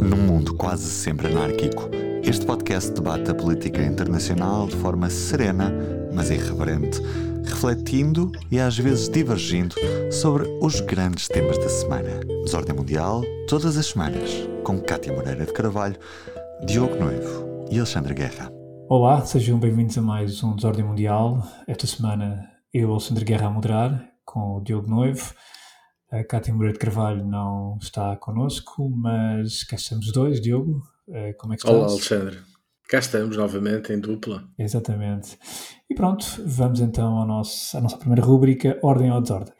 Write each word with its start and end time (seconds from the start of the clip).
Num 0.00 0.16
mundo 0.16 0.54
quase 0.54 0.88
sempre 0.90 1.28
anárquico, 1.28 1.88
este 2.22 2.44
podcast 2.44 2.90
debate 2.92 3.30
a 3.30 3.34
política 3.34 3.82
internacional 3.82 4.66
de 4.66 4.76
forma 4.76 5.08
serena, 5.08 5.72
mas 6.12 6.30
irreverente, 6.30 7.00
refletindo 7.44 8.32
e 8.50 8.58
às 8.58 8.76
vezes 8.78 9.08
divergindo 9.08 9.74
sobre 10.10 10.48
os 10.60 10.80
grandes 10.80 11.28
temas 11.28 11.58
da 11.58 11.68
semana. 11.68 12.20
Desordem 12.44 12.74
Mundial, 12.74 13.22
todas 13.48 13.76
as 13.76 13.86
semanas, 13.86 14.30
com 14.64 14.80
Cátia 14.80 15.12
Moreira 15.12 15.46
de 15.46 15.52
Carvalho, 15.52 15.96
Diogo 16.66 16.96
Noivo 16.96 17.66
e 17.70 17.76
Alexandre 17.78 18.14
Guerra. 18.14 18.50
Olá, 18.88 19.24
sejam 19.24 19.58
bem-vindos 19.58 19.96
a 19.96 20.02
mais 20.02 20.42
um 20.42 20.56
Desordem 20.56 20.84
Mundial. 20.84 21.46
Esta 21.66 21.86
semana 21.86 22.50
eu, 22.72 22.90
Alexandre 22.90 23.24
Guerra, 23.24 23.46
a 23.46 23.50
moderar, 23.50 24.08
com 24.24 24.56
o 24.56 24.60
Diogo 24.60 24.88
Noivo. 24.88 25.32
A 26.14 26.22
Cátia 26.22 26.54
Moreira 26.54 26.74
de 26.74 26.78
Carvalho 26.78 27.26
não 27.26 27.76
está 27.82 28.14
connosco, 28.14 28.88
mas 28.88 29.64
cá 29.64 29.74
estamos 29.74 30.12
dois, 30.12 30.40
Diogo. 30.40 30.80
Eh, 31.08 31.32
como 31.32 31.52
é 31.52 31.56
que 31.56 31.62
estás? 31.62 31.76
Olá, 31.76 31.90
Alexandre. 31.90 32.38
Cá 32.88 33.00
estamos 33.00 33.36
novamente 33.36 33.92
em 33.92 33.98
dupla. 33.98 34.48
Exatamente. 34.56 35.36
E 35.90 35.94
pronto, 35.96 36.24
vamos 36.46 36.78
então 36.78 37.18
ao 37.18 37.26
nosso, 37.26 37.76
à 37.76 37.80
nossa 37.80 37.96
primeira 37.96 38.22
rúbrica, 38.22 38.78
Ordem 38.80 39.10
ou 39.10 39.20
Desordem. 39.20 39.54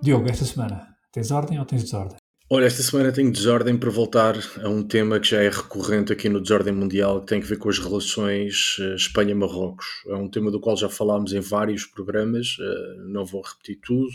Diogo, 0.00 0.28
esta 0.28 0.44
semana, 0.44 0.86
tens 1.10 1.32
ordem 1.32 1.58
ou 1.58 1.64
tens 1.64 1.82
desordem? 1.82 2.18
Olha, 2.50 2.64
esta 2.64 2.82
semana 2.82 3.12
tenho 3.12 3.30
desordem 3.30 3.76
para 3.76 3.90
voltar 3.90 4.34
a 4.62 4.70
um 4.70 4.82
tema 4.82 5.20
que 5.20 5.28
já 5.28 5.42
é 5.42 5.50
recorrente 5.50 6.14
aqui 6.14 6.30
no 6.30 6.40
Desordem 6.40 6.72
Mundial, 6.72 7.20
que 7.20 7.26
tem 7.26 7.42
a 7.42 7.44
ver 7.44 7.58
com 7.58 7.68
as 7.68 7.78
relações 7.78 8.78
eh, 8.80 8.94
Espanha-Marrocos. 8.94 9.84
É 10.06 10.14
um 10.14 10.30
tema 10.30 10.50
do 10.50 10.58
qual 10.58 10.74
já 10.74 10.88
falámos 10.88 11.34
em 11.34 11.40
vários 11.40 11.84
programas, 11.84 12.56
eh, 12.58 12.94
não 13.10 13.26
vou 13.26 13.42
repetir 13.42 13.78
tudo. 13.82 14.10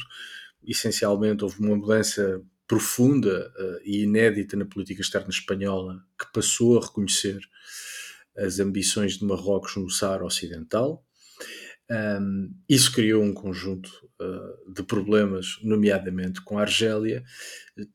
Essencialmente, 0.63 1.43
houve 1.43 1.59
uma 1.59 1.75
mudança 1.75 2.41
profunda 2.67 3.53
eh, 3.55 3.81
e 3.85 4.03
inédita 4.05 4.57
na 4.57 4.65
política 4.65 5.03
externa 5.03 5.29
espanhola, 5.29 6.03
que 6.20 6.25
passou 6.34 6.79
a 6.79 6.81
reconhecer 6.84 7.40
as 8.35 8.59
ambições 8.59 9.20
de 9.20 9.25
Marrocos 9.25 9.75
no 9.75 9.91
Saara 9.91 10.25
Ocidental. 10.25 11.05
Isso 12.68 12.91
criou 12.91 13.21
um 13.21 13.34
conjunto 13.34 14.02
uh, 14.19 14.73
de 14.73 14.83
problemas, 14.83 15.57
nomeadamente 15.61 16.41
com 16.41 16.57
a 16.57 16.61
Argélia. 16.61 17.23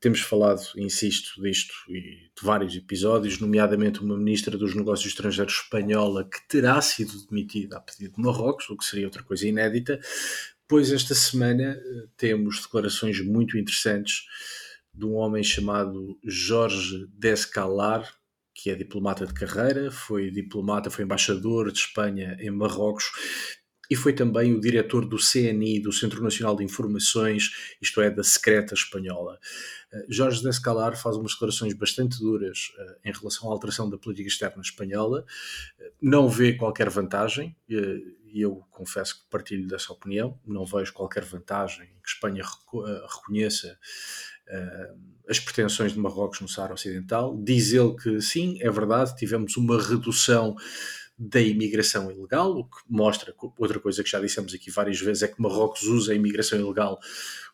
Temos 0.01 0.21
falado, 0.21 0.63
insisto, 0.77 1.41
disto 1.43 1.75
e 1.89 2.31
de 2.37 2.45
vários 2.45 2.75
episódios, 2.75 3.41
nomeadamente 3.41 4.01
uma 4.01 4.17
ministra 4.17 4.57
dos 4.57 4.75
Negócios 4.75 5.09
Estrangeiros 5.09 5.55
espanhola 5.55 6.25
que 6.25 6.47
terá 6.49 6.81
sido 6.81 7.27
demitida 7.27 7.77
a 7.77 7.81
pedido 7.81 8.17
de 8.17 8.23
Marrocos, 8.23 8.69
o 8.71 8.77
que 8.77 8.85
seria 8.85 9.07
outra 9.07 9.23
coisa 9.23 9.47
inédita. 9.47 10.01
Pois 10.67 10.93
esta 10.93 11.15
semana 11.15 11.79
uh, 11.79 12.09
temos 12.17 12.63
declarações 12.63 13.21
muito 13.21 13.57
interessantes 13.57 14.27
de 14.93 15.05
um 15.07 15.15
homem 15.15 15.43
chamado 15.45 16.19
Jorge 16.25 17.07
Descalar, 17.13 18.13
que 18.53 18.71
é 18.71 18.75
diplomata 18.75 19.25
de 19.25 19.33
carreira, 19.33 19.91
foi 19.91 20.33
diplomata, 20.33 20.91
foi 20.91 21.05
embaixador 21.05 21.71
de 21.71 21.79
Espanha 21.79 22.37
em 22.41 22.51
Marrocos 22.51 23.05
e 23.91 23.97
foi 23.97 24.13
também 24.13 24.55
o 24.55 24.61
diretor 24.61 25.07
do 25.07 25.17
CNI, 25.17 25.81
do 25.81 25.93
Centro 25.93 26.23
Nacional 26.23 26.55
de 26.57 26.65
Informações, 26.65 27.77
isto 27.81 28.01
é, 28.01 28.11
da 28.11 28.23
Secreta 28.23 28.75
Espanhola. 28.75 29.39
Eh, 29.93 30.07
Jorge 30.09 30.43
Descalar 30.43 30.97
faz 31.01 31.17
umas 31.17 31.33
declarações 31.33 31.73
bastante 31.73 32.19
duras 32.19 32.73
uh, 32.79 33.09
em 33.09 33.13
relação 33.13 33.49
à 33.49 33.53
alteração 33.53 33.89
da 33.89 33.97
política 33.97 34.29
externa 34.29 34.61
espanhola, 34.61 35.25
uh, 35.79 35.85
não 36.01 36.29
vê 36.29 36.53
qualquer 36.53 36.91
vantagem, 36.91 37.57
e 37.69 38.41
eu 38.43 38.63
confesso 38.71 39.21
que 39.21 39.31
partilho 39.31 39.67
dessa 39.67 39.93
opinião, 39.93 40.39
não 40.47 40.67
vejo 40.67 40.93
qualquer 40.93 41.25
vantagem 41.25 41.87
que 42.03 42.11
Espanha 42.11 42.45
reconheça 43.11 43.79
as 45.29 45.39
pretensões 45.39 45.93
de 45.93 45.99
Marrocos 45.99 46.41
no 46.41 46.49
Saara 46.49 46.73
Ocidental. 46.73 47.37
Diz 47.43 47.73
ele 47.73 47.95
que 47.95 48.21
sim, 48.21 48.59
é 48.63 48.71
verdade, 48.71 49.15
tivemos 49.17 49.57
uma 49.57 49.81
redução 49.81 50.57
da 51.19 51.41
imigração 51.41 52.11
ilegal, 52.11 52.53
o 52.53 52.65
que 52.65 52.79
mostra 52.89 53.35
outra 53.59 53.81
coisa 53.81 54.05
que 54.05 54.11
já 54.11 54.21
dissemos 54.21 54.55
aqui 54.55 54.71
várias 54.71 55.01
vezes 55.01 55.25
é 55.25 55.29
que 55.29 55.43
Marrocos 55.43 55.83
usa 55.83 56.13
a 56.13 56.15
imigração 56.15 56.61
ilegal 56.61 57.01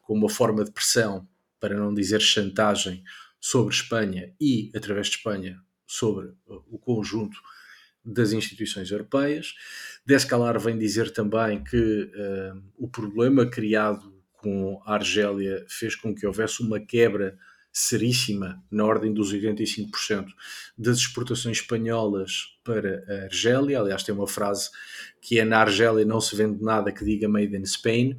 como 0.03 0.21
uma 0.21 0.29
forma 0.29 0.63
de 0.65 0.71
pressão, 0.71 1.27
para 1.59 1.75
não 1.75 1.95
dizer 1.95 2.21
chantagem, 2.21 3.03
sobre 3.41 3.75
Espanha 3.75 4.35
e, 4.39 4.71
através 4.75 5.09
de 5.09 5.17
Espanha, 5.17 5.59
sobre 5.87 6.27
uh, 6.47 6.65
o 6.71 6.79
conjunto 6.79 7.39
das 8.05 8.33
instituições 8.33 8.91
europeias. 8.91 9.55
Descalar 10.05 10.61
vem 10.61 10.79
dizer 10.79 11.11
também 11.11 11.65
que 11.65 11.77
uh, 11.77 12.63
o 12.77 12.89
problema 12.89 13.47
criado 13.47 14.15
com 14.33 14.83
a 14.85 14.95
Argélia 14.95 15.65
fez 15.69 15.97
com 15.97 16.15
que 16.15 16.27
houvesse 16.27 16.63
uma 16.63 16.79
quebra 16.79 17.39
seríssima, 17.77 18.63
na 18.71 18.85
ordem 18.85 19.13
dos 19.13 19.35
85% 19.35 20.29
das 20.79 20.99
exportações 20.99 21.59
espanholas 21.59 22.57
para 22.63 23.05
a 23.09 23.25
Argélia. 23.25 23.81
Aliás, 23.81 24.05
tem 24.05 24.15
uma 24.15 24.29
frase 24.29 24.71
que 25.21 25.41
é 25.41 25.45
na 25.45 25.59
Argélia 25.59 26.05
não 26.05 26.21
se 26.21 26.37
vende 26.37 26.63
nada 26.63 26.93
que 26.93 27.05
diga 27.05 27.29
Made 27.29 27.57
in 27.57 27.67
Spain. 27.67 28.17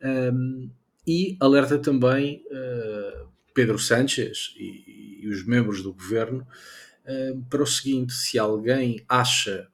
Um, 0.00 0.70
e 1.04 1.36
alerta 1.40 1.76
também 1.76 2.44
uh, 2.46 3.28
Pedro 3.52 3.80
Sánchez 3.80 4.54
e, 4.56 5.24
e, 5.24 5.28
os 5.28 5.44
membros 5.44 5.82
do 5.82 5.92
governo 5.92 6.46
uh, 7.04 7.44
para 7.50 7.64
o 7.64 7.66
seguinte: 7.66 8.12
se 8.12 8.38
alguém 8.38 9.04
acha 9.08 9.66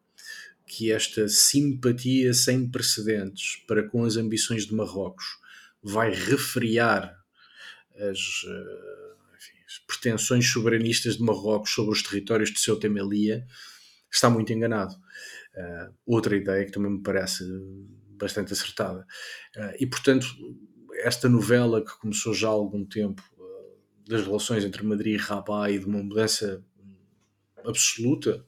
que 0.67 0.91
esta 0.91 1.29
simpatia 1.29 2.33
sem 2.33 2.67
precedentes 2.67 3.63
para 3.67 3.83
com 3.83 4.03
as 4.03 4.17
ambições 4.17 4.65
de 4.65 4.75
Marrocos 4.75 5.39
vai 5.83 6.11
refriar 6.11 7.20
as, 7.97 8.43
uh, 8.45 9.11
pretensões 9.87 10.47
soberanistas 10.47 11.17
de 11.17 11.23
Marrocos 11.23 11.71
sobre 11.73 11.93
os 11.93 12.03
territórios 12.03 12.51
de 12.51 12.61
Ceuta 12.61 12.87
e 12.87 13.45
está 14.11 14.29
muito 14.29 14.53
enganado. 14.53 14.95
Uh, 15.55 15.95
outra 16.07 16.37
ideia 16.37 16.65
que 16.65 16.73
também 16.73 16.93
me 16.93 17.03
parece 17.03 17.45
bastante 18.17 18.53
acertada. 18.53 19.07
Uh, 19.57 19.75
e, 19.79 19.87
portanto, 19.87 20.27
esta 21.03 21.29
novela 21.29 21.85
que 21.85 21.99
começou 21.99 22.35
já 22.35 22.49
há 22.49 22.53
algum 22.53 22.85
tempo, 22.85 23.23
uh, 23.37 24.09
das 24.09 24.25
relações 24.25 24.65
entre 24.65 24.83
Madrid 24.83 25.15
e 25.15 25.23
Rabat 25.23 25.73
e 25.73 25.79
de 25.79 25.87
uma 25.87 26.03
mudança 26.03 26.65
absoluta 27.65 28.45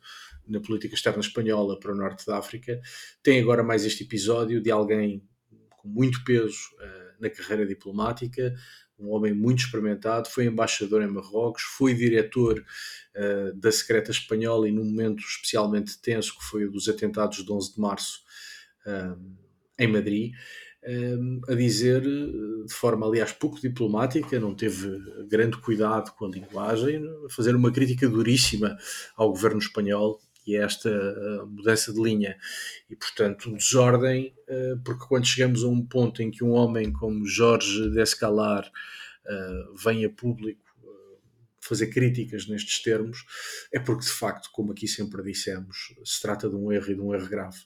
na 0.46 0.60
política 0.60 0.94
externa 0.94 1.20
espanhola 1.20 1.78
para 1.78 1.92
o 1.92 1.96
norte 1.96 2.26
da 2.26 2.38
África, 2.38 2.80
tem 3.22 3.40
agora 3.40 3.62
mais 3.62 3.84
este 3.84 4.04
episódio 4.04 4.60
de 4.60 4.70
alguém 4.70 5.22
com 5.70 5.88
muito 5.88 6.24
peso 6.24 6.58
na 7.20 7.30
carreira 7.30 7.64
diplomática, 7.64 8.52
um 8.98 9.10
homem 9.10 9.32
muito 9.32 9.60
experimentado, 9.60 10.28
foi 10.28 10.46
embaixador 10.46 11.02
em 11.02 11.08
Marrocos, 11.08 11.62
foi 11.62 11.94
diretor 11.94 12.64
uh, 13.16 13.54
da 13.58 13.72
secreta 13.72 14.10
espanhola 14.10 14.68
e 14.68 14.72
num 14.72 14.84
momento 14.84 15.20
especialmente 15.20 16.00
tenso, 16.00 16.38
que 16.38 16.44
foi 16.44 16.64
o 16.64 16.70
dos 16.70 16.88
atentados 16.88 17.44
de 17.44 17.52
11 17.52 17.74
de 17.74 17.80
março 17.80 18.20
uh, 18.86 19.18
em 19.78 19.88
Madrid, 19.88 20.32
uh, 20.84 21.52
a 21.52 21.54
dizer 21.54 22.02
de 22.02 22.72
forma, 22.72 23.06
aliás, 23.06 23.32
pouco 23.32 23.60
diplomática, 23.60 24.38
não 24.38 24.54
teve 24.54 24.88
grande 25.28 25.56
cuidado 25.58 26.12
com 26.12 26.26
a 26.26 26.30
linguagem, 26.30 27.02
a 27.26 27.32
fazer 27.32 27.56
uma 27.56 27.72
crítica 27.72 28.08
duríssima 28.08 28.76
ao 29.16 29.30
governo 29.30 29.58
espanhol 29.58 30.20
e 30.46 30.56
esta 30.56 30.90
mudança 31.46 31.92
de 31.92 32.02
linha. 32.02 32.36
E, 32.90 32.96
portanto, 32.96 33.52
desordem, 33.52 34.34
porque 34.84 35.06
quando 35.06 35.26
chegamos 35.26 35.62
a 35.62 35.68
um 35.68 35.84
ponto 35.84 36.22
em 36.22 36.30
que 36.30 36.44
um 36.44 36.52
homem 36.52 36.92
como 36.92 37.26
Jorge 37.26 37.90
Descalar 37.90 38.66
uh, 38.66 39.76
vem 39.76 40.04
a 40.04 40.10
público 40.10 40.60
fazer 41.60 41.86
críticas 41.88 42.48
nestes 42.48 42.82
termos, 42.82 43.24
é 43.72 43.78
porque, 43.78 44.04
de 44.04 44.10
facto, 44.10 44.50
como 44.52 44.72
aqui 44.72 44.88
sempre 44.88 45.22
dissemos, 45.22 45.94
se 46.04 46.20
trata 46.20 46.48
de 46.48 46.56
um 46.56 46.72
erro 46.72 46.90
e 46.90 46.94
de 46.94 47.00
um 47.00 47.14
erro 47.14 47.28
grave. 47.28 47.60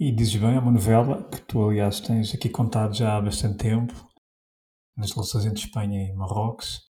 E 0.00 0.10
dizes 0.10 0.36
bem, 0.36 0.56
é 0.56 0.58
uma 0.58 0.72
novela 0.72 1.22
que 1.28 1.40
tu, 1.42 1.68
aliás, 1.68 2.00
tens 2.00 2.34
aqui 2.34 2.48
contado 2.48 2.96
já 2.96 3.16
há 3.16 3.20
bastante 3.20 3.58
tempo, 3.58 3.92
nas 4.96 5.12
relações 5.12 5.44
entre 5.44 5.62
Espanha 5.62 6.08
e 6.08 6.14
Marrocos, 6.14 6.80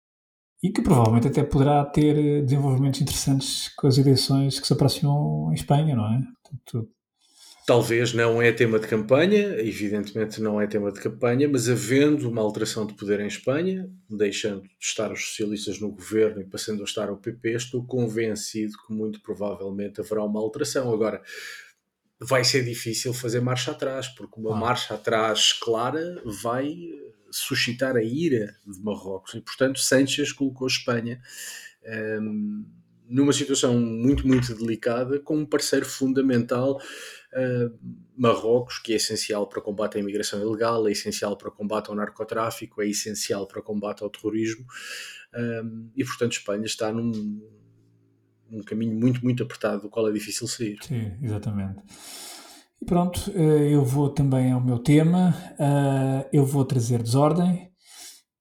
e 0.64 0.72
que 0.72 0.80
provavelmente 0.80 1.28
até 1.28 1.44
poderá 1.44 1.84
ter 1.84 2.42
desenvolvimentos 2.42 2.98
interessantes 3.02 3.68
com 3.76 3.86
as 3.86 3.98
eleições 3.98 4.58
que 4.58 4.66
se 4.66 4.72
aproximam 4.72 5.50
em 5.50 5.54
Espanha, 5.54 5.94
não 5.94 6.06
é? 6.06 6.22
Portanto, 6.42 6.88
Talvez 7.66 8.12
não 8.12 8.42
é 8.42 8.52
tema 8.52 8.78
de 8.78 8.86
campanha, 8.86 9.58
evidentemente 9.58 10.38
não 10.38 10.60
é 10.60 10.66
tema 10.66 10.92
de 10.92 11.00
campanha, 11.00 11.48
mas 11.48 11.66
havendo 11.66 12.28
uma 12.28 12.42
alteração 12.42 12.86
de 12.86 12.92
poder 12.92 13.20
em 13.20 13.26
Espanha, 13.26 13.90
deixando 14.08 14.62
de 14.62 14.68
estar 14.78 15.10
os 15.10 15.28
socialistas 15.28 15.80
no 15.80 15.90
governo 15.90 16.42
e 16.42 16.44
passando 16.44 16.82
a 16.82 16.84
estar 16.84 17.10
o 17.10 17.16
PP, 17.16 17.52
estou 17.52 17.86
convencido 17.86 18.74
que 18.86 18.92
muito 18.92 19.22
provavelmente 19.22 19.98
haverá 19.98 20.22
uma 20.22 20.40
alteração. 20.40 20.92
Agora, 20.92 21.22
vai 22.20 22.44
ser 22.44 22.64
difícil 22.64 23.14
fazer 23.14 23.40
marcha 23.40 23.70
atrás, 23.70 24.08
porque 24.08 24.38
uma 24.38 24.54
ah. 24.54 24.60
marcha 24.60 24.94
atrás 24.94 25.54
clara 25.54 26.22
vai 26.42 26.76
suscitar 27.36 27.96
a 27.96 28.02
ira 28.02 28.56
de 28.66 28.80
Marrocos 28.80 29.34
e, 29.34 29.40
portanto, 29.40 29.78
Sánchez 29.80 30.32
colocou 30.32 30.66
Espanha. 30.66 31.20
Um, 32.20 32.64
numa 33.06 33.32
situação 33.32 33.78
muito, 33.78 34.26
muito 34.26 34.54
delicada, 34.54 35.20
com 35.20 35.36
um 35.36 35.46
parceiro 35.46 35.84
fundamental, 35.84 36.80
uh, 37.32 37.78
Marrocos, 38.16 38.78
que 38.78 38.92
é 38.92 38.96
essencial 38.96 39.46
para 39.46 39.58
o 39.58 39.62
combate 39.62 39.98
à 39.98 40.00
imigração 40.00 40.40
ilegal, 40.40 40.88
é 40.88 40.92
essencial 40.92 41.36
para 41.36 41.48
o 41.48 41.52
combate 41.52 41.90
ao 41.90 41.96
narcotráfico, 41.96 42.80
é 42.80 42.88
essencial 42.88 43.46
para 43.46 43.60
o 43.60 43.62
combate 43.62 44.02
ao 44.02 44.08
terrorismo, 44.08 44.64
um, 45.34 45.90
e 45.94 46.04
portanto 46.04 46.32
Espanha 46.32 46.64
está 46.64 46.92
num, 46.92 47.42
num 48.48 48.62
caminho 48.62 48.98
muito, 48.98 49.22
muito 49.22 49.42
apertado, 49.42 49.82
do 49.82 49.90
qual 49.90 50.08
é 50.08 50.12
difícil 50.12 50.48
sair. 50.48 50.78
Sim, 50.82 51.12
exatamente. 51.22 51.82
E 52.80 52.84
pronto, 52.84 53.30
eu 53.30 53.84
vou 53.84 54.10
também 54.10 54.52
ao 54.52 54.60
meu 54.60 54.78
tema, 54.78 55.34
eu 56.32 56.44
vou 56.44 56.64
trazer 56.64 57.02
desordem 57.02 57.70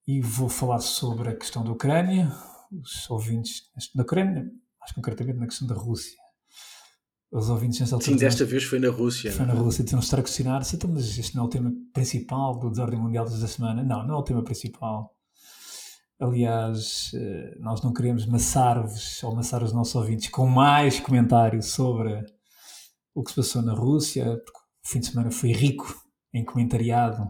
e 0.08 0.22
vou 0.22 0.50
falar 0.50 0.80
sobre 0.80 1.30
a 1.30 1.36
questão 1.36 1.64
da 1.64 1.72
Ucrânia, 1.72 2.32
os 2.72 3.10
ouvintes 3.10 3.64
da 3.96 4.04
Ucrânia, 4.04 4.50
mais 4.80 4.92
concretamente 4.92 5.40
na 5.40 5.48
questão 5.48 5.68
da 5.68 5.76
Rússia. 5.76 6.18
Os 7.32 7.50
ouvintes 7.50 7.80
nessa 7.80 7.96
altura. 7.96 8.12
Sim, 8.12 8.18
desta 8.18 8.46
vez 8.46 8.64
foi 8.64 8.80
na 8.80 8.90
Rússia. 8.90 9.32
Foi 9.32 9.46
na 9.46 9.54
Rússia, 9.54 9.84
disseram 9.84 10.04
estar 10.04 10.20
a 10.20 10.24
questionar 10.24 10.64
se 10.64 10.76
então, 10.76 10.90
mas 10.92 11.18
este 11.18 11.36
não 11.36 11.44
é 11.44 11.46
o 11.48 11.50
tema 11.50 11.74
principal 11.92 12.60
do 12.60 12.70
Desordem 12.70 13.00
Mundial 13.00 13.26
desta 13.26 13.48
semana. 13.48 13.82
Não, 13.82 14.06
não 14.06 14.16
é 14.16 14.18
o 14.20 14.24
tema 14.24 14.44
principal. 14.44 15.16
Aliás, 16.20 17.10
eh, 17.16 17.58
nós 17.60 17.82
não 17.82 17.92
queremos 17.92 18.28
maçar-vos 18.28 19.24
ou 19.24 19.32
amassar 19.32 19.64
os 19.64 19.74
nossos 19.74 19.96
ouvintes 19.96 20.30
com 20.30 20.46
mais 20.46 21.00
comentários 21.00 21.68
sobre 21.72 22.24
o 23.14 23.24
que 23.24 23.32
se 23.32 23.36
passou 23.36 23.62
na 23.62 23.74
Rússia, 23.74 24.26
porque 24.44 24.60
o 24.60 24.88
fim 24.88 25.00
de 25.00 25.08
semana 25.08 25.32
foi 25.32 25.52
rico 25.52 26.02
em 26.34 26.44
comentariado 26.44 27.28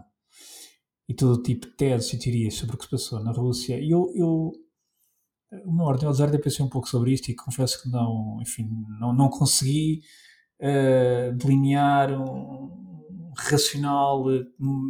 e 1.08 1.14
todo 1.14 1.42
tipo 1.44 1.68
de 1.68 1.74
teses 1.74 2.14
e 2.14 2.20
teorias 2.20 2.56
sobre 2.56 2.76
o 2.76 2.78
que 2.78 2.86
se 2.86 2.92
passou 2.92 3.20
na 3.22 3.32
Rússia. 3.32 3.80
E 3.80 3.92
eu, 3.92 4.12
eu 4.16 4.52
uma 5.66 5.84
ordem 5.84 6.08
ao 6.08 6.12
desordem, 6.12 6.40
pensei 6.40 6.66
um 6.66 6.70
pouco 6.70 6.88
sobre 6.88 7.14
isto 7.14 7.30
e 7.30 7.36
confesso 7.36 7.82
que 7.82 7.90
não, 7.90 8.40
enfim, 8.42 8.68
não, 9.00 9.14
não 9.14 9.30
consegui 9.30 10.02
uh, 10.60 11.34
delinear 11.36 12.12
um 12.12 13.32
racional, 13.38 14.26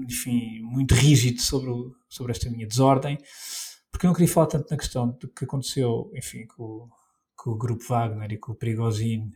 enfim, 0.08 0.62
muito 0.62 0.94
rígido 0.94 1.42
sobre, 1.42 1.72
sobre 2.10 2.32
esta 2.32 2.50
minha 2.50 2.68
desordem, 2.68 3.18
porque 3.92 4.06
eu 4.06 4.10
não 4.10 4.16
queria 4.16 4.32
falar 4.32 4.48
tanto 4.48 4.70
na 4.70 4.78
questão 4.78 5.10
do 5.20 5.28
que 5.30 5.46
aconteceu, 5.46 6.12
enfim, 6.16 6.46
com, 6.48 6.90
com 7.36 7.52
o 7.52 7.58
grupo 7.58 7.84
Wagner 7.88 8.32
e 8.32 8.38
com 8.38 8.52
o 8.52 8.56
Prigozhin, 8.56 9.32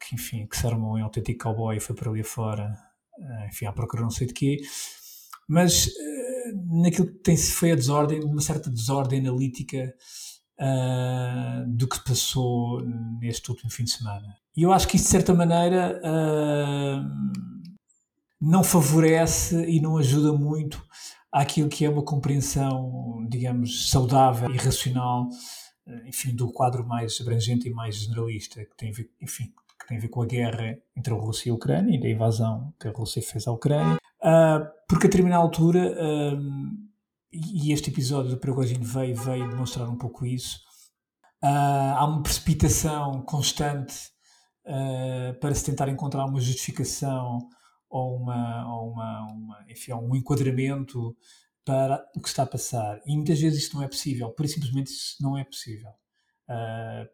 que, 0.00 0.14
enfim, 0.14 0.46
que 0.46 0.56
se 0.56 0.66
armou 0.66 0.98
em 0.98 1.02
autêntico 1.02 1.44
cowboy 1.44 1.76
e 1.76 1.80
foi 1.80 1.94
para 1.94 2.10
ali 2.10 2.20
afora, 2.20 2.74
uh, 3.18 3.46
enfim, 3.48 3.66
à 3.66 3.72
procura 3.72 4.02
não 4.02 4.10
sei 4.10 4.26
de 4.26 4.34
quê, 4.34 4.58
mas 5.48 5.86
uh, 5.86 6.82
naquilo 6.82 7.08
que 7.08 7.18
tem 7.18 7.36
foi 7.36 7.72
a 7.72 7.74
desordem, 7.74 8.22
uma 8.24 8.40
certa 8.40 8.70
desordem 8.70 9.20
analítica 9.20 9.94
uh, 10.60 11.68
do 11.68 11.88
que 11.88 12.02
passou 12.04 12.82
neste 13.20 13.50
último 13.50 13.70
fim 13.70 13.84
de 13.84 13.90
semana. 13.90 14.36
E 14.56 14.62
eu 14.62 14.72
acho 14.72 14.86
que 14.86 14.96
isso, 14.96 15.06
de 15.06 15.10
certa 15.10 15.34
maneira, 15.34 16.00
uh, 16.04 17.32
não 18.40 18.62
favorece 18.62 19.64
e 19.66 19.80
não 19.80 19.96
ajuda 19.96 20.32
muito 20.32 20.82
àquilo 21.30 21.68
que 21.68 21.84
é 21.84 21.90
uma 21.90 22.04
compreensão, 22.04 23.26
digamos, 23.28 23.90
saudável 23.90 24.50
e 24.52 24.58
racional, 24.58 25.28
enfim, 26.06 26.34
do 26.34 26.52
quadro 26.52 26.86
mais 26.86 27.18
abrangente 27.20 27.68
e 27.68 27.72
mais 27.72 27.96
generalista, 27.96 28.64
que 28.64 28.76
tem 28.76 28.90
a 28.90 28.92
ver, 28.92 29.10
enfim, 29.20 29.52
que 29.82 29.88
tem 29.88 29.98
a 29.98 30.00
ver 30.00 30.08
com 30.08 30.22
a 30.22 30.26
guerra 30.26 30.78
entre 30.96 31.12
a 31.12 31.16
Rússia 31.16 31.48
e 31.48 31.52
a 31.52 31.54
Ucrânia 31.54 31.96
e 31.96 32.00
da 32.00 32.08
invasão 32.08 32.72
que 32.80 32.88
a 32.88 32.92
Rússia 32.92 33.20
fez 33.20 33.46
à 33.46 33.52
Ucrânia, 33.52 33.96
uh, 33.96 34.64
porque 34.88 35.06
a 35.06 35.10
determinada 35.10 35.42
altura, 35.42 35.92
uh, 35.92 36.40
e 37.32 37.72
este 37.72 37.90
episódio 37.90 38.30
do 38.30 38.38
Prigogine 38.38 38.84
veio, 38.84 39.16
veio 39.16 39.48
demonstrar 39.48 39.88
um 39.88 39.96
pouco 39.96 40.24
isso, 40.24 40.58
uh, 41.42 41.96
há 41.96 42.04
uma 42.04 42.22
precipitação 42.22 43.22
constante 43.22 44.12
para 45.40 45.52
se 45.56 45.64
tentar 45.64 45.88
encontrar 45.88 46.24
uma 46.24 46.40
justificação 46.40 47.40
ou, 47.90 48.16
uma, 48.16 48.72
ou 48.72 48.92
uma, 48.92 49.26
uma, 49.32 49.66
enfim, 49.68 49.92
um 49.92 50.14
enquadramento 50.14 51.16
para 51.64 52.08
o 52.14 52.20
que 52.20 52.28
está 52.28 52.44
a 52.44 52.46
passar. 52.46 53.00
E 53.04 53.16
muitas 53.16 53.40
vezes 53.40 53.64
isso 53.64 53.74
não 53.74 53.82
é 53.82 53.88
possível, 53.88 54.30
por 54.30 54.46
simplesmente 54.46 54.92
isso 54.92 55.16
não 55.20 55.36
é 55.36 55.42
possível. 55.42 55.90
Uh, 56.48 57.08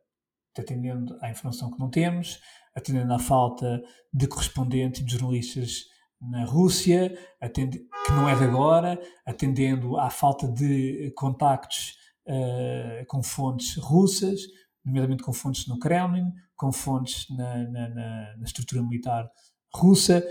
atendendo 0.59 1.17
à 1.23 1.31
informação 1.31 1.71
que 1.71 1.79
não 1.79 1.89
temos, 1.89 2.41
atendendo 2.79 3.13
à 3.13 3.19
falta 3.19 3.83
de 4.13 4.27
correspondentes 4.27 5.05
de 5.05 5.13
jornalistas 5.13 5.85
na 6.21 6.45
Rússia, 6.45 7.17
atende, 7.41 7.79
que 8.07 8.13
não 8.13 8.29
é 8.29 8.35
de 8.35 8.45
agora, 8.45 8.99
atendendo 9.27 9.99
à 9.99 10.11
falta 10.11 10.49
de 10.49 11.13
contactos 11.17 11.97
uh, 12.27 13.07
com 13.07 13.23
fontes 13.23 13.77
russas, 13.77 14.41
nomeadamente 14.85 15.23
com 15.23 15.33
fontes 15.33 15.67
no 15.67 15.79
Kremlin, 15.79 16.33
com 16.57 16.73
fontes 16.73 17.27
na, 17.37 17.59
na, 17.69 17.89
na, 17.89 18.37
na 18.37 18.45
estrutura 18.45 18.83
militar 18.83 19.31
russa. 19.73 20.25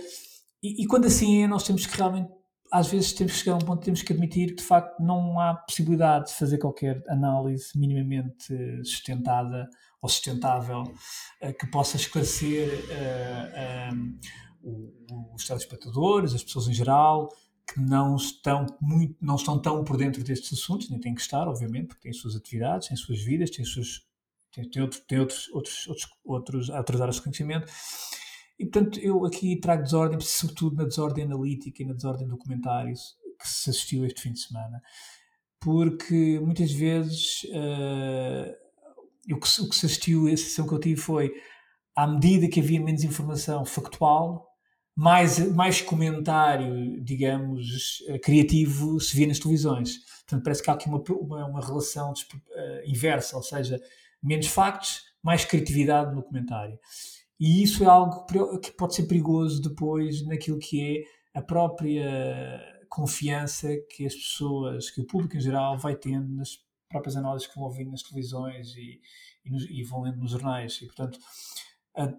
E, 0.61 0.83
e, 0.83 0.87
quando 0.87 1.05
assim 1.05 1.43
é, 1.43 1.47
nós 1.47 1.63
temos 1.63 1.85
que 1.85 1.95
realmente, 1.95 2.29
às 2.71 2.87
vezes, 2.87 3.13
temos 3.13 3.33
que 3.33 3.39
chegar 3.39 3.53
a 3.53 3.57
um 3.57 3.65
ponto 3.65 3.83
temos 3.83 4.01
que 4.01 4.11
admitir 4.11 4.49
que, 4.49 4.55
de 4.55 4.63
facto, 4.63 5.01
não 5.01 5.39
há 5.39 5.53
possibilidade 5.55 6.27
de 6.27 6.33
fazer 6.33 6.57
qualquer 6.57 7.01
análise 7.07 7.77
minimamente 7.77 8.83
sustentada 8.83 9.69
ou 10.01 10.09
sustentável 10.09 10.83
uh, 10.83 11.53
que 11.59 11.67
possa 11.67 11.97
esclarecer 11.97 12.69
uh, 12.89 13.93
um, 14.63 15.33
os 15.33 15.45
telespectadores, 15.45 16.33
as 16.33 16.43
pessoas 16.43 16.67
em 16.67 16.73
geral, 16.73 17.29
que 17.67 17.79
não 17.79 18.15
estão, 18.15 18.65
muito, 18.81 19.15
não 19.21 19.35
estão 19.35 19.59
tão 19.61 19.83
por 19.83 19.97
dentro 19.97 20.23
destes 20.23 20.53
assuntos, 20.53 20.89
nem 20.89 20.99
têm 20.99 21.13
que 21.13 21.21
estar, 21.21 21.47
obviamente, 21.47 21.87
porque 21.87 22.03
têm 22.03 22.13
suas 22.13 22.35
atividades, 22.35 22.87
têm 22.87 22.97
suas 22.97 23.21
vidas, 23.21 23.49
têm, 23.49 23.65
suas, 23.65 24.05
têm, 24.51 24.69
têm, 24.69 24.81
outro, 24.81 25.01
têm 25.01 25.19
outros, 25.19 25.49
outros, 25.49 25.87
outros, 25.87 26.09
outros, 26.23 26.69
outras 26.69 27.01
áreas 27.01 27.15
de 27.17 27.21
conhecimento. 27.21 27.71
E, 28.57 28.65
portanto, 28.65 28.99
eu 28.99 29.25
aqui 29.25 29.59
trago 29.59 29.83
desordem, 29.83 30.19
sobretudo 30.19 30.77
na 30.77 30.83
desordem 30.85 31.25
analítica 31.25 31.83
e 31.83 31.85
na 31.85 31.93
desordem 31.93 32.27
documentários 32.27 33.15
que 33.39 33.47
se 33.47 33.69
assistiu 33.69 34.05
este 34.05 34.21
fim 34.21 34.31
de 34.31 34.39
semana. 34.39 34.81
Porque 35.59 36.39
muitas 36.39 36.71
vezes 36.71 37.43
uh, 37.45 38.66
o 39.33 39.39
que, 39.39 39.61
o 39.61 39.69
que 39.69 39.75
se 39.75 39.85
assistiu, 39.85 40.27
a 40.27 40.31
sensação 40.31 40.67
que 40.67 40.73
eu 40.73 40.79
tive 40.79 40.99
foi, 40.99 41.31
à 41.95 42.07
medida 42.07 42.47
que 42.47 42.59
havia 42.59 42.79
menos 42.79 43.03
informação 43.03 43.65
factual, 43.65 44.47
mais, 44.95 45.37
mais 45.53 45.79
comentário, 45.79 46.99
digamos, 47.03 48.03
eh, 48.07 48.17
criativo 48.17 48.99
se 48.99 49.15
via 49.15 49.27
nas 49.27 49.37
televisões. 49.37 49.99
Portanto, 50.21 50.43
parece 50.43 50.63
que 50.63 50.69
há 50.71 50.73
aqui 50.73 50.89
uma, 50.89 51.03
uma, 51.21 51.45
uma 51.45 51.65
relação 51.65 52.11
uh, 52.11 52.89
inversa, 52.89 53.37
ou 53.37 53.43
seja, 53.43 53.79
menos 54.23 54.47
factos, 54.47 55.03
mais 55.21 55.45
criatividade 55.45 56.15
no 56.15 56.23
comentário. 56.23 56.79
E 57.39 57.61
isso 57.61 57.83
é 57.83 57.87
algo 57.87 58.25
que 58.59 58.71
pode 58.71 58.95
ser 58.95 59.03
perigoso 59.03 59.61
depois 59.61 60.25
naquilo 60.25 60.57
que 60.57 60.81
é 60.81 61.39
a 61.39 61.41
própria 61.41 62.59
confiança 62.89 63.69
que 63.91 64.05
as 64.05 64.15
pessoas, 64.15 64.89
que 64.89 65.01
o 65.01 65.05
público 65.05 65.37
em 65.37 65.41
geral 65.41 65.77
vai 65.77 65.95
tendo 65.95 66.27
nas 66.33 66.57
próprias 66.89 67.15
análises 67.15 67.47
que 67.47 67.55
vão 67.55 67.65
ouvindo 67.65 67.91
nas 67.91 68.03
televisões 68.03 68.75
e, 68.75 69.01
e, 69.45 69.51
nos, 69.51 69.69
e 69.69 69.83
vão 69.83 70.01
lendo 70.01 70.17
nos 70.17 70.31
jornais. 70.31 70.79
E, 70.81 70.85
portanto, 70.85 71.19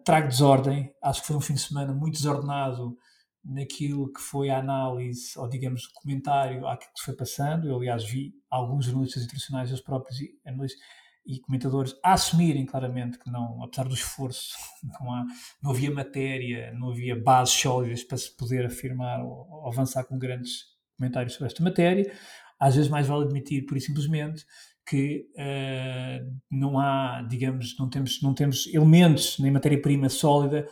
trago 0.05 0.29
desordem. 0.29 0.93
Acho 1.03 1.21
que 1.21 1.27
foi 1.27 1.37
um 1.37 1.41
fim 1.41 1.55
de 1.55 1.61
semana 1.61 1.93
muito 1.93 2.15
desordenado 2.15 2.97
naquilo 3.45 4.13
que 4.13 4.21
foi 4.21 4.51
a 4.51 4.59
análise, 4.59 5.39
ou 5.39 5.49
digamos, 5.49 5.85
o 5.85 5.93
comentário 5.95 6.67
àquilo 6.67 6.93
que 6.93 7.05
foi 7.05 7.15
passando. 7.15 7.69
Eu, 7.69 7.77
aliás, 7.77 8.05
vi 8.05 8.35
alguns 8.51 8.87
jornalistas 8.87 9.25
internacionais, 9.25 9.73
os 9.73 9.81
próprios 9.81 10.19
analistas 10.45 10.81
e 11.25 11.41
comentadores, 11.41 11.95
a 12.03 12.15
assumirem 12.15 12.65
claramente 12.65 13.19
que 13.19 13.31
não, 13.31 13.63
apesar 13.63 13.87
do 13.87 13.95
esforço, 13.95 14.57
não, 14.83 15.13
há, 15.13 15.27
não 15.63 15.71
havia 15.71 15.91
matéria, 15.91 16.73
não 16.73 16.91
havia 16.91 17.21
bases 17.21 17.55
sólidas 17.55 18.03
para 18.03 18.17
se 18.17 18.35
poder 18.35 18.65
afirmar 18.65 19.23
ou, 19.23 19.47
ou 19.51 19.69
avançar 19.69 20.05
com 20.05 20.19
grandes 20.19 20.65
comentários 20.97 21.35
sobre 21.35 21.47
esta 21.47 21.63
matéria 21.63 22.13
às 22.59 22.75
vezes 22.75 22.91
mais 22.91 23.07
vale 23.07 23.25
admitir, 23.25 23.65
por 23.67 23.77
e 23.77 23.81
simplesmente, 23.81 24.45
que 24.89 25.27
uh, 25.37 26.37
não 26.51 26.79
há, 26.79 27.23
digamos, 27.29 27.77
não 27.79 27.91
temos, 27.91 28.23
não 28.23 28.35
temos 28.35 28.67
elementos 28.73 29.39
nem 29.39 29.51
matéria-prima 29.51 30.09
sólida 30.09 30.67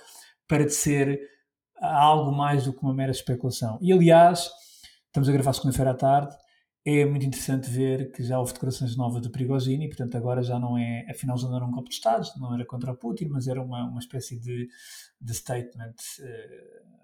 para 0.48 0.68
ser 0.68 1.20
algo 1.80 2.32
mais 2.32 2.64
do 2.64 2.72
que 2.72 2.82
uma 2.82 2.94
mera 2.94 3.10
especulação. 3.12 3.78
E 3.82 3.92
aliás, 3.92 4.48
estamos 5.06 5.28
a 5.28 5.32
gravar 5.32 5.52
segunda-feira 5.52 5.90
à 5.90 5.94
tarde, 5.94 6.34
é 6.88 7.04
muito 7.04 7.26
interessante 7.26 7.68
ver 7.68 8.12
que 8.12 8.22
já 8.22 8.38
houve 8.38 8.52
declarações 8.52 8.96
novas 8.96 9.20
do 9.20 9.28
Prigozhin 9.28 9.82
e, 9.82 9.88
portanto, 9.88 10.16
agora 10.16 10.40
já 10.40 10.56
não 10.56 10.78
é, 10.78 11.04
afinal 11.10 11.36
já 11.36 11.48
não 11.48 11.56
era 11.56 11.64
um 11.64 11.70
golpe 11.72 11.88
de 11.88 11.96
Estado, 11.96 12.24
não 12.38 12.54
era 12.54 12.64
contra 12.64 12.94
Putin, 12.94 13.26
mas 13.26 13.48
era 13.48 13.60
uma, 13.60 13.84
uma 13.88 13.98
espécie 13.98 14.38
de, 14.38 14.68
de 15.20 15.34
statement 15.34 15.94
uh, 16.20 16.95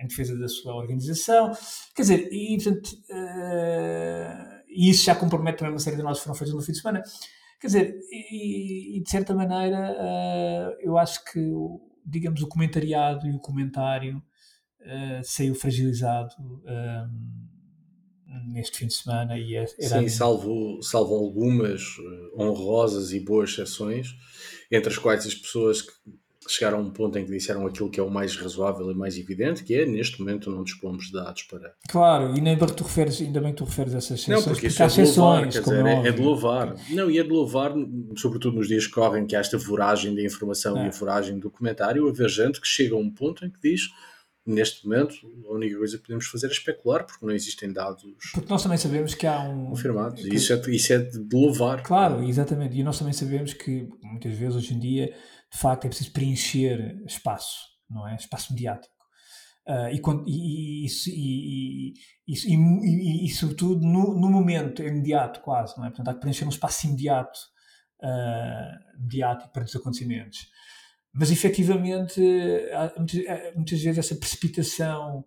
em 0.00 0.06
defesa 0.06 0.38
da 0.38 0.48
sua 0.48 0.74
organização. 0.74 1.52
Quer 1.94 2.02
dizer, 2.02 2.28
e, 2.32 2.56
portanto, 2.56 2.88
uh, 3.10 4.62
isso 4.68 5.04
já 5.04 5.14
compromete 5.14 5.58
também 5.58 5.72
uma 5.72 5.78
série 5.78 5.96
de 5.96 6.02
nós 6.02 6.18
que 6.18 6.24
foram 6.24 6.36
feitos 6.36 6.54
no 6.54 6.62
fim 6.62 6.72
de 6.72 6.78
semana. 6.78 7.02
Quer 7.60 7.66
dizer, 7.66 7.98
e, 8.10 8.98
e 8.98 9.02
de 9.02 9.10
certa 9.10 9.34
maneira, 9.34 9.92
uh, 9.92 10.76
eu 10.80 10.98
acho 10.98 11.24
que, 11.24 11.40
digamos, 12.04 12.42
o 12.42 12.48
comentariado 12.48 13.26
e 13.26 13.32
o 13.32 13.40
comentário 13.40 14.18
uh, 14.80 15.24
saiu 15.24 15.54
fragilizado 15.54 16.34
neste 18.48 18.78
fim 18.78 18.86
de 18.86 18.94
semana. 18.94 19.38
E 19.38 19.54
era 19.54 19.66
Sim, 19.66 20.08
salvo, 20.08 20.82
salvo 20.82 21.14
algumas 21.14 21.82
honrosas 22.38 23.12
e 23.12 23.20
boas 23.20 23.50
exceções, 23.50 24.08
entre 24.70 24.90
as 24.90 24.98
quais 24.98 25.26
as 25.26 25.34
pessoas 25.34 25.80
que 25.82 25.92
chegaram 26.52 26.78
a 26.78 26.80
um 26.80 26.90
ponto 26.90 27.18
em 27.18 27.24
que 27.24 27.30
disseram 27.30 27.66
aquilo 27.66 27.90
que 27.90 28.00
é 28.00 28.02
o 28.02 28.10
mais 28.10 28.36
razoável 28.36 28.90
e 28.90 28.94
mais 28.94 29.16
evidente, 29.16 29.64
que 29.64 29.74
é 29.74 29.86
neste 29.86 30.20
momento 30.20 30.50
não 30.50 30.62
dispomos 30.62 31.06
de 31.06 31.12
dados 31.12 31.42
para. 31.44 31.74
Claro, 31.88 32.36
e 32.36 32.40
nem 32.40 32.56
bem 32.56 32.66
que 32.66 32.74
tu 32.74 32.84
referes, 32.84 33.20
ainda 33.20 33.40
bem 33.40 33.50
que 33.50 33.58
tu 33.58 33.64
referes 33.64 33.94
essas 33.94 34.20
exceções. 34.20 34.38
Não, 34.38 34.42
porque, 34.44 34.68
porque 34.68 34.82
isso 34.82 34.82
é 34.82 35.04
de 35.04 35.18
louvar, 35.18 35.48
dizer, 35.48 35.86
é, 35.86 36.08
é, 36.08 36.12
de 36.12 36.22
louvar. 36.22 36.76
Não, 36.90 37.10
e 37.10 37.18
é 37.18 37.22
de 37.22 37.28
louvar, 37.28 37.72
sobretudo 38.16 38.56
nos 38.56 38.68
dias 38.68 38.86
que 38.86 38.92
correm, 38.92 39.26
que 39.26 39.36
há 39.36 39.40
esta 39.40 39.58
voragem 39.58 40.14
de 40.14 40.24
informação 40.24 40.76
é. 40.78 40.84
e 40.84 40.88
a 40.88 40.90
voragem 40.90 41.34
do 41.36 41.42
documentário, 41.42 42.08
a 42.08 42.12
ver 42.12 42.28
gente 42.28 42.60
que 42.60 42.66
chega 42.66 42.94
a 42.94 42.98
um 42.98 43.10
ponto 43.10 43.44
em 43.44 43.50
que 43.50 43.60
diz 43.62 43.90
neste 44.46 44.86
momento, 44.86 45.16
a 45.48 45.52
única 45.52 45.76
coisa 45.76 45.96
que 45.96 46.04
podemos 46.04 46.26
fazer 46.26 46.46
é 46.46 46.50
especular, 46.50 47.04
porque 47.04 47.26
não 47.26 47.34
existem 47.34 47.72
dados. 47.72 48.04
Porque 48.32 48.48
nós 48.48 48.62
também 48.62 48.78
sabemos 48.78 49.12
que 49.14 49.26
há 49.26 49.40
um. 49.40 49.70
Confirmados. 49.70 50.22
Que... 50.22 50.34
Isso, 50.34 50.52
é, 50.52 50.62
isso 50.68 50.92
é 50.92 50.98
de 50.98 51.26
louvar. 51.32 51.82
Claro, 51.82 52.22
exatamente. 52.22 52.78
E 52.78 52.84
nós 52.84 52.98
também 52.98 53.12
sabemos 53.12 53.52
que, 53.52 53.88
muitas 54.00 54.34
vezes, 54.34 54.54
hoje 54.54 54.74
em 54.74 54.78
dia, 54.78 55.12
de 55.52 55.58
facto, 55.58 55.84
é 55.84 55.88
preciso 55.88 56.12
preencher 56.12 57.02
espaço, 57.06 57.58
não 57.88 58.06
é? 58.06 58.14
Espaço 58.16 58.52
mediático. 58.52 58.94
Uh, 59.68 59.88
e, 60.26 60.86
e, 61.08 61.94
e, 62.28 63.26
e, 63.26 63.30
sobretudo 63.30 63.84
no, 63.84 64.14
no, 64.14 64.30
momento 64.30 64.80
imediato, 64.80 65.40
quase, 65.40 65.76
não 65.76 65.84
é? 65.84 65.88
Portanto, 65.88 66.08
há 66.08 66.14
que 66.14 66.20
preencher 66.20 66.44
um 66.44 66.50
espaço 66.50 66.86
imediato, 66.86 67.38
uh, 68.00 69.00
mediático 69.00 69.52
para 69.52 69.64
os 69.64 69.74
acontecimentos. 69.74 70.48
Mas 71.12 71.30
efetivamente, 71.32 72.20
muitas, 72.96 73.54
muitas, 73.56 73.82
vezes, 73.82 73.98
essa 73.98 74.14
precipitação 74.14 75.24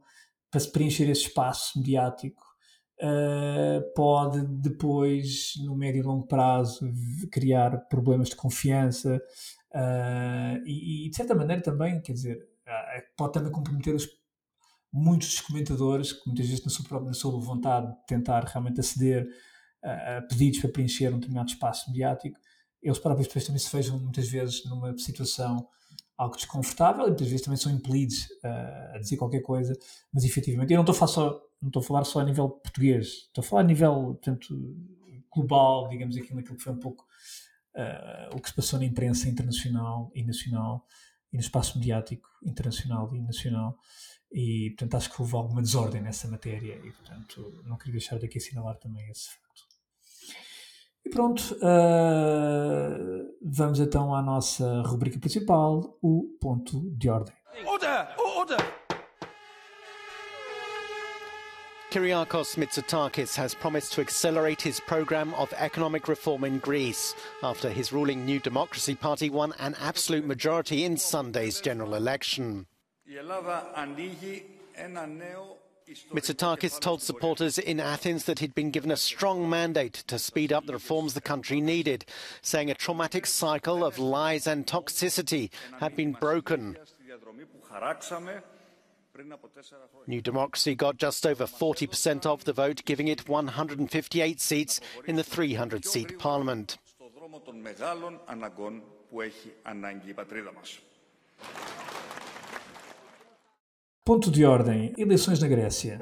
para 0.49 0.59
se 0.59 0.71
preencher 0.71 1.09
esse 1.09 1.23
espaço 1.23 1.77
mediático 1.77 2.43
uh, 3.01 3.93
pode 3.93 4.45
depois, 4.61 5.53
no 5.65 5.75
médio 5.75 5.99
e 5.99 6.03
longo 6.03 6.27
prazo, 6.27 6.91
criar 7.31 7.77
problemas 7.89 8.29
de 8.29 8.35
confiança 8.35 9.21
uh, 9.73 10.61
e, 10.65 11.07
e, 11.07 11.09
de 11.09 11.15
certa 11.15 11.35
maneira, 11.35 11.61
também, 11.61 12.01
quer 12.01 12.13
dizer, 12.13 12.37
uh, 12.67 13.15
pode 13.17 13.33
também 13.33 13.51
comprometer 13.51 13.95
os, 13.95 14.07
muitos 14.91 15.29
dos 15.29 15.41
comentadores 15.41 16.13
que 16.13 16.27
muitas 16.27 16.47
vezes, 16.47 16.63
na 16.63 16.71
sua 16.71 16.85
própria 16.85 17.13
sua 17.13 17.39
vontade 17.39 17.87
de 17.87 18.05
tentar 18.07 18.43
realmente 18.45 18.79
aceder 18.79 19.27
a 19.83 20.21
pedidos 20.23 20.59
para 20.59 20.71
preencher 20.71 21.09
um 21.09 21.19
determinado 21.19 21.49
espaço 21.49 21.89
mediático, 21.89 22.37
eles 22.81 22.99
próprios 22.99 23.27
depois 23.27 23.45
também 23.45 23.59
se 23.59 23.71
vejam 23.71 23.99
muitas 23.99 24.27
vezes 24.27 24.65
numa 24.65 24.97
situação 24.97 25.67
algo 26.17 26.35
desconfortável 26.35 27.05
e 27.05 27.07
muitas 27.07 27.27
vezes 27.27 27.45
também 27.45 27.57
são 27.57 27.71
impelidos 27.71 28.25
uh, 28.43 28.95
a 28.95 28.97
dizer 28.99 29.15
qualquer 29.15 29.41
coisa, 29.41 29.73
mas 30.13 30.25
efetivamente, 30.25 30.73
eu 30.73 30.75
não 30.75 30.83
estou 30.83 30.93
a 30.93 30.97
falar 30.97 31.11
só, 31.11 31.41
não 31.61 31.69
estou 31.69 31.81
a 31.81 31.85
falar 31.85 32.03
só 32.03 32.19
a 32.19 32.25
nível 32.25 32.49
português, 32.49 33.07
estou 33.07 33.41
a 33.41 33.45
falar 33.45 33.61
a 33.61 33.65
nível, 33.65 33.93
portanto, 34.21 34.53
global, 35.31 35.87
digamos 35.87 36.17
aqui, 36.17 36.27
que 36.27 36.57
foi 36.57 36.73
um 36.73 36.79
pouco 36.79 37.05
uh, 37.79 38.35
o 38.35 38.41
que 38.41 38.49
se 38.49 38.55
passou 38.55 38.79
na 38.79 38.85
imprensa 38.85 39.29
internacional 39.29 40.11
e 40.13 40.23
nacional 40.23 40.85
e 41.31 41.37
no 41.37 41.41
espaço 41.41 41.77
mediático 41.77 42.27
internacional 42.43 43.13
e 43.15 43.21
nacional 43.21 43.77
e, 44.31 44.69
portanto, 44.71 44.95
acho 44.95 45.11
que 45.11 45.21
houve 45.21 45.35
alguma 45.35 45.61
desordem 45.61 46.01
nessa 46.01 46.27
matéria 46.27 46.75
e, 46.75 46.91
portanto, 46.91 47.63
não 47.65 47.77
queria 47.77 47.93
deixar 47.93 48.19
daqui 48.19 48.37
assinalar 48.37 48.77
também 48.77 49.09
esse 49.09 49.29
facto. 49.29 49.67
E 51.05 51.09
pronto, 51.09 51.55
uh, 51.55 53.37
vamos 53.41 53.79
então 53.79 54.13
à 54.13 54.21
nossa 54.21 54.81
rubrica 54.83 55.19
principal, 55.19 55.97
o 56.01 56.37
ponto 56.39 56.91
de 56.95 57.09
ordem. 57.09 57.33
Order! 57.65 58.15
Order! 58.19 58.78
Kyriakos 61.91 62.55
Mitsotakis 62.55 63.35
has 63.35 63.55
promised 63.55 63.93
to 63.93 64.01
accelerate 64.01 64.61
his 64.61 64.79
programme 64.79 65.33
of 65.33 65.51
economic 65.53 66.07
reform 66.07 66.43
in 66.43 66.59
Greece 66.59 67.15
after 67.41 67.71
his 67.71 67.91
ruling 67.91 68.25
New 68.25 68.39
Democracy 68.39 68.93
Party 68.93 69.27
won 69.31 69.53
an 69.57 69.75
absolute 69.81 70.23
majority 70.23 70.85
in 70.85 70.97
Sunday's 70.97 71.59
general 71.59 71.95
election. 71.95 72.67
Mitsotakis 76.13 76.79
told 76.79 77.01
supporters 77.01 77.57
in 77.57 77.79
Athens 77.79 78.25
that 78.25 78.37
he'd 78.37 78.53
been 78.53 78.69
given 78.69 78.91
a 78.91 78.97
strong 78.97 79.49
mandate 79.49 80.03
to 80.05 80.19
speed 80.19 80.53
up 80.53 80.67
the 80.67 80.73
reforms 80.73 81.15
the 81.15 81.21
country 81.21 81.59
needed, 81.59 82.05
saying 82.43 82.69
a 82.69 82.75
traumatic 82.75 83.25
cycle 83.25 83.83
of 83.83 83.97
lies 83.97 84.45
and 84.45 84.67
toxicity 84.67 85.49
had 85.79 85.95
been 85.95 86.11
broken. 86.11 86.77
New 90.07 90.21
Democracy 90.21 90.75
got 90.75 90.97
just 90.97 91.25
over 91.25 91.45
40% 91.45 92.25
of 92.25 92.43
the 92.45 92.53
vote, 92.53 92.83
giving 92.85 93.07
it 93.07 93.27
158 93.27 94.39
seats 94.39 94.79
in 95.07 95.15
the 95.15 95.23
300 95.23 95.85
seat 95.85 96.17
parliament. 96.17 96.77
Ponto 104.05 104.31
de 104.31 104.45
ordem: 104.45 104.93
eleições 104.97 105.39
na 105.39 105.47
Grécia. 105.47 105.99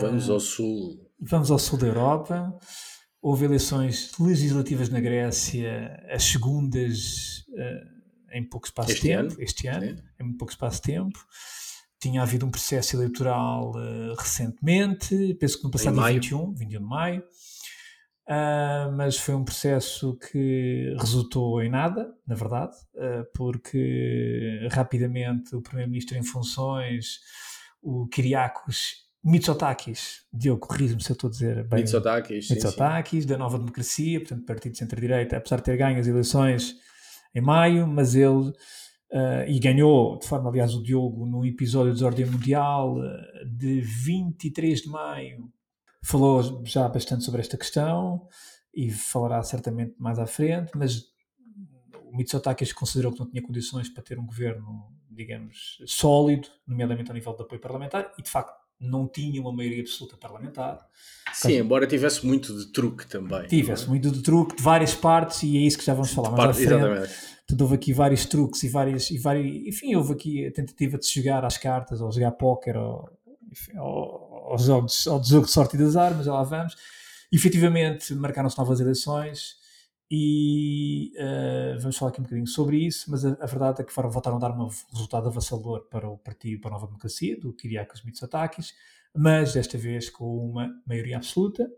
Vamos 0.00 0.28
ao 0.28 0.40
sul. 0.40 1.10
Vamos 1.20 1.50
ao 1.50 1.58
sul 1.58 1.78
da 1.78 1.86
Europa. 1.86 2.58
Houve 3.22 3.44
eleições 3.44 4.12
legislativas 4.18 4.88
na 4.88 4.98
Grécia, 4.98 6.02
as 6.10 6.24
segundas 6.24 7.44
uh, 7.50 8.00
em 8.32 8.42
pouco 8.42 8.66
espaço 8.66 8.94
de 8.94 9.00
tempo, 9.00 9.34
ano? 9.34 9.42
este 9.42 9.66
ano, 9.68 9.96
Sim. 9.96 10.02
em 10.20 10.36
pouco 10.36 10.50
espaço 10.50 10.76
de 10.76 10.92
tempo. 10.92 11.18
Tinha 12.00 12.22
havido 12.22 12.46
um 12.46 12.50
processo 12.50 12.96
eleitoral 12.96 13.72
uh, 13.72 14.14
recentemente, 14.18 15.34
penso 15.34 15.58
que 15.58 15.64
no 15.64 15.70
passado 15.70 15.94
dia 15.94 16.12
21, 16.12 16.54
21 16.54 16.80
de 16.80 16.86
maio. 16.86 17.22
Uh, 18.26 18.92
mas 18.96 19.16
foi 19.16 19.34
um 19.34 19.44
processo 19.44 20.16
que 20.16 20.94
resultou 20.98 21.60
em 21.60 21.68
nada, 21.68 22.14
na 22.24 22.36
verdade, 22.36 22.76
uh, 22.94 23.26
porque 23.34 24.68
rapidamente 24.70 25.56
o 25.56 25.60
primeiro-ministro 25.60 26.16
em 26.16 26.22
funções, 26.22 27.18
o 27.82 28.06
Kyriakos 28.06 29.10
Mitsotakis, 29.22 30.24
Diogo, 30.32 30.66
corrijo-me 30.66 31.02
se 31.02 31.10
eu 31.10 31.14
estou 31.14 31.28
a 31.28 31.30
dizer 31.30 31.68
bem. 31.68 31.80
Mitsotakis, 31.80 32.48
Mitsotakis, 32.48 33.26
da 33.26 33.36
Nova 33.36 33.58
Democracia, 33.58 34.18
portanto, 34.18 34.46
partido 34.46 34.72
de 34.72 34.78
centro-direita, 34.78 35.36
apesar 35.36 35.56
de 35.56 35.64
ter 35.64 35.76
ganho 35.76 36.00
as 36.00 36.06
eleições 36.06 36.76
em 37.34 37.40
maio, 37.40 37.86
mas 37.86 38.14
ele, 38.14 38.52
uh, 39.12 39.48
e 39.48 39.58
ganhou, 39.58 40.18
de 40.18 40.26
forma, 40.26 40.48
aliás, 40.48 40.74
o 40.74 40.82
Diogo, 40.82 41.26
num 41.26 41.44
episódio 41.44 41.94
de 41.94 42.04
Ordem 42.04 42.26
Mundial 42.26 42.96
de 43.46 43.80
23 43.80 44.82
de 44.82 44.88
maio 44.88 45.50
falou 46.02 46.62
já 46.64 46.88
bastante 46.88 47.24
sobre 47.24 47.40
esta 47.40 47.56
questão 47.56 48.26
e 48.74 48.90
falará 48.90 49.42
certamente 49.42 49.94
mais 49.98 50.18
à 50.18 50.26
frente, 50.26 50.70
mas 50.74 51.10
o 52.04 52.16
Mitsotakis 52.16 52.72
considerou 52.72 53.12
que 53.12 53.20
não 53.20 53.28
tinha 53.28 53.42
condições 53.42 53.88
para 53.88 54.02
ter 54.02 54.18
um 54.18 54.26
governo, 54.26 54.86
digamos, 55.10 55.78
sólido, 55.86 56.48
nomeadamente 56.66 57.10
ao 57.10 57.14
nível 57.14 57.34
de 57.34 57.42
apoio 57.42 57.60
parlamentar, 57.60 58.12
e 58.18 58.22
de 58.22 58.30
facto 58.30 58.58
não 58.80 59.06
tinha 59.06 59.40
uma 59.40 59.52
maioria 59.52 59.82
absoluta 59.82 60.16
parlamentar. 60.16 60.78
Sim, 61.34 61.58
embora 61.58 61.86
tivesse 61.86 62.26
muito 62.26 62.56
de 62.56 62.72
truque 62.72 63.06
também. 63.06 63.46
Tivesse 63.46 63.84
é? 63.84 63.88
muito 63.88 64.10
de 64.10 64.22
truque 64.22 64.56
de 64.56 64.62
várias 64.62 64.94
partes, 64.94 65.42
e 65.42 65.56
é 65.56 65.60
isso 65.60 65.78
que 65.78 65.84
já 65.84 65.92
vamos 65.92 66.12
falar 66.12 66.30
mais 66.30 66.56
parte, 66.56 66.62
à 66.62 66.68
frente. 66.68 66.84
Exatamente. 66.84 67.39
Portanto, 67.50 67.62
houve 67.62 67.74
aqui 67.74 67.92
vários 67.92 68.26
truques 68.26 68.62
e 68.62 68.68
vários, 68.68 69.10
e 69.10 69.18
vários. 69.18 69.66
Enfim, 69.66 69.94
houve 69.96 70.12
aqui 70.12 70.46
a 70.46 70.52
tentativa 70.52 70.96
de 70.96 71.06
jogar 71.08 71.44
às 71.44 71.58
cartas, 71.58 72.00
ou 72.00 72.12
jogar 72.12 72.30
póquer, 72.32 72.76
ou, 72.76 73.10
enfim, 73.50 73.76
ou, 73.76 74.52
aos 74.52 74.62
jogos, 74.62 75.06
ao 75.08 75.22
jogo 75.22 75.46
de 75.46 75.52
sorte 75.52 75.74
e 75.74 75.78
das 75.78 75.96
armas, 75.96 76.26
lá 76.26 76.42
vamos. 76.44 76.76
E, 77.32 77.36
efetivamente, 77.36 78.14
marcaram-se 78.14 78.56
novas 78.56 78.78
eleições 78.78 79.56
e 80.08 81.12
uh, 81.16 81.80
vamos 81.80 81.96
falar 81.96 82.10
aqui 82.12 82.20
um 82.20 82.24
bocadinho 82.24 82.46
sobre 82.46 82.84
isso, 82.84 83.10
mas 83.10 83.24
a, 83.24 83.36
a 83.40 83.46
verdade 83.46 83.80
é 83.80 83.84
que 83.84 83.92
voltaram 83.94 84.36
a 84.36 84.40
dar 84.40 84.52
um 84.52 84.68
resultado 84.92 85.28
avassalador 85.28 85.88
para 85.88 86.08
o 86.08 86.18
Partido 86.18 86.60
para 86.60 86.70
a 86.70 86.74
Nova 86.74 86.86
Democracia, 86.86 87.38
do 87.38 87.52
Kyriakos 87.52 88.04
Mitsotakis, 88.04 88.74
mas 89.14 89.54
desta 89.54 89.76
vez 89.76 90.08
com 90.08 90.50
uma 90.50 90.68
maioria 90.86 91.16
absoluta, 91.16 91.68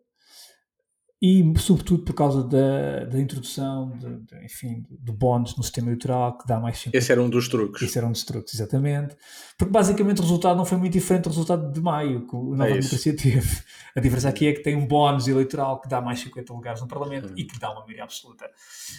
e 1.25 1.55
sobretudo 1.57 2.03
por 2.03 2.15
causa 2.15 2.43
da, 2.43 3.05
da 3.05 3.21
introdução 3.21 3.97
de, 3.97 4.17
de, 4.17 4.45
enfim, 4.45 4.85
de 4.91 5.13
bónus 5.13 5.57
no 5.57 5.63
sistema 5.63 5.87
eleitoral 5.87 6.37
que 6.37 6.49
dá 6.49 6.59
mais 6.59 6.83
tempo. 6.83 6.97
Esse 6.97 7.13
era 7.13 7.23
um 7.23 7.31
dos 7.31 7.49
truques. 7.49 7.81
Esse 7.81 7.97
era 7.97 8.05
um 8.09 8.11
dos 8.11 8.25
truques, 8.25 8.55
exatamente. 8.55 9.17
Porque 9.57 9.73
basicamente 9.73 10.19
o 10.19 10.23
resultado 10.23 10.57
não 10.57 10.65
foi 10.65 10.79
muito 10.79 10.93
diferente 10.93 11.23
do 11.23 11.29
resultado 11.29 11.73
de 11.73 11.81
maio 11.81 12.27
que 12.27 12.35
a 12.35 12.41
Nova 12.41 12.69
é 12.69 12.75
Democracia 12.75 13.15
teve. 13.17 13.63
A 13.95 14.01
diferença 14.01 14.29
aqui 14.29 14.49
é 14.49 14.53
que 14.53 14.65
tem 14.65 14.75
um 14.75 14.85
bónus 14.85 15.29
eleitoral 15.29 15.81
que 15.81 15.89
dá 15.89 16.01
mais 16.01 16.19
50 16.19 16.53
lugares 16.53 16.81
no 16.81 16.89
Parlamento 16.89 17.29
hum. 17.29 17.35
e 17.37 17.45
que 17.45 17.57
dá 17.57 17.71
uma 17.71 17.83
maioria 17.83 18.03
absoluta. 18.03 18.51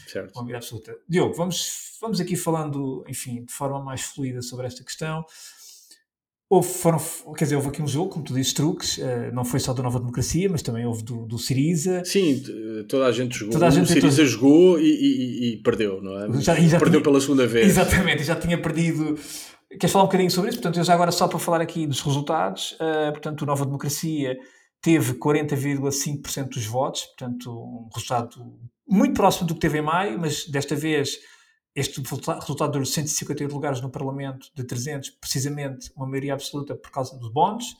Certo. 0.08 0.32
Uma 0.34 0.44
maioria 0.44 0.60
absoluta. 0.60 0.96
Diogo, 1.10 1.34
vamos, 1.34 1.98
vamos 2.00 2.22
aqui 2.22 2.38
falando, 2.38 3.04
enfim, 3.10 3.44
de 3.44 3.52
forma 3.52 3.84
mais 3.84 4.02
fluida 4.02 4.42
sobre 4.42 4.66
esta 4.66 4.82
questão. 4.82 5.26
Houve, 6.54 6.68
foram, 6.68 7.00
quer 7.36 7.46
dizer, 7.46 7.56
houve 7.56 7.70
aqui 7.70 7.82
um 7.82 7.88
jogo, 7.88 8.12
como 8.12 8.24
tu 8.24 8.32
dizes, 8.32 8.54
truques, 8.54 9.00
uh, 9.00 9.34
não 9.34 9.44
foi 9.44 9.60
só 9.60 9.74
da 9.74 9.82
Nova 9.82 9.98
Democracia, 9.98 10.48
mas 10.48 10.62
também 10.62 10.86
houve 10.86 11.02
do, 11.02 11.26
do 11.26 11.40
Siriza. 11.40 12.06
Sim, 12.06 12.44
toda 12.88 13.08
a 13.08 13.12
gente 13.12 13.36
jogou. 13.36 13.54
Toda 13.54 13.66
a 13.66 13.70
gente 13.72 13.86
o 13.86 13.88
Siriza 13.88 14.24
jogou 14.24 14.80
e, 14.80 14.84
e, 14.84 15.54
e, 15.54 15.58
perdeu, 15.64 16.00
não 16.00 16.16
é? 16.20 16.42
Já, 16.42 16.54
já 16.54 16.78
perdeu 16.78 17.02
tinha, 17.02 17.04
pela 17.04 17.20
segunda 17.20 17.48
vez. 17.48 17.66
Exatamente, 17.66 18.24
já 18.24 18.36
tinha 18.36 18.56
perdido. 18.62 19.18
Queres 19.68 19.92
falar 19.92 20.04
um 20.04 20.08
bocadinho 20.08 20.30
sobre 20.30 20.52
isso? 20.52 20.60
Portanto, 20.60 20.78
eu 20.78 20.84
já 20.84 20.94
agora 20.94 21.12
só 21.12 21.28
para 21.28 21.40
falar 21.40 21.60
aqui 21.60 21.88
dos 21.88 22.02
resultados, 22.02 22.74
uh, 22.74 23.12
portanto, 23.12 23.42
o 23.42 23.46
Nova 23.48 23.66
Democracia 23.66 24.38
teve 24.80 25.14
40,5% 25.16 26.50
dos 26.50 26.68
votos, 26.68 27.06
portanto, 27.06 27.50
um 27.52 27.90
resultado 27.96 28.38
muito 28.88 29.16
próximo 29.16 29.48
do 29.48 29.56
que 29.56 29.60
teve 29.60 29.80
em 29.80 29.82
maio, 29.82 30.20
mas 30.20 30.46
desta 30.46 30.76
vez 30.76 31.18
este 31.76 32.02
resultado 32.02 32.72
deu 32.72 32.86
158 32.86 33.52
lugares 33.52 33.82
no 33.82 33.90
Parlamento 33.90 34.52
de 34.54 34.64
300, 34.64 35.10
precisamente 35.12 35.92
uma 35.96 36.06
maioria 36.06 36.34
absoluta 36.34 36.76
por 36.76 36.92
causa 36.92 37.18
dos 37.18 37.32
bónus. 37.32 37.76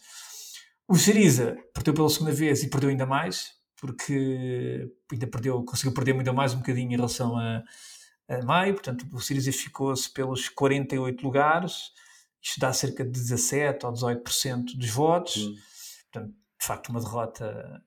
O 0.88 0.96
Syriza 0.96 1.58
perdeu 1.74 1.94
pela 1.94 2.10
segunda 2.10 2.32
vez 2.32 2.64
e 2.64 2.70
perdeu 2.70 2.90
ainda 2.90 3.06
mais, 3.06 3.54
porque 3.76 4.92
ainda 5.12 5.28
perdeu, 5.28 5.64
conseguiu 5.64 5.94
perder 5.94 6.16
ainda 6.16 6.34
mais 6.34 6.54
um 6.54 6.58
bocadinho 6.58 6.92
em 6.92 6.96
relação 6.96 7.38
a, 7.38 7.64
a 8.28 8.42
maio, 8.44 8.74
portanto 8.74 9.06
o 9.12 9.20
Syriza 9.20 9.52
ficou-se 9.52 10.12
pelos 10.12 10.50
48 10.50 11.24
lugares, 11.24 11.92
isto 12.42 12.60
dá 12.60 12.74
cerca 12.74 13.04
de 13.04 13.12
17 13.12 13.86
ou 13.86 13.94
18% 13.94 14.76
dos 14.76 14.90
votos, 14.90 15.38
hum. 15.38 15.56
portanto, 16.12 16.34
de 16.34 16.68
facto 16.68 16.90
uma 16.90 17.00
derrota 17.00 17.84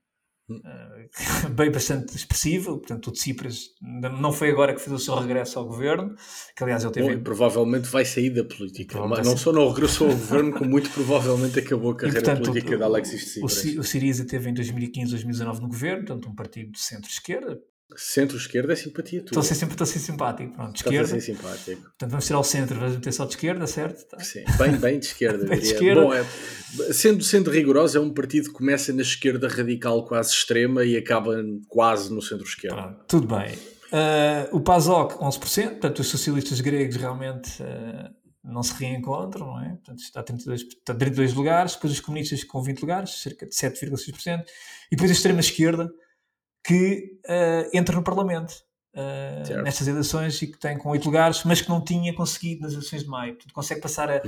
bem 1.57 1.71
bastante 1.73 2.15
expressivo, 2.17 2.79
portanto 2.79 3.09
o 3.09 3.12
Tsipras 3.12 3.71
não 3.81 4.33
foi 4.33 4.50
agora 4.50 4.75
que 4.75 4.81
fez 4.81 4.93
o 4.93 4.99
seu 4.99 5.17
regresso 5.17 5.59
ao 5.59 5.67
governo, 5.67 6.15
que 6.57 6.62
aliás 6.62 6.85
ele 6.85 6.93
teve... 6.93 7.17
Bom, 7.17 7.23
provavelmente 7.23 7.88
vai 7.88 8.05
sair 8.05 8.31
da 8.31 8.45
política, 8.45 9.05
mas 9.07 9.26
não 9.26 9.37
só 9.37 9.53
não 9.53 9.69
regressou 9.69 10.09
ao 10.09 10.17
governo, 10.17 10.53
como 10.53 10.71
muito 10.71 10.91
provavelmente 10.91 11.59
acabou 11.59 11.91
a 11.91 11.97
carreira 11.97 12.21
e, 12.21 12.23
portanto, 12.23 12.49
política 12.49 12.75
o, 12.75 12.79
de 12.79 12.85
Alexis 12.85 13.25
Tsipras. 13.25 13.65
O, 13.65 13.81
o 13.81 13.85
Siriza 13.85 14.25
teve 14.25 14.50
em 14.50 14.55
2015, 14.55 15.11
2019 15.11 15.61
no 15.62 15.69
governo, 15.69 16.05
portanto 16.05 16.29
um 16.29 16.35
partido 16.35 16.71
de 16.71 16.79
centro-esquerda, 16.79 17.59
Centro-esquerda 17.95 18.73
é 18.73 18.76
simpatia 18.76 19.21
tua. 19.21 19.26
Estou 19.26 19.40
a 19.40 19.45
ser 19.45 19.55
sempre 19.55 19.75
estou 19.75 19.85
a 19.85 19.87
ser 19.87 19.99
simpático. 20.00 20.52
Pronto, 20.52 20.73
de 20.73 20.78
esquerda. 20.78 21.05
a 21.05 21.07
ser 21.07 21.21
simpático. 21.21 21.83
Portanto, 21.83 22.11
vamos 22.11 22.26
tirar 22.26 22.40
o 22.40 22.45
centro, 22.45 22.81
vamos 22.81 22.95
meter 22.97 23.12
só 23.12 23.25
de 23.25 23.31
esquerda, 23.31 23.66
certo? 23.66 24.09
Tá. 24.09 24.19
Sim, 24.19 24.45
bem, 24.59 24.73
bem 24.76 24.99
de 24.99 25.07
esquerda. 25.07 25.45
bem 25.47 25.61
de 25.61 25.66
esquerda. 25.66 26.02
Bom, 26.02 26.12
é, 26.12 26.25
sendo, 26.93 27.23
sendo 27.23 27.49
rigoroso, 27.49 27.97
é 27.97 28.00
um 28.00 28.12
partido 28.12 28.49
que 28.49 28.55
começa 28.55 28.93
na 28.93 29.02
esquerda 29.02 29.47
radical 29.49 30.05
quase 30.05 30.33
extrema 30.33 30.85
e 30.85 30.97
acaba 30.97 31.37
quase 31.69 32.12
no 32.12 32.21
centro-esquerda. 32.21 32.99
Tudo 33.07 33.28
bem. 33.28 33.55
Uh, 33.87 34.57
o 34.57 34.61
PASOK, 34.61 35.14
11%, 35.19 35.69
portanto, 35.71 36.00
os 36.00 36.09
socialistas 36.09 36.61
gregos 36.61 36.97
realmente 36.97 37.62
uh, 37.62 38.11
não 38.43 38.64
se 38.64 38.75
reencontram, 38.75 39.47
não 39.47 39.62
é? 39.62 39.69
Portanto, 39.69 40.00
está 40.00 40.21
a 40.21 40.23
32, 40.25 40.62
está 40.62 40.93
a 40.93 40.97
32 40.97 41.35
lugares, 41.35 41.75
depois 41.75 41.93
os 41.93 42.00
comunistas 42.00 42.43
com 42.43 42.61
20 42.61 42.81
lugares, 42.81 43.11
cerca 43.23 43.47
de 43.47 43.55
7,6%, 43.55 44.43
e 44.90 44.97
depois 44.97 45.11
a 45.11 45.14
extrema-esquerda 45.14 45.88
que 46.67 47.21
uh, 47.27 47.71
entra 47.73 47.95
no 47.95 48.03
Parlamento 48.03 48.53
uh, 48.95 49.63
nestas 49.63 49.87
eleições 49.87 50.41
e 50.43 50.49
que 50.49 50.59
tem 50.59 50.77
com 50.77 50.89
oito 50.91 51.05
lugares, 51.05 51.45
mas 51.45 51.61
que 51.61 51.69
não 51.69 51.81
tinha 51.83 52.13
conseguido 52.15 52.63
nas 52.63 52.73
eleições 52.73 53.05
de 53.05 53.09
maio. 53.09 53.35
Portanto, 53.35 53.53
consegue 53.53 53.81
passar 53.81 54.11
a, 54.11 54.21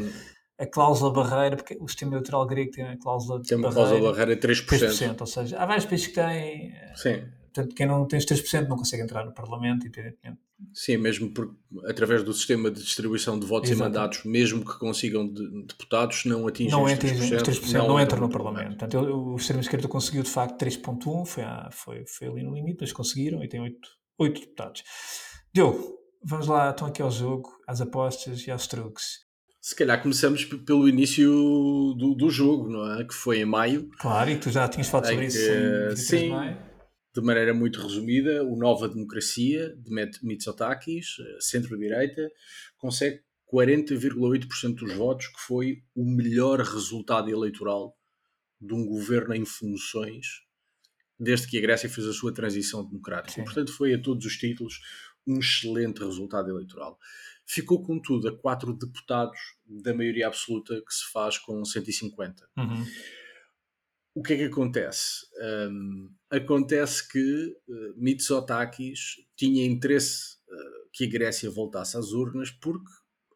a 0.59 0.67
cláusula 0.67 1.13
barreira, 1.13 1.57
porque 1.57 1.77
o 1.81 1.89
sistema 1.89 2.13
eleitoral 2.13 2.47
grego 2.47 2.71
tem 2.71 2.85
a 2.85 2.97
cláusula 2.97 3.43
tem 3.43 3.59
uma 3.59 3.71
barreira, 3.71 3.89
cláusula 3.89 4.13
barreira 4.13 4.37
de 4.37 4.49
3%. 4.49 4.67
3%. 4.67 5.21
Ou 5.21 5.27
seja, 5.27 5.59
há 5.59 5.67
vários 5.67 5.87
países 5.87 6.07
que 6.07 6.15
têm. 6.15 6.73
Eh, 6.73 6.93
Sim. 6.95 7.25
Portanto, 7.53 7.75
quem 7.75 7.87
não 7.87 8.07
tem 8.07 8.19
os 8.19 8.27
3% 8.27 8.69
não 8.69 8.77
consegue 8.77 9.03
entrar 9.03 9.25
no 9.25 9.33
Parlamento, 9.33 9.87
evidentemente. 9.87 10.39
Sim, 10.75 10.97
mesmo 10.97 11.31
por, 11.31 11.55
através 11.87 12.23
do 12.23 12.33
sistema 12.33 12.71
de 12.71 12.83
distribuição 12.83 13.39
de 13.39 13.47
votos 13.47 13.71
Exato. 13.71 13.83
e 13.83 13.89
mandatos, 13.89 14.25
mesmo 14.25 14.65
que 14.65 14.79
consigam 14.79 15.27
de, 15.27 15.65
deputados, 15.67 16.25
não 16.25 16.47
atingem 16.49 16.73
não 16.73 16.85
os 16.85 16.93
3%, 16.93 17.43
3% 17.43 17.73
não, 17.73 17.89
não 17.89 18.01
entram 18.01 18.21
no 18.21 18.29
Parlamento. 18.29 18.77
Portanto, 18.77 18.99
o 18.99 19.37
extremo-esquerda 19.37 19.89
conseguiu 19.89 20.23
de 20.23 20.31
facto 20.31 20.61
3.1, 20.61 21.27
foi, 21.27 21.45
foi, 21.71 22.05
foi 22.07 22.29
ali 22.29 22.43
no 22.43 22.55
limite, 22.55 22.79
mas 22.81 22.93
conseguiram 22.93 23.43
e 23.43 23.49
tem 23.49 23.61
8, 23.61 23.79
8 24.19 24.41
deputados. 24.41 24.83
Diogo, 25.55 25.97
vamos 26.25 26.49
lá 26.49 26.71
então 26.71 26.89
aqui 26.89 27.03
ao 27.03 27.11
jogo, 27.11 27.51
às 27.67 27.81
apostas 27.81 28.47
e 28.47 28.51
aos 28.51 28.67
truques. 28.67 29.29
Se 29.61 29.77
calhar 29.77 30.01
começamos 30.01 30.45
pelo 30.45 30.89
início 30.89 31.29
do, 31.99 32.15
do 32.17 32.31
jogo, 32.31 32.69
não 32.69 32.99
é? 32.99 33.05
Que 33.05 33.15
foi 33.15 33.41
em 33.41 33.45
maio. 33.45 33.89
Claro, 33.99 34.31
e 34.31 34.39
tu 34.39 34.51
já 34.51 34.67
tinhas 34.69 34.89
falado 34.89 35.09
sobre 35.09 35.27
isso 35.27 35.39
em 35.39 35.97
sim, 35.97 36.31
de 37.21 37.27
maneira 37.27 37.53
muito 37.53 37.81
resumida, 37.81 38.45
o 38.45 38.57
Nova 38.57 38.89
Democracia, 38.89 39.77
de 39.77 39.91
Mitsotakis, 40.23 41.17
eh, 41.21 41.39
centro-direita, 41.41 42.31
consegue 42.77 43.23
40,8% 43.47 44.75
dos 44.75 44.95
votos, 44.95 45.27
que 45.29 45.41
foi 45.41 45.83
o 45.95 46.05
melhor 46.05 46.61
resultado 46.61 47.31
eleitoral 47.31 47.97
de 48.61 48.75
um 48.75 48.85
governo 48.87 49.35
em 49.35 49.45
funções 49.45 50.47
desde 51.19 51.49
que 51.49 51.59
a 51.59 51.61
Grécia 51.61 51.89
fez 51.89 52.07
a 52.07 52.13
sua 52.13 52.33
transição 52.33 52.85
democrática. 52.85 53.41
Sim. 53.41 53.45
Portanto, 53.45 53.73
foi 53.73 53.95
a 53.95 54.01
todos 54.01 54.25
os 54.25 54.37
títulos 54.37 54.81
um 55.27 55.41
excelente 55.41 55.99
resultado 55.99 56.49
eleitoral. 56.49 56.99
Ficou, 57.45 57.83
contudo, 57.83 58.29
a 58.29 58.37
quatro 58.37 58.73
deputados 58.73 59.39
da 59.67 59.93
maioria 59.93 60.29
absoluta 60.29 60.81
que 60.87 60.95
se 60.95 61.11
faz 61.11 61.39
com 61.39 61.65
150. 61.65 62.49
Uhum. 62.57 62.87
O 64.19 64.23
que 64.23 64.33
é 64.33 64.37
que 64.37 64.45
acontece? 64.47 65.29
Um, 65.71 66.11
acontece 66.29 67.09
que 67.09 67.57
uh, 67.69 67.95
Mitsotakis 67.97 69.15
tinha 69.37 69.65
interesse 69.65 70.39
uh, 70.49 70.89
que 70.93 71.05
a 71.05 71.09
Grécia 71.09 71.49
voltasse 71.49 71.97
às 71.97 72.11
urnas 72.11 72.51
porque 72.51 72.91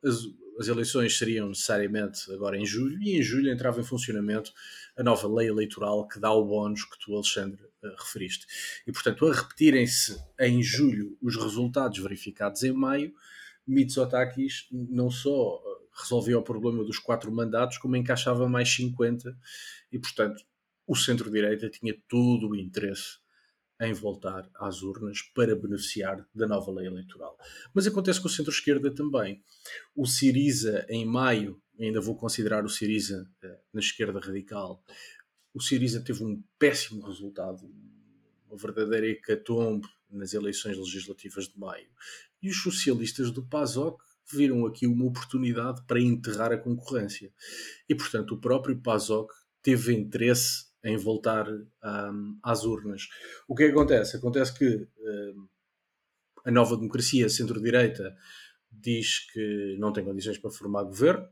as, 0.04 0.16
as, 0.58 0.66
eleições 0.66 1.16
seriam 1.16 1.50
necessariamente 1.50 2.28
agora 2.32 2.58
em 2.58 2.66
julho 2.66 3.00
e 3.00 3.16
em 3.16 3.22
julho 3.22 3.52
entrava 3.52 3.80
em 3.80 3.84
funcionamento 3.84 4.52
a 4.96 5.04
nova 5.04 5.32
lei 5.32 5.46
eleitoral 5.46 6.08
que 6.08 6.18
dá 6.18 6.32
o 6.32 6.44
bónus 6.44 6.84
que 6.84 6.98
tu, 6.98 7.14
Alexandre, 7.14 7.62
uh, 7.62 7.94
referiste. 7.96 8.44
E, 8.84 8.90
portanto, 8.90 9.24
a 9.28 9.32
repetirem-se 9.32 10.20
em 10.40 10.60
julho 10.64 11.16
os 11.22 11.36
resultados 11.36 12.00
verificados 12.00 12.64
em 12.64 12.72
maio, 12.72 13.14
Mitsotakis 13.64 14.66
não 14.72 15.12
só 15.12 15.62
resolvia 15.96 16.40
o 16.40 16.42
problema 16.42 16.82
dos 16.82 16.98
quatro 16.98 17.30
mandatos, 17.30 17.78
como 17.78 17.94
encaixava 17.94 18.48
mais 18.48 18.68
50 18.68 19.38
e, 19.92 19.98
portanto, 20.00 20.42
o 20.92 20.94
centro-direita 20.94 21.70
tinha 21.70 21.96
todo 22.06 22.50
o 22.50 22.54
interesse 22.54 23.16
em 23.80 23.94
voltar 23.94 24.46
às 24.56 24.82
urnas 24.82 25.22
para 25.34 25.56
beneficiar 25.56 26.28
da 26.34 26.46
nova 26.46 26.70
lei 26.70 26.86
eleitoral. 26.86 27.34
Mas 27.72 27.86
acontece 27.86 28.20
com 28.20 28.28
o 28.28 28.30
centro-esquerda 28.30 28.94
também. 28.94 29.42
O 29.96 30.06
Siriza, 30.06 30.84
em 30.90 31.06
maio, 31.06 31.58
ainda 31.80 31.98
vou 31.98 32.14
considerar 32.14 32.62
o 32.62 32.68
Siriza 32.68 33.26
eh, 33.42 33.58
na 33.72 33.80
esquerda 33.80 34.20
radical, 34.20 34.84
o 35.54 35.62
Siriza 35.62 36.04
teve 36.04 36.22
um 36.22 36.44
péssimo 36.58 37.06
resultado, 37.06 37.62
uma 38.46 38.58
verdadeira 38.58 39.06
hecatombe 39.06 39.88
nas 40.10 40.34
eleições 40.34 40.76
legislativas 40.76 41.48
de 41.48 41.58
maio. 41.58 41.88
E 42.42 42.50
os 42.50 42.62
socialistas 42.62 43.30
do 43.30 43.42
PASOK 43.42 44.04
viram 44.30 44.66
aqui 44.66 44.86
uma 44.86 45.06
oportunidade 45.06 45.82
para 45.86 45.98
enterrar 45.98 46.52
a 46.52 46.58
concorrência. 46.58 47.32
E, 47.88 47.94
portanto, 47.94 48.34
o 48.34 48.40
próprio 48.40 48.78
PASOK 48.78 49.32
teve 49.62 49.94
interesse 49.94 50.71
em 50.84 50.96
voltar 50.96 51.46
um, 51.48 52.38
às 52.42 52.64
urnas. 52.64 53.08
O 53.46 53.54
que, 53.54 53.64
é 53.64 53.68
acontece? 53.68 54.16
Acontece 54.16 54.58
que 54.58 54.88
um, 54.98 55.48
a 56.44 56.50
nova 56.50 56.76
democracia 56.76 57.28
centro-direita 57.28 58.16
diz 58.70 59.30
que 59.30 59.76
não 59.78 59.92
tem 59.92 60.04
condições 60.04 60.38
para 60.38 60.50
formar 60.50 60.82
governo. 60.84 61.28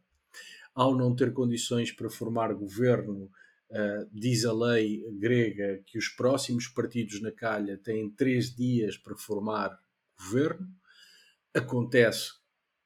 Ao 0.75 0.95
não 0.97 1.15
ter 1.15 1.33
condições 1.33 1.91
para 1.91 2.09
formar 2.09 2.55
governo, 2.55 3.31
uh, 3.71 4.09
diz 4.13 4.45
a 4.45 4.53
lei 4.53 5.05
grega 5.19 5.83
que 5.85 5.99
os 5.99 6.09
próximos 6.09 6.69
partidos 6.69 7.21
na 7.21 7.33
calha 7.33 7.77
têm 7.77 8.11
três 8.11 8.55
dias 8.55 8.97
para 8.97 9.17
formar 9.17 9.77
governo. 10.17 10.69
Acontece 11.53 12.40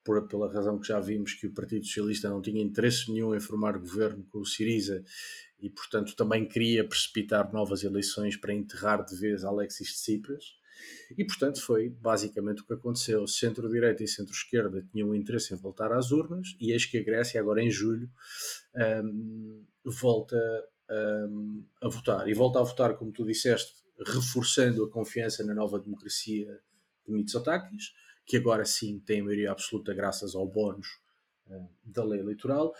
por, 0.05 0.29
pela 0.29 0.53
razão 0.53 0.79
que 0.79 0.87
já 0.87 1.01
vimos 1.01 1.33
que 1.33 1.47
o 1.47 1.53
Partido 1.53 1.87
Socialista 1.87 2.29
não 2.29 2.43
tinha 2.43 2.63
interesse 2.63 3.11
nenhum 3.11 3.35
em 3.35 3.41
formar 3.41 3.79
governo 3.79 4.23
com 4.31 4.39
o 4.39 4.47
Siriza 4.47 5.03
e, 5.59 5.71
portanto, 5.71 6.15
também 6.15 6.47
queria 6.47 6.87
precipitar 6.87 7.51
novas 7.53 7.83
eleições 7.83 8.37
para 8.37 8.53
enterrar 8.53 9.05
de 9.05 9.17
vez 9.17 9.45
Alexis 9.45 9.95
Tsipras. 9.95 10.45
E, 11.17 11.25
portanto, 11.25 11.63
foi 11.63 11.89
basicamente 11.89 12.61
o 12.61 12.67
que 12.67 12.75
aconteceu. 12.75 13.27
Centro-direita 13.27 14.05
e 14.05 14.09
centro-esquerda 14.09 14.87
tinham 14.93 15.15
interesse 15.15 15.55
em 15.55 15.57
voltar 15.57 15.91
às 15.93 16.11
urnas 16.11 16.55
e 16.61 16.73
eis 16.73 16.85
que 16.85 16.99
a 16.99 17.03
Grécia, 17.03 17.41
agora 17.41 17.63
em 17.63 17.71
julho, 17.71 18.11
um, 19.03 19.65
volta 19.85 20.37
um, 21.31 21.65
a 21.81 21.89
votar. 21.89 22.29
E 22.29 22.35
volta 22.35 22.59
a 22.59 22.63
votar, 22.63 22.95
como 22.97 23.13
tu 23.13 23.25
disseste, 23.25 23.73
reforçando 24.07 24.85
a 24.85 24.91
confiança 24.91 25.45
na 25.45 25.55
nova 25.55 25.79
democracia 25.79 26.61
de 27.07 27.13
Mitsotakis 27.13 27.93
que 28.25 28.37
agora 28.37 28.65
sim 28.65 28.99
tem 29.01 29.21
a 29.21 29.25
maioria 29.25 29.53
absoluta 29.53 29.93
graças 29.93 30.35
ao 30.35 30.47
bónus 30.47 30.89
uh, 31.47 31.69
da 31.85 32.05
lei 32.05 32.21
eleitoral. 32.21 32.75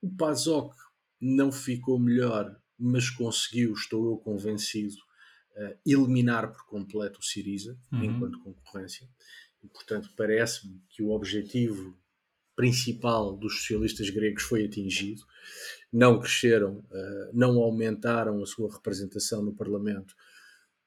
O 0.00 0.10
PASOK 0.10 0.74
não 1.20 1.50
ficou 1.50 1.98
melhor, 1.98 2.56
mas 2.78 3.10
conseguiu, 3.10 3.72
estou 3.72 4.10
eu 4.10 4.16
convencido, 4.16 4.96
uh, 5.56 5.76
eliminar 5.86 6.52
por 6.52 6.66
completo 6.66 7.20
o 7.20 7.24
Siriza 7.24 7.78
uhum. 7.92 8.04
enquanto 8.04 8.40
concorrência. 8.40 9.08
E, 9.62 9.68
portanto, 9.68 10.10
parece-me 10.16 10.80
que 10.88 11.02
o 11.02 11.10
objetivo 11.10 11.96
principal 12.54 13.36
dos 13.36 13.60
socialistas 13.60 14.10
gregos 14.10 14.42
foi 14.42 14.64
atingido. 14.64 15.22
Não 15.92 16.18
cresceram, 16.18 16.78
uh, 16.78 17.30
não 17.32 17.58
aumentaram 17.60 18.42
a 18.42 18.46
sua 18.46 18.72
representação 18.72 19.42
no 19.42 19.54
Parlamento, 19.54 20.14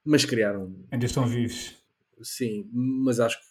mas 0.03 0.25
criaram. 0.25 0.75
Ainda 0.91 1.05
estão 1.05 1.25
vivos. 1.25 1.75
Sim, 2.21 2.69
mas 2.73 3.19
acho 3.19 3.39
que 3.39 3.50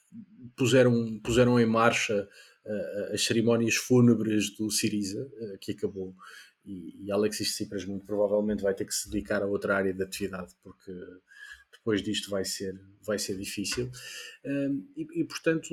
puseram, 0.56 1.20
puseram 1.20 1.58
em 1.58 1.66
marcha 1.66 2.28
uh, 2.64 3.14
as 3.14 3.24
cerimónias 3.24 3.76
fúnebres 3.76 4.54
do 4.56 4.70
Siriza, 4.70 5.22
uh, 5.22 5.58
que 5.58 5.72
acabou. 5.72 6.14
e, 6.64 7.06
e 7.06 7.12
Alexis 7.12 7.54
Tsipras 7.54 7.84
muito 7.84 8.04
provavelmente 8.06 8.62
vai 8.62 8.74
ter 8.74 8.84
que 8.84 8.94
se 8.94 9.10
dedicar 9.10 9.42
a 9.42 9.46
outra 9.46 9.76
área 9.76 9.92
de 9.92 10.02
atividade, 10.02 10.54
porque 10.62 10.92
depois 11.72 12.02
disto 12.02 12.30
vai 12.30 12.44
ser, 12.44 12.78
vai 13.04 13.18
ser 13.18 13.36
difícil. 13.36 13.90
Um, 14.44 14.86
e, 14.96 15.20
e, 15.20 15.24
portanto, 15.24 15.68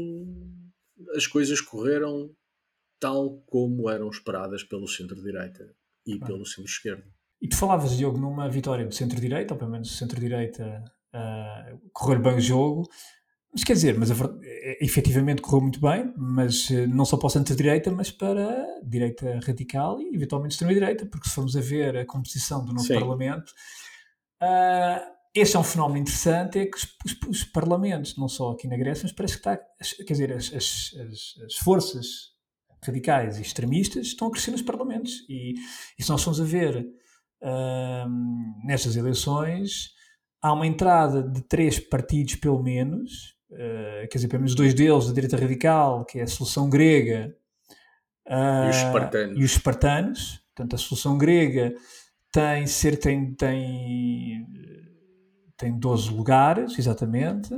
as 1.15 1.27
coisas 1.27 1.59
correram 1.61 2.33
tal 2.99 3.41
como 3.45 3.89
eram 3.89 4.09
esperadas 4.09 4.63
pelo 4.63 4.87
centro-direita 4.87 5.75
e 6.05 6.17
ah. 6.21 6.25
pelo 6.25 6.45
centro-esquerda. 6.45 7.05
E 7.41 7.47
tu 7.47 7.55
falavas, 7.55 7.95
Diogo, 7.95 8.17
numa 8.17 8.49
vitória 8.49 8.85
do 8.85 8.93
centro-direita, 8.93 9.53
ou 9.53 9.59
pelo 9.59 9.71
menos 9.71 9.95
centro-direita 9.95 10.83
uh, 11.13 11.89
correu 11.93 12.19
bem 12.21 12.37
o 12.37 12.41
jogo, 12.41 12.89
mas 13.53 13.63
quer 13.63 13.73
dizer, 13.73 13.97
mas 13.97 14.11
a, 14.11 14.15
é, 14.43 14.85
efetivamente 14.85 15.41
correu 15.41 15.61
muito 15.61 15.79
bem, 15.79 16.13
mas 16.17 16.69
eh, 16.69 16.85
não 16.85 17.05
só 17.05 17.17
para 17.17 17.27
o 17.27 17.29
centro-direita, 17.29 17.91
mas 17.91 18.11
para 18.11 18.49
a 18.49 18.81
direita 18.83 19.39
radical 19.43 19.99
e 20.01 20.15
eventualmente 20.15 20.53
extrema-direita, 20.53 21.05
porque 21.05 21.27
se 21.27 21.35
formos 21.35 21.55
a 21.55 21.61
ver 21.61 21.97
a 21.97 22.05
composição 22.05 22.63
do 22.63 22.73
novo 22.73 22.85
Sim. 22.85 22.95
Parlamento, 22.95 23.51
uh, 24.41 25.17
este 25.33 25.55
é 25.55 25.59
um 25.59 25.63
fenómeno 25.63 25.99
interessante, 25.99 26.59
é 26.59 26.65
que 26.65 26.77
os, 26.77 26.83
os, 27.05 27.27
os, 27.29 27.43
parlamentos, 27.43 28.17
não 28.17 28.27
só 28.27 28.51
aqui 28.51 28.67
na 28.67 28.77
Grécia, 28.77 29.03
mas 29.03 29.11
parece 29.11 29.33
que 29.33 29.39
está, 29.39 29.57
quer 29.57 30.13
dizer, 30.13 30.33
as, 30.33 30.53
as, 30.53 30.91
as, 31.45 31.55
forças 31.55 32.07
radicais 32.83 33.37
e 33.37 33.41
extremistas 33.41 34.07
estão 34.07 34.27
a 34.27 34.31
crescer 34.31 34.51
nos 34.51 34.61
parlamentos. 34.61 35.25
E, 35.29 35.53
e 35.97 36.03
se 36.03 36.09
nós 36.09 36.23
formos 36.23 36.41
a 36.41 36.43
ver 36.43 36.77
uh, 37.41 38.65
nestas 38.65 38.95
eleições, 38.95 39.91
há 40.41 40.53
uma 40.53 40.65
entrada 40.65 41.21
de 41.21 41.41
três 41.41 41.79
partidos, 41.79 42.35
pelo 42.35 42.61
menos, 42.61 43.36
uh, 43.51 44.07
quer 44.09 44.17
dizer, 44.17 44.27
pelo 44.27 44.41
menos 44.41 44.55
dois 44.55 44.73
deles, 44.73 45.07
da 45.07 45.13
direita 45.13 45.37
radical, 45.37 46.05
que 46.05 46.19
é 46.19 46.23
a 46.23 46.27
solução 46.27 46.69
grega, 46.69 47.35
uh, 48.27 48.65
e, 48.65 48.69
os 48.69 48.75
espartanos. 48.77 49.39
e 49.39 49.43
os 49.43 49.51
espartanos. 49.51 50.43
Portanto, 50.55 50.75
a 50.75 50.77
solução 50.77 51.17
grega 51.17 51.75
tem, 52.31 52.65
ser, 52.65 52.97
tem, 52.97 53.33
tem, 53.35 54.45
tem 55.55 55.77
12 55.77 56.11
lugares, 56.11 56.77
exatamente. 56.77 57.53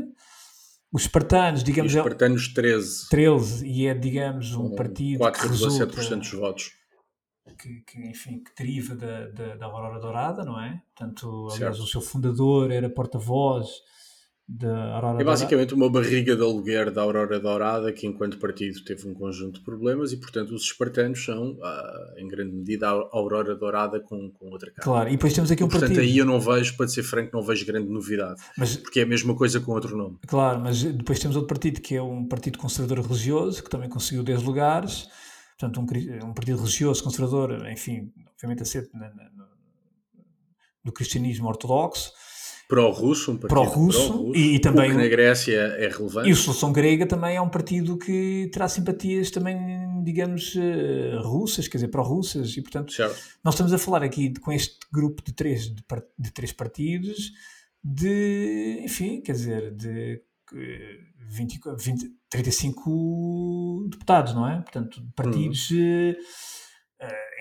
Os 0.92 1.04
espartanos, 1.04 1.64
digamos. 1.64 1.94
E 1.94 1.96
os 1.96 2.00
espartanos, 2.00 2.54
13. 2.54 3.10
13, 3.10 3.68
e 3.68 3.88
é, 3.88 3.94
digamos, 3.94 4.54
um 4.56 4.76
partido. 4.76 5.24
4,7% 5.24 6.20
dos 6.20 6.32
votos 6.32 6.80
que, 7.60 7.82
que, 7.82 8.00
enfim, 8.08 8.44
que 8.44 8.52
deriva 8.56 8.96
da, 8.96 9.28
da, 9.28 9.56
da, 9.56 9.66
Aurora 9.66 10.00
Dourada, 10.00 10.44
não 10.44 10.60
é? 10.60 10.82
Portanto, 10.96 11.50
aliás, 11.52 11.76
certo. 11.76 11.84
o 11.84 11.88
seu 11.88 12.02
fundador 12.02 12.72
era 12.72 12.90
porta-voz 12.90 13.70
da 14.52 14.96
Aurora 14.96 15.22
É 15.22 15.24
basicamente 15.24 15.76
uma 15.76 15.90
barriga 15.90 16.36
de 16.36 16.42
aluguer 16.42 16.90
da 16.90 17.04
Aurora 17.04 17.40
Dourada 17.40 17.94
que, 17.94 18.08
enquanto 18.08 18.40
partido, 18.40 18.84
teve 18.84 19.08
um 19.08 19.14
conjunto 19.14 19.60
de 19.60 19.66
problemas 19.66 20.12
e, 20.12 20.18
portanto, 20.18 20.56
os 20.56 20.64
espartanos 20.64 21.24
são, 21.24 21.56
ah, 21.62 22.14
em 22.18 22.28
grande 22.28 22.56
medida, 22.56 22.90
a 22.90 23.08
Aurora 23.12 23.56
Dourada 23.56 24.00
com, 24.00 24.32
com 24.32 24.50
outra 24.50 24.72
cara. 24.72 24.84
Claro, 24.84 25.10
e 25.10 25.12
depois 25.12 25.34
temos 25.34 25.52
aqui 25.52 25.64
um 25.64 25.68
portanto, 25.68 25.90
partido... 25.90 26.02
aí 26.02 26.18
eu 26.18 26.26
não 26.26 26.40
vejo, 26.40 26.76
para 26.76 26.88
ser 26.88 27.04
franco, 27.04 27.30
não 27.32 27.44
vejo 27.44 27.64
grande 27.66 27.90
novidade. 27.90 28.42
Mas, 28.58 28.76
porque 28.76 29.02
é 29.02 29.04
a 29.04 29.08
mesma 29.08 29.36
coisa 29.36 29.60
com 29.60 29.72
outro 29.72 29.96
nome. 29.96 30.18
Claro, 30.26 30.60
mas 30.60 30.82
depois 30.82 31.20
temos 31.20 31.36
outro 31.36 31.48
partido 31.48 31.80
que 31.80 31.96
é 31.96 32.02
um 32.02 32.26
partido 32.26 32.58
conservador 32.58 33.06
religioso, 33.06 33.64
que 33.64 33.70
também 33.70 33.88
conseguiu 33.88 34.24
10 34.24 34.42
lugares 34.42 35.08
portanto, 35.60 35.82
um, 35.82 36.30
um 36.30 36.34
partido 36.34 36.60
religioso 36.60 37.04
conservador, 37.04 37.68
enfim, 37.70 38.14
obviamente 38.34 38.64
aceito 38.64 38.90
no 40.84 40.92
cristianismo 40.94 41.50
ortodoxo. 41.50 42.14
Pró-russo, 42.70 43.32
um 43.32 43.38
partido 43.38 43.50
pró-russo, 43.50 44.14
pró 44.14 44.32
e, 44.36 44.56
e, 44.56 44.60
também. 44.60 44.92
O 44.92 44.92
que 44.92 44.98
na 45.02 45.08
Grécia 45.08 45.58
é 45.58 45.90
relevante. 45.90 46.30
E 46.30 46.32
o 46.32 46.36
Solução 46.36 46.72
Grega 46.72 47.08
também 47.08 47.36
é 47.36 47.42
um 47.42 47.50
partido 47.50 47.98
que 47.98 48.48
terá 48.54 48.70
simpatias 48.70 49.32
também, 49.32 49.58
digamos, 50.04 50.54
uh, 50.54 51.20
russas, 51.24 51.68
quer 51.68 51.78
dizer, 51.78 51.88
pró-russas, 51.88 52.56
e 52.56 52.62
portanto, 52.62 52.94
certo. 52.94 53.20
nós 53.44 53.56
estamos 53.56 53.74
a 53.74 53.80
falar 53.80 54.04
aqui 54.04 54.30
de, 54.30 54.40
com 54.40 54.52
este 54.52 54.78
grupo 54.94 55.24
de 55.26 55.34
três, 55.34 55.64
de, 55.64 55.84
de 56.20 56.32
três 56.32 56.52
partidos, 56.52 57.32
de, 57.84 58.82
enfim, 58.84 59.20
quer 59.20 59.32
dizer, 59.32 59.72
de 59.72 60.22
20, 61.28 61.60
20, 61.76 62.12
35 62.30 63.88
deputados, 63.90 64.36
não 64.36 64.48
é? 64.48 64.62
Portanto, 64.62 65.02
partidos, 65.16 65.72
uhum. 65.72 66.14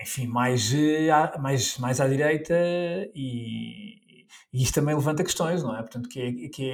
enfim, 0.01 0.25
mais, 0.25 0.73
mais, 1.39 1.77
mais 1.77 2.01
à 2.01 2.07
direita 2.07 2.55
e, 3.13 4.08
e 4.53 4.63
isto 4.63 4.75
também 4.75 4.95
levanta 4.95 5.23
questões, 5.23 5.63
não 5.63 5.75
é? 5.75 5.81
Portanto, 5.81 6.09
que 6.09 6.21
é, 6.21 6.49
que 6.49 6.69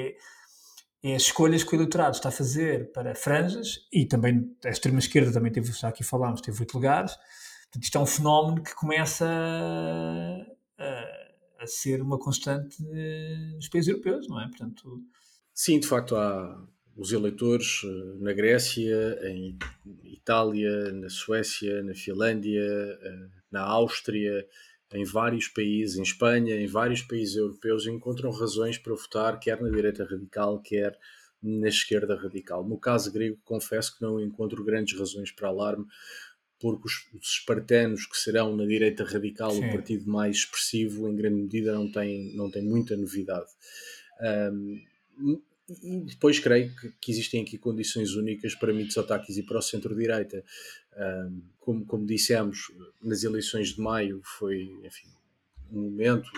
é, 1.03 1.11
é 1.11 1.15
as 1.15 1.23
escolhas 1.23 1.63
que 1.63 1.75
o 1.75 1.77
eleitorado 1.77 2.15
está 2.15 2.29
a 2.29 2.31
fazer 2.31 2.91
para 2.91 3.15
franjas 3.15 3.87
e 3.91 4.05
também 4.05 4.55
a 4.65 4.69
extrema-esquerda 4.69 5.31
também 5.31 5.51
teve, 5.51 5.71
já 5.71 5.89
aqui 5.89 6.03
falámos, 6.03 6.41
teve 6.41 6.59
oito 6.59 6.73
lugares. 6.73 7.15
Portanto, 7.63 7.83
isto 7.83 7.97
é 7.97 8.01
um 8.01 8.05
fenómeno 8.05 8.63
que 8.63 8.73
começa 8.75 9.27
a, 10.77 11.63
a 11.63 11.67
ser 11.67 12.01
uma 12.01 12.17
constante 12.17 12.81
nos 13.55 13.67
países 13.69 13.89
europeus, 13.89 14.27
não 14.27 14.41
é? 14.41 14.47
Portanto, 14.47 15.03
Sim, 15.57 15.79
de 15.79 15.87
facto 15.87 16.17
há 16.17 16.61
os 16.97 17.13
eleitores 17.13 17.81
eh, 17.85 18.17
na 18.19 18.33
Grécia, 18.33 19.17
em 19.23 19.57
Itália, 20.03 20.91
na 20.91 21.09
Suécia, 21.09 21.81
na 21.81 21.93
Finlândia, 21.93 22.61
eh, 22.61 23.27
na 23.49 23.61
Áustria, 23.61 24.45
em 24.95 25.03
vários 25.03 25.47
países, 25.47 25.97
em 25.97 26.03
Espanha, 26.03 26.55
em 26.55 26.67
vários 26.67 27.01
países 27.01 27.35
europeus, 27.35 27.85
encontram 27.87 28.31
razões 28.31 28.77
para 28.77 28.93
votar 28.93 29.39
quer 29.39 29.61
na 29.61 29.69
direita 29.69 30.05
radical, 30.05 30.61
quer 30.61 30.97
na 31.41 31.67
esquerda 31.67 32.15
radical. 32.15 32.67
No 32.67 32.77
caso 32.77 33.11
grego, 33.11 33.37
confesso 33.43 33.95
que 33.95 34.01
não 34.01 34.19
encontro 34.19 34.63
grandes 34.63 34.97
razões 34.97 35.31
para 35.31 35.49
alarme, 35.49 35.85
porque 36.59 36.87
os, 36.87 36.93
os 37.13 37.29
espartanos, 37.37 38.05
que 38.05 38.17
serão 38.17 38.55
na 38.55 38.65
direita 38.65 39.03
radical 39.03 39.51
Sim. 39.51 39.67
o 39.67 39.71
partido 39.71 40.09
mais 40.09 40.37
expressivo, 40.37 41.07
em 41.07 41.15
grande 41.15 41.41
medida 41.41 41.73
não 41.73 41.91
tem, 41.91 42.35
não 42.35 42.49
tem 42.49 42.63
muita 42.63 42.95
novidade. 42.95 43.49
Um, 44.21 44.81
e 45.83 46.01
depois 46.01 46.39
creio 46.39 46.75
que, 46.75 46.91
que, 47.01 47.11
existem 47.11 47.41
aqui 47.41 47.57
condições 47.57 48.15
únicas 48.15 48.53
para 48.53 48.73
Mitsotakis 48.73 49.37
e 49.37 49.43
para 49.43 49.57
o 49.57 49.61
centro-direita. 49.61 50.43
Um, 50.95 51.41
como, 51.65 51.83
como 51.85 52.05
dissemos, 52.05 52.71
nas 53.01 53.23
eleições 53.23 53.69
de 53.69 53.81
maio 53.81 54.21
foi 54.23 54.71
enfim, 54.83 55.07
um 55.71 55.81
momento 55.81 56.29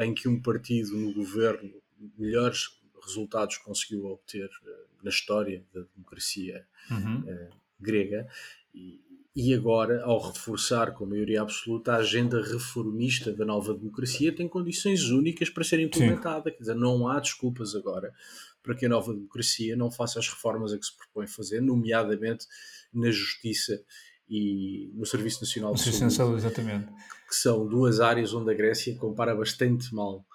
em 0.00 0.12
que 0.12 0.28
um 0.28 0.42
partido 0.42 0.96
no 0.96 1.14
governo 1.14 1.72
melhores 2.18 2.68
resultados 3.02 3.56
conseguiu 3.58 4.06
obter 4.06 4.46
uh, 4.46 5.04
na 5.04 5.10
história 5.10 5.64
da 5.72 5.82
democracia 5.94 6.66
uhum. 6.90 7.20
uh, 7.20 7.48
grega 7.78 8.26
e, 8.74 9.00
e 9.36 9.54
agora, 9.54 10.02
ao 10.04 10.30
reforçar 10.30 10.92
com 10.92 11.06
maioria 11.06 11.42
absoluta 11.42 11.92
a 11.92 11.96
agenda 11.96 12.40
reformista 12.40 13.32
da 13.32 13.44
nova 13.44 13.74
democracia, 13.74 14.34
tem 14.34 14.48
condições 14.48 15.10
únicas 15.10 15.50
para 15.50 15.64
ser 15.64 15.80
implementada. 15.80 16.50
Sim. 16.50 16.56
Quer 16.56 16.60
dizer, 16.60 16.76
não 16.76 17.08
há 17.08 17.18
desculpas 17.18 17.74
agora 17.74 18.14
para 18.62 18.76
que 18.76 18.86
a 18.86 18.88
nova 18.88 19.12
democracia 19.12 19.76
não 19.76 19.90
faça 19.90 20.20
as 20.20 20.28
reformas 20.28 20.72
a 20.72 20.78
que 20.78 20.86
se 20.86 20.96
propõe 20.96 21.26
fazer, 21.26 21.60
nomeadamente 21.60 22.46
na 22.92 23.10
justiça 23.10 23.84
e 24.28 24.90
no 24.94 25.04
Serviço 25.04 25.42
Nacional 25.42 25.74
de 25.74 25.82
Saúde, 25.82 26.14
Saúde 26.14 26.36
exatamente. 26.36 26.86
que 27.28 27.34
são 27.34 27.66
duas 27.66 28.00
áreas 28.00 28.32
onde 28.32 28.50
a 28.50 28.54
Grécia 28.54 28.96
compara 28.96 29.34
bastante 29.34 29.94
mal 29.94 30.26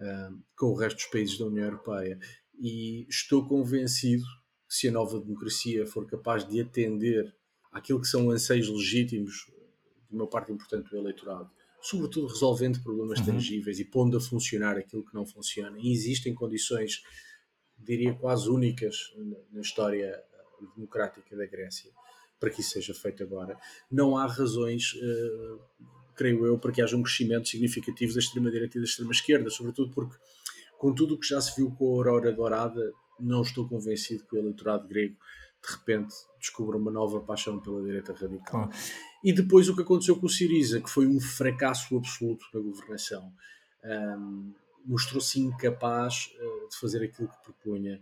uh, 0.00 0.42
com 0.56 0.66
o 0.66 0.74
resto 0.74 0.96
dos 0.96 1.06
países 1.06 1.38
da 1.38 1.46
União 1.46 1.64
Europeia. 1.64 2.18
E 2.58 3.06
estou 3.08 3.46
convencido 3.46 4.24
que 4.68 4.74
se 4.74 4.88
a 4.88 4.92
nova 4.92 5.20
democracia 5.20 5.86
for 5.86 6.06
capaz 6.06 6.46
de 6.46 6.60
atender 6.60 7.34
àquilo 7.72 8.00
que 8.00 8.06
são 8.06 8.30
anseios 8.30 8.68
legítimos 8.68 9.46
de 10.08 10.16
uma 10.16 10.28
parte 10.28 10.52
importante 10.52 10.88
do 10.90 10.96
eleitorado, 10.96 11.50
sobretudo 11.82 12.28
resolvendo 12.28 12.82
problemas 12.82 13.18
uhum. 13.18 13.26
tangíveis 13.26 13.78
e 13.78 13.84
pondo 13.84 14.16
a 14.16 14.20
funcionar 14.20 14.78
aquilo 14.78 15.04
que 15.04 15.14
não 15.14 15.26
funciona, 15.26 15.76
e 15.78 15.92
existem 15.92 16.32
condições 16.32 17.02
diria 17.76 18.14
quase 18.14 18.48
únicas 18.48 18.96
na 19.50 19.60
história 19.60 20.22
democrática 20.74 21.36
da 21.36 21.46
Grécia, 21.46 21.90
para 22.38 22.50
que 22.50 22.60
isso 22.60 22.70
seja 22.70 22.94
feito 22.94 23.22
agora. 23.22 23.56
Não 23.90 24.16
há 24.16 24.26
razões, 24.26 24.92
uh, 24.94 25.60
creio 26.14 26.44
eu, 26.46 26.58
para 26.58 26.72
que 26.72 26.82
haja 26.82 26.96
um 26.96 27.02
crescimento 27.02 27.48
significativo 27.48 28.12
da 28.12 28.20
extrema-direita 28.20 28.78
e 28.78 28.80
da 28.80 28.86
extrema-esquerda, 28.86 29.50
sobretudo 29.50 29.90
porque, 29.92 30.16
com 30.78 30.94
tudo 30.94 31.14
o 31.14 31.18
que 31.18 31.26
já 31.26 31.40
se 31.40 31.54
viu 31.56 31.70
com 31.70 31.86
a 31.86 31.96
Aurora 31.96 32.32
Dourada, 32.32 32.92
não 33.18 33.42
estou 33.42 33.68
convencido 33.68 34.24
que 34.24 34.36
o 34.36 34.38
eleitorado 34.38 34.86
grego 34.88 35.16
de 35.66 35.72
repente 35.72 36.14
descubra 36.38 36.76
uma 36.76 36.90
nova 36.90 37.20
paixão 37.20 37.58
pela 37.58 37.82
direita 37.82 38.12
radical. 38.12 38.68
E 39.22 39.32
depois 39.32 39.68
o 39.68 39.74
que 39.74 39.82
aconteceu 39.82 40.16
com 40.16 40.26
o 40.26 40.28
Siriza, 40.28 40.80
que 40.80 40.90
foi 40.90 41.06
um 41.06 41.18
fracasso 41.18 41.96
absoluto 41.96 42.44
na 42.52 42.60
governação. 42.60 43.32
Um, 43.82 44.52
mostrou-se 44.84 45.40
incapaz 45.40 46.30
uh, 46.38 46.68
de 46.68 46.78
fazer 46.78 47.02
aquilo 47.02 47.28
que 47.28 47.42
propunha. 47.42 48.00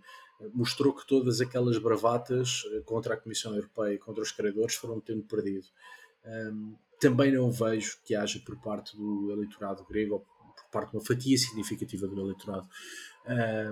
Mostrou 0.53 0.95
que 0.95 1.07
todas 1.07 1.41
aquelas 1.41 1.79
bravatas 1.79 2.65
uh, 2.65 2.83
contra 2.85 3.15
a 3.15 3.17
Comissão 3.17 3.55
Europeia 3.55 3.95
e 3.95 3.99
contra 3.99 4.23
os 4.23 4.33
credores 4.33 4.75
foram 4.75 5.01
tendo 5.01 5.23
perdido. 5.23 5.67
Um, 6.25 6.75
também 7.01 7.33
não 7.33 7.51
vejo 7.51 7.99
que 8.05 8.15
haja 8.15 8.41
por 8.45 8.57
parte 8.61 8.97
do 8.97 9.33
eleitorado 9.33 9.85
grego, 9.85 10.15
ou 10.15 10.21
por 10.21 10.71
parte 10.71 10.91
de 10.91 10.97
uma 10.97 11.05
fatia 11.05 11.37
significativa 11.37 12.07
do 12.07 12.21
eleitorado, 12.21 12.69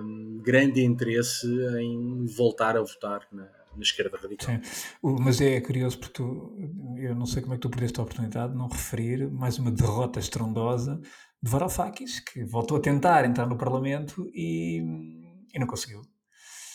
um, 0.03 0.41
grande 0.43 0.83
interesse 0.83 1.47
em 1.79 2.25
voltar 2.25 2.75
a 2.75 2.81
votar 2.81 3.25
na, 3.31 3.43
na 3.75 3.81
esquerda 3.81 4.17
radical. 4.17 4.55
Sim. 4.55 4.61
Mas 5.01 5.39
é 5.41 5.59
curioso 5.61 5.97
porque 5.99 6.13
tu, 6.13 6.55
eu 6.97 7.15
não 7.15 7.25
sei 7.25 7.41
como 7.41 7.53
é 7.53 7.57
que 7.57 7.61
tu 7.61 7.69
perdeste 7.69 7.99
a 7.99 8.03
oportunidade 8.03 8.51
de 8.51 8.57
não 8.57 8.67
referir 8.67 9.29
mais 9.29 9.57
uma 9.57 9.71
derrota 9.71 10.19
estrondosa 10.19 10.99
de 11.41 11.49
Varoufakis, 11.49 12.19
que 12.19 12.43
voltou 12.43 12.77
a 12.77 12.81
tentar 12.81 13.25
entrar 13.25 13.47
no 13.47 13.57
Parlamento 13.57 14.29
e, 14.33 14.81
e 15.53 15.59
não 15.59 15.67
conseguiu. 15.67 16.01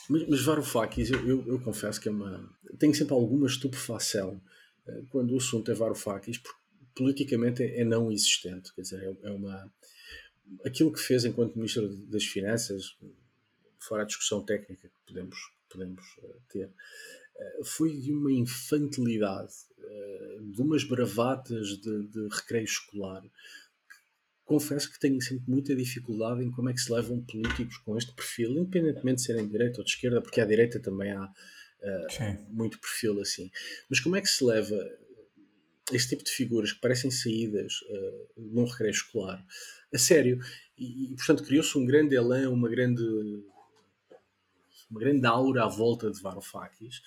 Mas, 0.09 0.29
mas 0.29 0.42
Varoufakis, 0.42 1.11
eu, 1.11 1.27
eu, 1.27 1.45
eu, 1.47 1.61
confesso 1.61 2.01
que 2.01 2.09
é 2.09 2.12
uma. 2.12 2.49
Tenho 2.79 2.95
sempre 2.95 3.14
alguma 3.14 3.47
estupefação 3.47 4.40
uh, 4.87 5.07
quando 5.11 5.33
o 5.33 5.37
assunto 5.37 5.71
é 5.71 5.75
Varoufakis, 5.75 6.38
porque 6.38 6.61
politicamente 6.95 7.62
é, 7.62 7.81
é 7.81 7.85
não 7.85 8.11
existente. 8.11 8.73
Quer 8.75 8.83
dizer, 8.83 9.03
é, 9.03 9.29
é, 9.29 9.31
uma. 9.31 9.73
Aquilo 10.64 10.92
que 10.92 11.01
fez 11.01 11.25
enquanto 11.25 11.57
Ministro 11.57 11.88
das 11.88 12.25
Finanças, 12.25 12.97
fora 13.81 14.03
a 14.03 14.07
discussão 14.07 14.45
técnica 14.45 14.88
que 14.88 15.07
podemos, 15.07 15.37
podemos 15.69 16.05
uh, 16.19 16.37
ter, 16.49 16.66
uh, 16.66 17.64
foi 17.64 17.97
de 17.97 18.12
uma 18.12 18.33
infantilidade, 18.33 19.55
de 20.40 20.61
umas 20.61 20.83
bravatas 20.83 21.79
de, 21.79 22.09
de 22.09 22.29
recreio 22.29 22.64
escolar 22.64 23.23
confesso 24.46 24.90
que 24.90 24.98
tenho 24.98 25.20
sempre 25.20 25.44
muita 25.50 25.74
dificuldade 25.74 26.42
em 26.42 26.50
como 26.50 26.70
é 26.70 26.72
que 26.72 26.80
se 26.80 26.90
levam 26.90 27.20
políticos 27.20 27.76
com 27.78 27.98
este 27.98 28.14
perfil, 28.14 28.52
independentemente 28.52 29.16
de 29.16 29.22
serem 29.22 29.44
de 29.44 29.50
direita 29.50 29.80
ou 29.80 29.85
de 29.85 29.90
esquerda, 29.90 30.22
porque 30.22 30.40
à 30.40 30.44
direita 30.46 30.80
também 30.80 31.11
há 31.11 31.24
uh, 31.24 32.46
muito 32.48 32.78
perfil 32.78 33.20
assim. 33.20 33.50
Mas 33.90 33.98
como 33.98 34.14
é 34.16 34.20
que 34.20 34.28
se 34.28 34.44
leva 34.44 34.76
este 35.92 36.11
tipo 36.11 36.24
de 36.24 36.30
figuras 36.30 36.72
que 36.72 36.80
parecem 36.80 37.11
saídas 37.11 37.80
uh, 37.82 38.28
num 38.37 38.64
recreio 38.64 38.92
escolar 38.92 39.44
a 39.92 39.98
sério? 39.98 40.38
E, 40.78 41.12
e 41.12 41.16
portanto, 41.16 41.42
criou-se 41.42 41.76
um 41.76 41.85
grande 41.85 42.14
elan, 42.14 42.48
uma 42.50 42.68
grande, 42.68 43.02
uma 44.88 45.00
grande 45.00 45.26
aura 45.26 45.64
à 45.64 45.68
volta 45.68 46.09
de 46.09 46.22
Varoufakis 46.22 47.02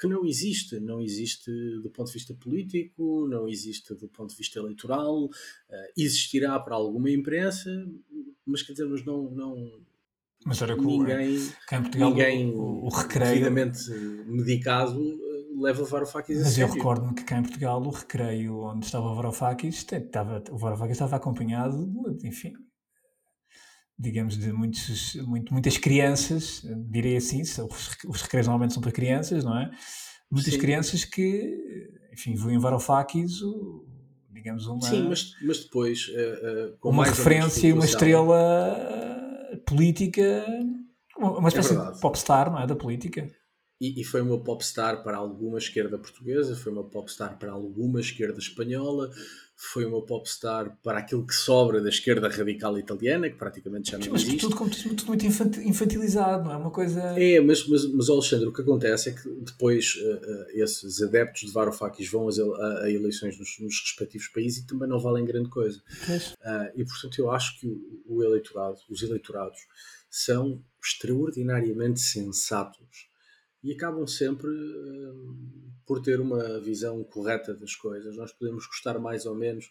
que 0.00 0.06
não 0.06 0.24
existe. 0.24 0.80
Não 0.80 1.00
existe 1.00 1.50
do 1.82 1.90
ponto 1.90 2.06
de 2.08 2.14
vista 2.14 2.34
político, 2.34 3.26
não 3.28 3.46
existe 3.46 3.94
do 3.94 4.08
ponto 4.08 4.30
de 4.30 4.36
vista 4.36 4.58
eleitoral, 4.58 5.24
uh, 5.24 5.30
existirá 5.96 6.58
para 6.58 6.74
alguma 6.74 7.10
imprensa, 7.10 7.70
mas 8.46 8.62
quer 8.62 8.72
dizer, 8.72 8.86
mas 8.86 9.04
não. 9.04 9.30
não 9.30 9.80
mas 10.46 10.62
olha 10.62 10.74
que 10.74 10.80
ninguém, 10.80 11.52
cá 11.68 11.82
Portugal, 11.82 12.10
ninguém 12.10 12.50
o, 12.54 12.86
o 12.86 12.88
recreio 12.88 13.34
devidamente 13.34 13.90
medicado 14.26 14.98
uh, 14.98 15.62
leva 15.62 15.84
Varoufakis 15.84 16.38
a 16.38 16.44
Mas 16.44 16.58
eu 16.58 16.66
recordo-me 16.66 17.14
que 17.14 17.24
cá 17.24 17.38
em 17.38 17.42
Portugal 17.42 17.82
o 17.82 17.90
recreio 17.90 18.58
onde 18.60 18.86
estava 18.86 19.10
o 19.10 19.14
Varoufakis, 19.14 19.86
estava, 19.92 20.42
o 20.50 20.56
Varoufakis 20.56 20.92
estava 20.92 21.16
acompanhado, 21.16 21.92
enfim, 22.24 22.54
digamos, 24.00 24.38
de 24.38 24.50
muitos, 24.50 25.14
muito, 25.26 25.52
muitas 25.52 25.76
crianças, 25.76 26.62
direi 26.88 27.16
assim, 27.16 27.42
os, 27.42 27.96
os 28.08 28.22
recreios 28.22 28.46
normalmente 28.46 28.72
são 28.72 28.82
para 28.82 28.90
crianças, 28.90 29.44
não 29.44 29.58
é? 29.58 29.70
Muitas 30.30 30.54
Sim. 30.54 30.60
crianças 30.60 31.04
que, 31.04 31.90
enfim, 32.12 32.34
viam 32.34 32.50
em 32.50 32.58
Varoufakis, 32.58 33.40
digamos, 34.30 34.66
uma... 34.66 34.80
Sim, 34.80 35.08
mas, 35.08 35.34
mas 35.42 35.64
depois... 35.64 36.08
Uh, 36.08 36.76
uh, 36.82 36.88
uma 36.88 37.04
referência 37.04 37.68
e 37.68 37.72
uma 37.74 37.84
estrela 37.84 38.30
política, 39.66 40.46
uma 41.18 41.48
espécie 41.48 41.76
é 41.76 41.92
de 41.92 42.00
popstar, 42.00 42.50
não 42.50 42.58
é? 42.58 42.66
Da 42.66 42.74
política. 42.74 43.28
E, 43.80 43.98
e, 43.98 44.04
foi 44.04 44.20
uma 44.20 44.38
popstar 44.38 45.02
para 45.02 45.16
alguma 45.16 45.56
esquerda 45.56 45.96
portuguesa, 45.96 46.54
foi 46.54 46.70
uma 46.70 46.84
popstar 46.84 47.38
para 47.38 47.52
alguma 47.52 47.98
esquerda 47.98 48.38
espanhola, 48.38 49.10
foi 49.56 49.84
uma 49.84 50.00
popstar 50.00 50.78
para 50.82 50.98
aquilo 50.98 51.26
que 51.26 51.34
sobra 51.34 51.82
da 51.82 51.90
esquerda 51.90 52.28
radical 52.28 52.78
italiana, 52.78 53.28
que 53.28 53.36
praticamente 53.36 53.90
já 53.90 53.98
não 53.98 54.06
mas 54.10 54.22
existe. 54.22 54.40
Tudo, 54.40 54.56
tudo, 54.56 54.94
tudo 54.94 55.06
muito 55.06 55.24
infantilizado, 55.24 56.44
não 56.44 56.52
é? 56.52 56.56
Uma 56.56 56.70
coisa. 56.70 57.00
É, 57.18 57.40
mas, 57.40 57.66
mas, 57.68 57.84
mas 57.86 58.08
Alexandre, 58.08 58.48
o 58.48 58.52
que 58.52 58.62
acontece 58.62 59.10
é 59.10 59.12
que 59.12 59.28
depois 59.40 59.96
uh, 59.96 60.14
uh, 60.14 60.62
esses 60.62 61.02
adeptos 61.02 61.42
de 61.42 61.52
Varoufakis 61.52 62.10
vão 62.10 62.28
a, 62.28 62.84
a 62.84 62.90
eleições 62.90 63.38
nos, 63.38 63.58
nos, 63.60 63.80
respectivos 63.80 64.28
países 64.28 64.62
e 64.62 64.66
também 64.66 64.88
não 64.88 64.98
valem 64.98 65.24
grande 65.26 65.50
coisa. 65.50 65.78
Uh, 65.78 66.70
e 66.74 66.84
portanto 66.84 67.18
eu 67.18 67.30
acho 67.30 67.58
que 67.60 67.66
o, 67.66 68.02
o 68.16 68.24
eleitorado, 68.24 68.78
os 68.88 69.02
eleitorados, 69.02 69.60
são 70.10 70.62
extraordinariamente 70.82 72.00
sensatos 72.00 73.09
e 73.62 73.72
acabam 73.72 74.06
sempre 74.06 74.50
por 75.86 76.00
ter 76.00 76.20
uma 76.20 76.60
visão 76.60 77.02
correta 77.02 77.54
das 77.54 77.74
coisas. 77.74 78.16
Nós 78.16 78.32
podemos 78.32 78.66
gostar 78.66 78.98
mais 78.98 79.26
ou 79.26 79.34
menos, 79.34 79.68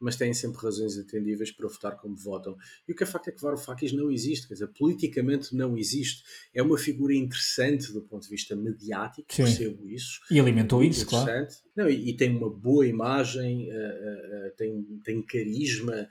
mas 0.00 0.16
têm 0.16 0.32
sempre 0.32 0.62
razões 0.62 0.96
atendíveis 0.96 1.50
para 1.52 1.68
votar 1.68 1.96
como 1.96 2.16
votam. 2.16 2.56
E 2.86 2.92
o 2.92 2.94
que 2.94 3.02
é 3.02 3.06
facto 3.06 3.28
é 3.28 3.32
que 3.32 3.42
Varoufakis 3.42 3.92
não 3.92 4.10
existe, 4.10 4.46
quer 4.46 4.54
dizer, 4.54 4.68
politicamente 4.68 5.54
não 5.54 5.76
existe. 5.76 6.22
É 6.54 6.62
uma 6.62 6.78
figura 6.78 7.14
interessante 7.14 7.92
do 7.92 8.00
ponto 8.02 8.22
de 8.22 8.30
vista 8.30 8.54
mediático, 8.56 9.32
Sim. 9.32 9.42
percebo 9.42 9.88
isso. 9.88 10.20
E 10.30 10.38
alimentou 10.38 10.82
isso, 10.82 11.04
claro. 11.06 11.46
Não, 11.76 11.88
e, 11.88 12.10
e, 12.10 12.16
tem 12.16 12.36
uma 12.36 12.48
boa 12.48 12.86
imagem, 12.86 13.68
uh, 13.70 14.48
uh, 14.48 14.56
tem, 14.56 15.00
tem 15.04 15.22
carisma, 15.22 16.08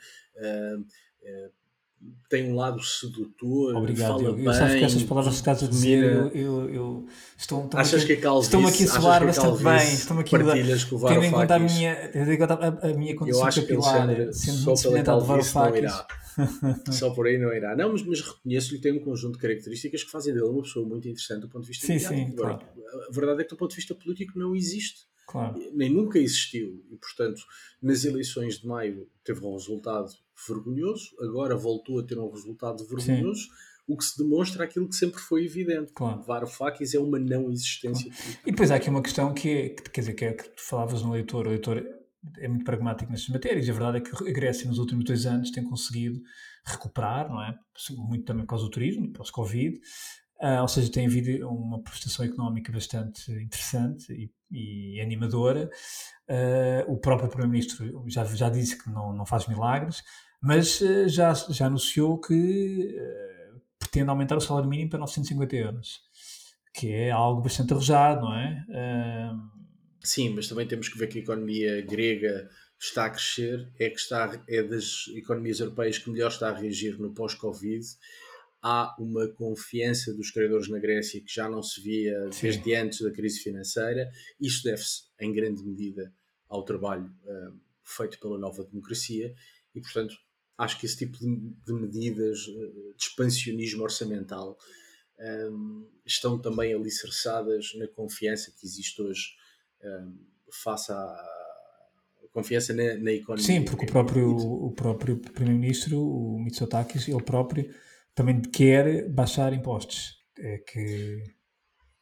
tem 2.29 2.51
um 2.51 2.55
lado 2.55 2.81
sedutor, 2.83 3.75
Obrigado. 3.75 4.09
fala 4.09 4.23
eu, 4.23 4.35
bem. 4.35 4.45
Eu 4.45 4.53
sabes 4.53 4.75
que 4.75 4.83
essas 4.83 5.03
palavras 5.03 5.33
que 5.33 5.39
estás 5.39 5.63
a 5.63 5.67
dizer, 5.67 6.03
eu, 6.03 6.27
eu, 6.29 6.69
eu 6.69 7.05
estou, 7.37 7.65
estou 7.65 7.79
Achas 7.79 8.03
aqui, 8.03 8.15
que 8.15 8.19
a 8.19 8.21
calvície, 8.21 8.47
estão 8.47 8.67
aqui 8.67 8.83
a 8.83 8.87
soar 8.87 9.25
bastante 9.25 9.63
bem, 9.63 9.93
estão 9.93 10.19
aqui 10.19 10.31
partilhas 10.37 10.83
com 10.83 10.95
o 10.97 11.07
Tendo 11.07 11.23
em 11.23 11.31
conta 11.31 11.55
a 11.55 11.59
minha, 11.59 11.93
a, 11.93 12.87
a 12.87 12.93
minha 12.93 13.15
condição 13.15 13.41
eu 13.41 13.47
acho 13.47 13.61
capilar, 13.61 14.07
que 14.07 14.33
sendo 14.33 14.57
muito 14.59 14.79
semelhante 14.79 15.09
ao 15.09 15.21
de 15.21 15.27
Varoufakis. 15.27 15.91
Só 16.91 17.09
por 17.11 17.27
aí 17.27 17.37
não 17.37 17.51
irá. 17.53 17.75
Não, 17.75 17.91
mas, 17.91 18.03
mas 18.03 18.21
reconheço-lhe 18.21 18.77
que 18.77 18.83
tem 18.83 18.91
um 18.91 18.99
conjunto 18.99 19.33
de 19.35 19.39
características 19.39 20.03
que 20.03 20.11
fazem 20.11 20.33
dele 20.33 20.45
uma 20.45 20.61
pessoa 20.61 20.87
muito 20.87 21.07
interessante 21.07 21.41
do 21.41 21.49
ponto 21.49 21.63
de 21.63 21.69
vista 21.69 21.87
sim, 21.87 21.97
sim, 21.97 22.31
claro. 22.31 22.59
A 23.09 23.11
verdade 23.11 23.41
é 23.41 23.43
que 23.43 23.49
do 23.49 23.57
ponto 23.57 23.71
de 23.71 23.77
vista 23.77 23.95
político 23.95 24.37
não 24.37 24.55
existe. 24.55 25.07
Claro. 25.27 25.59
Nem 25.73 25.89
nunca 25.89 26.17
existiu. 26.17 26.83
E, 26.89 26.95
portanto, 26.95 27.41
nas 27.81 28.05
eleições 28.05 28.59
de 28.59 28.65
maio 28.65 29.09
teve 29.23 29.45
um 29.45 29.53
resultado 29.53 30.09
vergonhoso, 30.47 31.15
agora 31.19 31.55
voltou 31.55 31.99
a 31.99 32.03
ter 32.03 32.17
um 32.17 32.31
resultado 32.31 32.87
vergonhoso, 32.87 33.41
Sim. 33.41 33.49
o 33.87 33.97
que 33.97 34.05
se 34.05 34.17
demonstra 34.17 34.63
aquilo 34.63 34.87
que 34.87 34.95
sempre 34.95 35.19
foi 35.19 35.43
evidente. 35.43 35.91
Claro. 35.93 36.23
Varoufakis 36.23 36.93
é 36.93 36.99
uma 36.99 37.19
não 37.19 37.51
existência. 37.51 38.09
Claro. 38.09 38.39
E 38.45 38.51
depois 38.51 38.71
há 38.71 38.75
aqui 38.75 38.89
uma 38.89 39.01
questão 39.01 39.33
que 39.33 39.49
é, 39.49 39.69
quer 39.69 40.01
dizer, 40.01 40.13
que 40.13 40.25
é 40.25 40.33
que 40.33 40.49
tu 40.49 40.63
falavas 40.63 41.01
no 41.01 41.11
leitor, 41.11 41.45
o 41.45 41.49
leitor 41.49 41.85
é 42.37 42.47
muito 42.47 42.63
pragmático 42.63 43.11
nestas 43.11 43.29
matérias, 43.29 43.67
e 43.67 43.69
a 43.69 43.73
verdade 43.73 43.97
é 43.97 44.01
que 44.01 44.29
a 44.29 44.33
Grécia 44.33 44.67
nos 44.67 44.79
últimos 44.79 45.03
dois 45.03 45.25
anos 45.25 45.51
tem 45.51 45.63
conseguido 45.63 46.21
recuperar, 46.65 47.29
não 47.29 47.41
é? 47.43 47.53
Muito 47.97 48.25
também 48.25 48.43
por 48.43 48.51
causa 48.51 48.65
do 48.65 48.71
turismo, 48.71 49.11
pós-Covid, 49.11 49.79
Uh, 50.39 50.61
ou 50.61 50.67
seja, 50.67 50.91
tem 50.91 51.07
havido 51.07 51.49
uma 51.49 51.81
prestação 51.81 52.23
económica 52.23 52.71
bastante 52.71 53.31
interessante 53.31 54.13
e, 54.13 54.95
e 54.95 55.01
animadora. 55.01 55.69
Uh, 56.29 56.91
o 56.91 56.97
próprio 56.97 57.27
Primeiro-Ministro 57.27 58.03
já, 58.07 58.23
já 58.23 58.47
disse 58.49 58.77
que 58.77 58.89
não, 58.89 59.13
não 59.13 59.25
faz 59.25 59.47
milagres, 59.47 60.03
mas 60.39 60.79
uh, 60.81 61.09
já, 61.09 61.33
já 61.33 61.65
anunciou 61.65 62.19
que 62.19 62.95
pretende 63.79 64.09
aumentar 64.09 64.37
o 64.37 64.41
salário 64.41 64.69
mínimo 64.69 64.91
para 64.91 64.99
950 64.99 65.55
euros, 65.55 66.01
que 66.71 66.91
é 66.91 67.09
algo 67.09 67.41
bastante 67.41 67.73
arrojado, 67.73 68.21
não 68.21 68.33
é? 68.33 68.63
Sim, 70.03 70.29
mas 70.35 70.47
também 70.47 70.67
temos 70.67 70.87
que 70.87 70.97
ver 70.97 71.07
que 71.07 71.19
a 71.19 71.21
economia 71.21 71.81
grega 71.81 72.47
está 72.79 73.05
a 73.05 73.09
crescer, 73.09 73.71
é 73.79 73.89
que 73.89 73.99
está 73.99 74.39
é 74.47 74.61
das 74.61 75.07
economias 75.15 75.59
europeias 75.59 75.97
que 75.97 76.09
melhor 76.11 76.29
está 76.29 76.49
a 76.49 76.53
reagir 76.53 76.99
no 76.99 77.13
pós-Covid 77.13 77.85
há 78.61 78.95
uma 78.99 79.27
confiança 79.27 80.13
dos 80.13 80.31
credores 80.31 80.67
na 80.67 80.79
Grécia 80.79 81.21
que 81.21 81.33
já 81.33 81.49
não 81.49 81.61
se 81.61 81.81
via 81.81 82.31
Sim. 82.31 82.41
desde 82.47 82.75
antes 82.75 83.01
da 83.01 83.11
crise 83.11 83.39
financeira. 83.39 84.09
Isto 84.39 84.63
deve-se, 84.65 85.03
em 85.19 85.31
grande 85.33 85.63
medida, 85.63 86.13
ao 86.49 86.63
trabalho 86.63 87.13
uh, 87.23 87.59
feito 87.83 88.19
pela 88.19 88.37
nova 88.37 88.63
democracia 88.63 89.33
e, 89.75 89.81
portanto, 89.81 90.15
acho 90.57 90.79
que 90.79 90.85
esse 90.85 90.97
tipo 90.97 91.17
de, 91.17 91.35
de 91.65 91.73
medidas 91.73 92.47
uh, 92.47 92.93
de 92.95 93.03
expansionismo 93.03 93.83
orçamental 93.83 94.57
um, 95.19 95.87
estão 96.05 96.39
também 96.39 96.73
alicerçadas 96.73 97.73
na 97.75 97.87
confiança 97.87 98.51
que 98.51 98.65
existe 98.65 99.01
hoje 99.01 99.35
um, 99.83 100.17
face 100.51 100.91
à 100.91 101.25
confiança 102.31 102.73
na, 102.73 102.95
na, 102.97 103.11
economia. 103.11 103.45
Sim, 103.45 103.65
porque 103.65 103.85
o 103.85 103.87
próprio, 103.87 104.29
o 104.29 104.71
próprio 104.71 105.17
Primeiro-Ministro, 105.17 105.99
o 105.99 106.39
Mitsotakis, 106.39 107.07
ele 107.07 107.21
próprio 107.23 107.73
também 108.17 108.41
quer 108.41 109.07
baixar 109.07 109.53
impostos. 109.53 110.17
É 110.39 110.57
que 110.57 111.23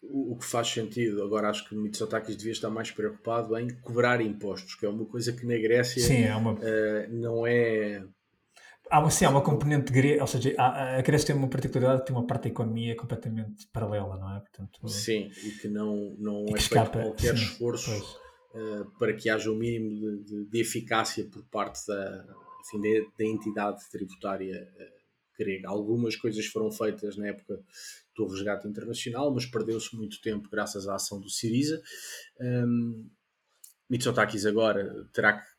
o, 0.02 0.38
que 0.38 0.46
faz 0.46 0.70
sentido. 0.70 1.22
Agora 1.22 1.50
acho 1.50 1.68
que 1.68 1.76
o 1.76 1.82
Mitsotakis 1.82 2.38
devia 2.38 2.54
estar 2.54 2.70
mais 2.70 2.90
preocupado 2.90 3.58
em 3.58 3.68
cobrar 3.82 4.22
impostos, 4.22 4.76
que 4.76 4.86
é 4.86 4.90
uma 4.90 5.06
coisa 5.06 5.34
que 5.34 5.46
na 5.46 5.58
Grécia 5.58 6.02
sim, 6.02 6.24
é 6.24 6.34
uma... 6.34 6.54
Uh, 6.54 7.12
não 7.12 7.46
é. 7.46 8.02
Há 8.90 9.00
uma, 9.00 9.10
sim, 9.12 9.26
há 9.26 9.30
uma 9.30 9.42
componente 9.42 9.92
de 9.92 10.22
ou 10.22 10.28
seja, 10.28 10.56
a, 10.58 11.00
a 11.00 11.02
Grécia 11.02 11.28
tem 11.28 11.36
uma 11.36 11.50
particularidade 11.50 12.02
que 12.02 12.08
tem 12.08 12.16
uma 12.16 12.26
parte 12.26 12.44
da 12.44 12.50
economia 12.50 12.96
completamente 12.96 13.68
paralela, 13.74 14.16
não 14.18 14.38
é? 14.38 14.40
Portanto, 14.40 14.88
sim, 14.88 15.30
e 15.44 15.50
que 15.60 15.68
não, 15.68 16.16
não 16.18 16.46
é 16.56 16.60
feito 16.60 16.92
qualquer 16.92 17.36
sim, 17.36 17.44
esforço 17.44 17.92
uh, 18.54 18.86
para 18.98 19.14
que 19.14 19.28
haja 19.28 19.50
o 19.50 19.56
um 19.56 19.58
mínimo 19.58 19.90
de, 19.90 20.24
de, 20.24 20.50
de, 20.50 20.62
eficácia 20.62 21.26
por 21.26 21.44
parte 21.46 21.80
da, 21.88 22.26
enfim, 22.64 22.80
da, 22.80 23.06
da 23.18 23.26
entidade 23.26 23.80
tributária 23.90 24.56
uh, 24.56 24.95
grega. 25.38 25.70
Algumas 25.70 26.16
coisas 26.16 26.46
foram 26.48 26.72
feitas 26.72 27.18
na 27.18 27.28
época 27.28 27.62
do 28.16 28.28
resgate 28.28 28.68
internacional, 28.68 29.34
mas 29.34 29.46
perdeu-se 29.46 29.96
muito 29.96 30.22
tempo 30.22 30.50
graças 30.50 30.88
à 30.88 30.96
ação 30.96 31.20
do 31.20 31.30
Siriza. 31.30 31.82
Um, 32.40 33.10
Mitsotakis 33.90 34.46
agora 34.46 35.08
terá 35.14 35.40
que 35.40 35.56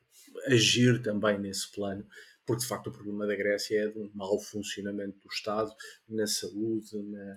agir 0.53 1.03
também 1.03 1.39
nesse 1.39 1.71
plano, 1.71 2.07
porque 2.45 2.63
de 2.63 2.69
facto 2.69 2.89
o 2.89 2.93
problema 2.93 3.27
da 3.27 3.37
Grécia 3.37 3.85
é 3.85 3.89
de 3.89 3.99
um 3.99 4.11
mau 4.15 4.39
funcionamento 4.39 5.19
do 5.21 5.29
Estado 5.33 5.73
na 6.09 6.27
saúde, 6.27 7.03
na, 7.03 7.35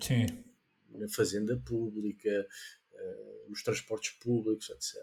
na 0.90 1.08
fazenda 1.08 1.56
pública, 1.56 2.46
uh, 2.92 3.50
nos 3.50 3.62
transportes 3.62 4.12
públicos, 4.18 4.70
etc. 4.70 4.96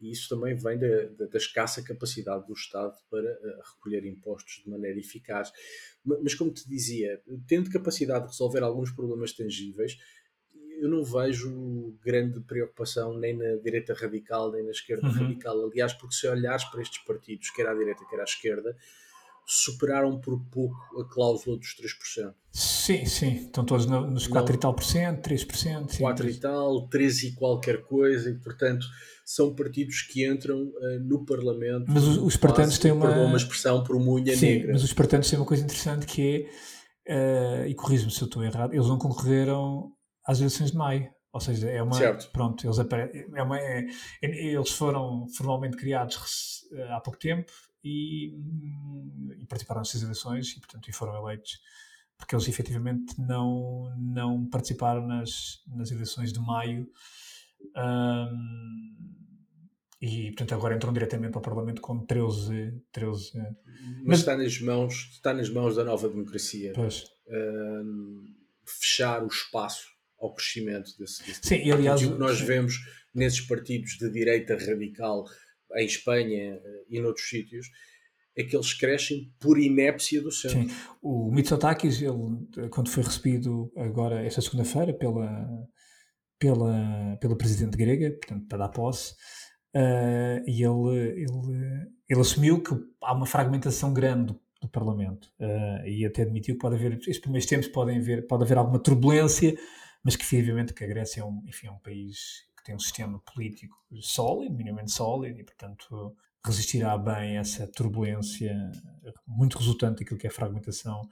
E 0.00 0.10
isso 0.10 0.28
também 0.28 0.54
vem 0.54 0.78
da, 0.78 1.04
da, 1.18 1.26
da 1.26 1.38
escassa 1.38 1.82
capacidade 1.82 2.46
do 2.46 2.54
Estado 2.54 2.96
para 3.10 3.30
uh, 3.32 3.74
recolher 3.74 4.04
impostos 4.06 4.62
de 4.64 4.70
maneira 4.70 4.98
eficaz. 4.98 5.52
Mas, 6.04 6.34
como 6.34 6.50
te 6.50 6.66
dizia, 6.68 7.20
tendo 7.46 7.70
capacidade 7.70 8.24
de 8.24 8.30
resolver 8.30 8.62
alguns 8.62 8.90
problemas 8.90 9.32
tangíveis, 9.32 9.98
eu 10.80 10.88
não 10.88 11.04
vejo 11.04 11.94
grande 12.02 12.40
preocupação 12.40 13.16
nem 13.18 13.36
na 13.36 13.56
direita 13.56 13.92
radical 13.92 14.50
nem 14.50 14.64
na 14.64 14.70
esquerda 14.70 15.06
uhum. 15.06 15.12
radical. 15.12 15.62
Aliás, 15.66 15.92
porque 15.92 16.14
se 16.14 16.26
olhares 16.26 16.64
para 16.64 16.80
estes 16.80 17.04
partidos, 17.04 17.50
quer 17.50 17.66
à 17.66 17.74
direita, 17.74 18.04
quer 18.08 18.20
à 18.20 18.24
esquerda, 18.24 18.74
superaram 19.46 20.20
por 20.20 20.40
pouco 20.50 20.76
a 21.00 21.04
cláusula 21.08 21.56
dos 21.56 21.74
3%. 21.76 22.32
Sim, 22.52 23.04
sim. 23.04 23.34
Estão 23.46 23.64
todos 23.64 23.86
nos 23.86 24.26
4 24.26 24.52
não, 24.52 24.58
e 24.58 24.60
tal 24.60 24.74
por 24.74 24.84
cento, 24.84 25.28
3%. 25.28 25.90
Sim, 25.90 26.02
4 26.02 26.22
3... 26.24 26.36
e 26.36 26.40
tal, 26.40 26.88
13 26.88 27.28
e 27.28 27.32
qualquer 27.32 27.82
coisa, 27.82 28.30
e 28.30 28.34
portanto 28.38 28.86
são 29.24 29.54
partidos 29.54 30.02
que 30.02 30.26
entram 30.26 30.62
uh, 30.62 31.00
no 31.02 31.24
Parlamento. 31.24 31.84
Mas 31.88 32.04
os, 32.04 32.16
os 32.18 32.34
espartanos 32.34 32.78
têm 32.78 32.90
uma. 32.92 33.10
uma 33.10 33.36
expressão 33.36 33.84
por 33.84 33.96
sim, 34.36 34.46
negra. 34.46 34.72
Mas 34.72 34.82
os 34.82 34.88
espartanos 34.88 35.30
têm 35.30 35.38
uma 35.38 35.46
coisa 35.46 35.62
interessante 35.62 36.06
que 36.06 36.48
é, 37.06 37.64
uh, 37.64 37.66
e 37.66 37.74
corrijo-me 37.74 38.10
se 38.10 38.22
eu 38.22 38.26
estou 38.26 38.42
errado, 38.42 38.74
eles 38.74 38.86
não 38.86 38.98
concorreram 38.98 39.92
às 40.26 40.38
eleições 40.38 40.72
de 40.72 40.76
maio. 40.76 41.08
Ou 41.32 41.40
seja, 41.40 41.70
é 41.70 41.80
uma. 41.80 41.94
Certo. 41.94 42.28
Pronto, 42.32 42.66
eles, 42.66 42.78
é 42.78 43.42
uma, 43.42 43.58
é, 43.58 43.86
eles 44.20 44.70
foram 44.70 45.28
formalmente 45.36 45.76
criados 45.76 46.64
eh, 46.72 46.92
há 46.92 47.00
pouco 47.00 47.18
tempo 47.18 47.52
e, 47.82 48.34
e 49.38 49.46
participaram 49.46 49.80
nestas 49.80 50.02
eleições 50.02 50.52
e, 50.52 50.60
portanto, 50.60 50.88
e 50.88 50.92
foram 50.92 51.16
eleitos 51.16 51.60
porque 52.20 52.34
eles 52.34 52.48
efetivamente 52.48 53.18
não, 53.18 53.94
não 53.98 54.46
participaram 54.46 55.06
nas, 55.06 55.62
nas 55.66 55.90
eleições 55.90 56.32
de 56.32 56.38
maio 56.38 56.86
um, 57.76 58.96
e 60.00 60.26
portanto 60.28 60.54
agora 60.54 60.76
entram 60.76 60.92
diretamente 60.92 61.36
ao 61.36 61.42
Parlamento 61.42 61.80
com 61.80 62.04
13, 62.04 62.74
13 62.92 63.32
mas, 63.34 63.54
mas, 64.04 64.18
está 64.18 64.36
nas 64.36 64.60
mãos 64.60 64.94
está 65.12 65.32
nas 65.32 65.48
mãos 65.48 65.76
da 65.76 65.84
nova 65.84 66.08
democracia 66.08 66.72
um, 67.28 68.34
fechar 68.66 69.22
o 69.22 69.26
espaço 69.26 69.88
ao 70.20 70.34
crescimento 70.34 70.96
desse, 70.98 71.24
desse 71.24 71.40
Sim, 71.42 71.56
e 71.56 71.72
aliás, 71.72 72.02
o 72.02 72.12
que 72.12 72.18
nós 72.18 72.40
vemos 72.40 72.74
nesses 73.14 73.40
partidos 73.40 73.92
de 73.92 74.10
direita 74.10 74.56
radical 74.56 75.24
em 75.76 75.86
Espanha 75.86 76.54
eh, 76.54 76.84
e 76.88 77.00
noutros 77.00 77.28
sítios, 77.28 77.66
é 78.36 78.44
que 78.44 78.56
eles 78.56 78.72
crescem 78.72 79.32
por 79.38 79.58
inépcia 79.58 80.22
do 80.22 80.30
centro. 80.30 80.68
Sim. 80.68 80.74
O 81.02 81.30
Mitsotakis, 81.30 82.00
ele, 82.00 82.68
quando 82.70 82.88
foi 82.88 83.02
recebido 83.02 83.72
agora, 83.76 84.24
esta 84.24 84.40
segunda-feira, 84.40 84.94
pela, 84.94 85.46
pela, 86.38 87.16
pela 87.20 87.36
presidente 87.36 87.76
grega, 87.76 88.10
portanto, 88.12 88.46
para 88.48 88.58
dar 88.58 88.68
posse, 88.68 89.12
uh, 89.74 90.42
e 90.46 90.62
ele, 90.62 91.22
ele, 91.22 91.90
ele 92.08 92.20
assumiu 92.20 92.62
que 92.62 92.74
há 93.02 93.12
uma 93.12 93.26
fragmentação 93.26 93.92
grande 93.92 94.32
do, 94.32 94.40
Parlamento 94.70 95.32
uh, 95.40 95.86
e 95.86 96.04
até 96.04 96.20
admitiu 96.20 96.54
que 96.54 96.60
pode 96.60 96.74
haver, 96.74 96.92
estes 96.92 97.18
primeiros 97.18 97.48
tempos 97.48 97.66
podem 97.68 97.98
haver, 97.98 98.26
pode 98.26 98.44
haver 98.44 98.58
alguma 98.58 98.78
turbulência, 98.78 99.56
mas 100.04 100.16
que 100.16 100.22
efetivamente 100.22 100.74
que 100.74 100.84
a 100.84 100.86
Grécia 100.86 101.22
é 101.22 101.24
um, 101.24 101.42
enfim, 101.46 101.68
é 101.68 101.70
um 101.70 101.78
país 101.78 102.46
que 102.60 102.66
tem 102.66 102.74
um 102.74 102.78
sistema 102.78 103.18
político 103.20 103.76
sólido, 104.00 104.54
minimamente 104.54 104.92
sólido, 104.92 105.40
e 105.40 105.44
portanto 105.44 106.14
resistirá 106.44 106.96
bem 106.96 107.36
a 107.36 107.40
essa 107.40 107.66
turbulência 107.66 108.54
muito 109.26 109.58
resultante 109.58 110.00
daquilo 110.00 110.18
que 110.18 110.26
é 110.26 110.30
a 110.30 110.32
fragmentação 110.32 111.02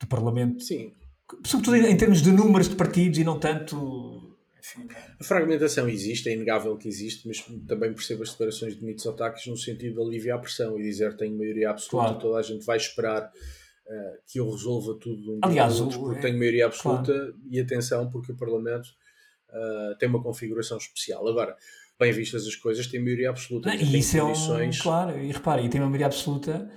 do 0.00 0.06
Parlamento. 0.06 0.62
Sim. 0.62 0.92
Sobretudo 1.44 1.76
em 1.76 1.96
termos 1.96 2.22
de 2.22 2.30
números 2.30 2.68
de 2.68 2.76
partidos 2.76 3.18
e 3.18 3.24
não 3.24 3.38
tanto. 3.38 4.30
Enfim. 4.58 4.88
A 5.20 5.24
fragmentação 5.24 5.88
existe, 5.88 6.28
é 6.28 6.32
inegável 6.32 6.76
que 6.76 6.88
existe, 6.88 7.28
mas 7.28 7.40
também 7.66 7.92
percebo 7.92 8.22
as 8.22 8.30
declarações 8.30 8.76
de 8.76 8.84
Mitsotakis 8.84 9.46
no 9.46 9.56
sentido 9.56 9.96
de 9.96 10.00
aliviar 10.00 10.38
a 10.38 10.40
pressão 10.40 10.78
e 10.78 10.82
dizer 10.82 11.16
tenho 11.16 11.36
maioria 11.36 11.70
absoluta, 11.70 12.08
claro. 12.08 12.18
toda 12.18 12.38
a 12.38 12.42
gente 12.42 12.64
vai 12.64 12.78
esperar 12.78 13.24
uh, 13.24 14.22
que 14.26 14.40
eu 14.40 14.50
resolva 14.50 14.94
tudo 14.98 15.34
um 15.34 15.40
Aliás, 15.42 15.78
porque 15.80 16.20
tenho 16.20 16.38
maioria 16.38 16.64
absoluta 16.66 17.12
claro. 17.12 17.36
e 17.50 17.60
atenção 17.60 18.08
porque 18.08 18.32
o 18.32 18.36
Parlamento 18.36 18.88
uh, 19.54 19.96
tem 19.98 20.08
uma 20.08 20.22
configuração 20.22 20.76
especial. 20.76 21.26
Agora, 21.26 21.56
bem 21.98 22.12
vistas 22.12 22.46
as 22.46 22.56
coisas, 22.56 22.86
tem 22.86 23.00
maioria 23.00 23.30
absoluta. 23.30 23.68
Não, 23.68 23.76
e 23.76 23.98
isso 23.98 24.18
condições... 24.18 24.76
é 24.76 24.80
um, 24.80 24.82
claro, 24.82 25.18
e 25.18 25.32
repara, 25.32 25.62
e 25.62 25.68
tem 25.68 25.80
uma 25.80 25.88
maioria 25.88 26.06
absoluta 26.06 26.70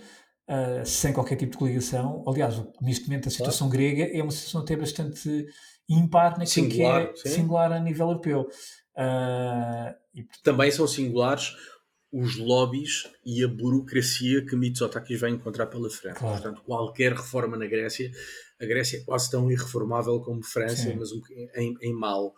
uh, 0.50 0.86
sem 0.86 1.14
qualquer 1.14 1.36
tipo 1.36 1.54
de 1.54 1.58
coligação. 1.58 2.24
Aliás, 2.28 2.62
neste 2.82 3.08
momento 3.08 3.28
a 3.28 3.32
situação 3.32 3.70
claro. 3.70 3.84
grega 3.84 4.18
é 4.18 4.22
uma 4.22 4.32
situação 4.32 4.62
até 4.62 4.76
bastante 4.76 5.46
ímpar 5.90 6.38
naquilo 6.38 6.48
singular, 6.48 7.14
que 7.14 7.28
é 7.28 7.32
sim. 7.32 7.36
singular 7.42 7.72
a 7.72 7.80
nível 7.80 8.08
europeu. 8.08 8.42
Uh, 8.96 9.94
e... 10.16 10.26
Também 10.44 10.72
são 10.72 10.88
singulares 10.88 11.54
os 12.12 12.38
lobbies 12.38 13.04
e 13.26 13.44
a 13.44 13.48
burocracia 13.48 14.46
que 14.46 14.56
Mitsotakis 14.56 15.20
vai 15.20 15.30
encontrar 15.30 15.68
pela 15.68 15.90
frente. 15.90 16.16
Claro. 16.16 16.42
Portanto, 16.42 16.64
qualquer 16.64 17.12
reforma 17.12 17.58
na 17.58 17.68
Grécia, 17.68 18.10
a 18.62 18.66
Grécia 18.66 18.98
é 18.98 19.04
quase 19.04 19.30
tão 19.30 19.52
irreformável 19.52 20.20
como 20.22 20.44
França, 20.44 20.90
Sim. 20.90 20.96
mas 20.96 21.10
em, 21.56 21.76
em 21.82 21.94
mal. 21.94 22.34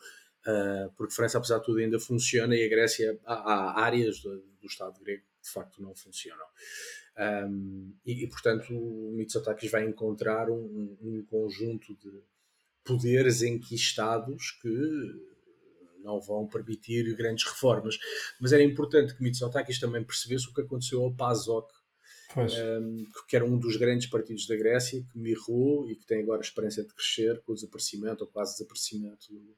Uh, 0.50 0.92
porque 0.96 1.14
França, 1.14 1.38
apesar 1.38 1.60
de 1.60 1.66
tudo, 1.66 1.80
ainda 1.80 2.00
funciona 2.00 2.56
e 2.56 2.66
a 2.66 2.70
Grécia, 2.70 3.20
há, 3.26 3.34
há 3.34 3.84
áreas 3.84 4.20
do, 4.22 4.42
do, 4.60 4.68
Estado 4.68 5.00
grego 5.00 5.22
que 5.22 5.44
de 5.44 5.52
facto 5.52 5.82
não 5.82 5.94
funcionam. 5.94 6.46
Um, 7.48 7.94
e, 8.06 8.24
e, 8.24 8.28
portanto, 8.28 8.74
o 8.74 9.12
Mitsotakis 9.12 9.70
vai 9.70 9.86
encontrar 9.86 10.50
um, 10.50 10.98
um 11.02 11.24
conjunto 11.30 11.94
de 11.96 12.24
poderes 12.84 13.42
enquistados 13.42 14.52
que 14.62 15.30
não 16.02 16.20
vão 16.22 16.48
permitir 16.48 17.14
grandes 17.16 17.46
reformas. 17.46 17.98
Mas 18.40 18.54
era 18.54 18.64
importante 18.64 19.16
que 19.16 19.22
Mitsotakis 19.22 19.80
também 19.80 20.04
percebesse 20.04 20.48
o 20.50 20.54
que 20.54 20.62
aconteceu 20.62 21.04
ao 21.04 21.14
PASOK, 21.14 21.72
um, 22.38 23.06
que 23.28 23.36
era 23.36 23.46
um 23.46 23.58
dos 23.60 23.76
grandes 23.76 24.08
partidos 24.08 24.48
da 24.48 24.56
Grécia, 24.56 25.04
que 25.12 25.20
mirrou 25.20 25.90
e 25.90 25.96
que 25.96 26.06
tem 26.06 26.22
agora 26.22 26.40
a 26.40 26.42
esperança 26.42 26.82
de 26.84 26.94
crescer 26.94 27.42
com 27.42 27.52
o 27.52 27.56
desaparecimento 27.56 28.24
ou 28.24 28.30
quase 28.30 28.54
desaparecimento 28.54 29.28
do, 29.34 29.56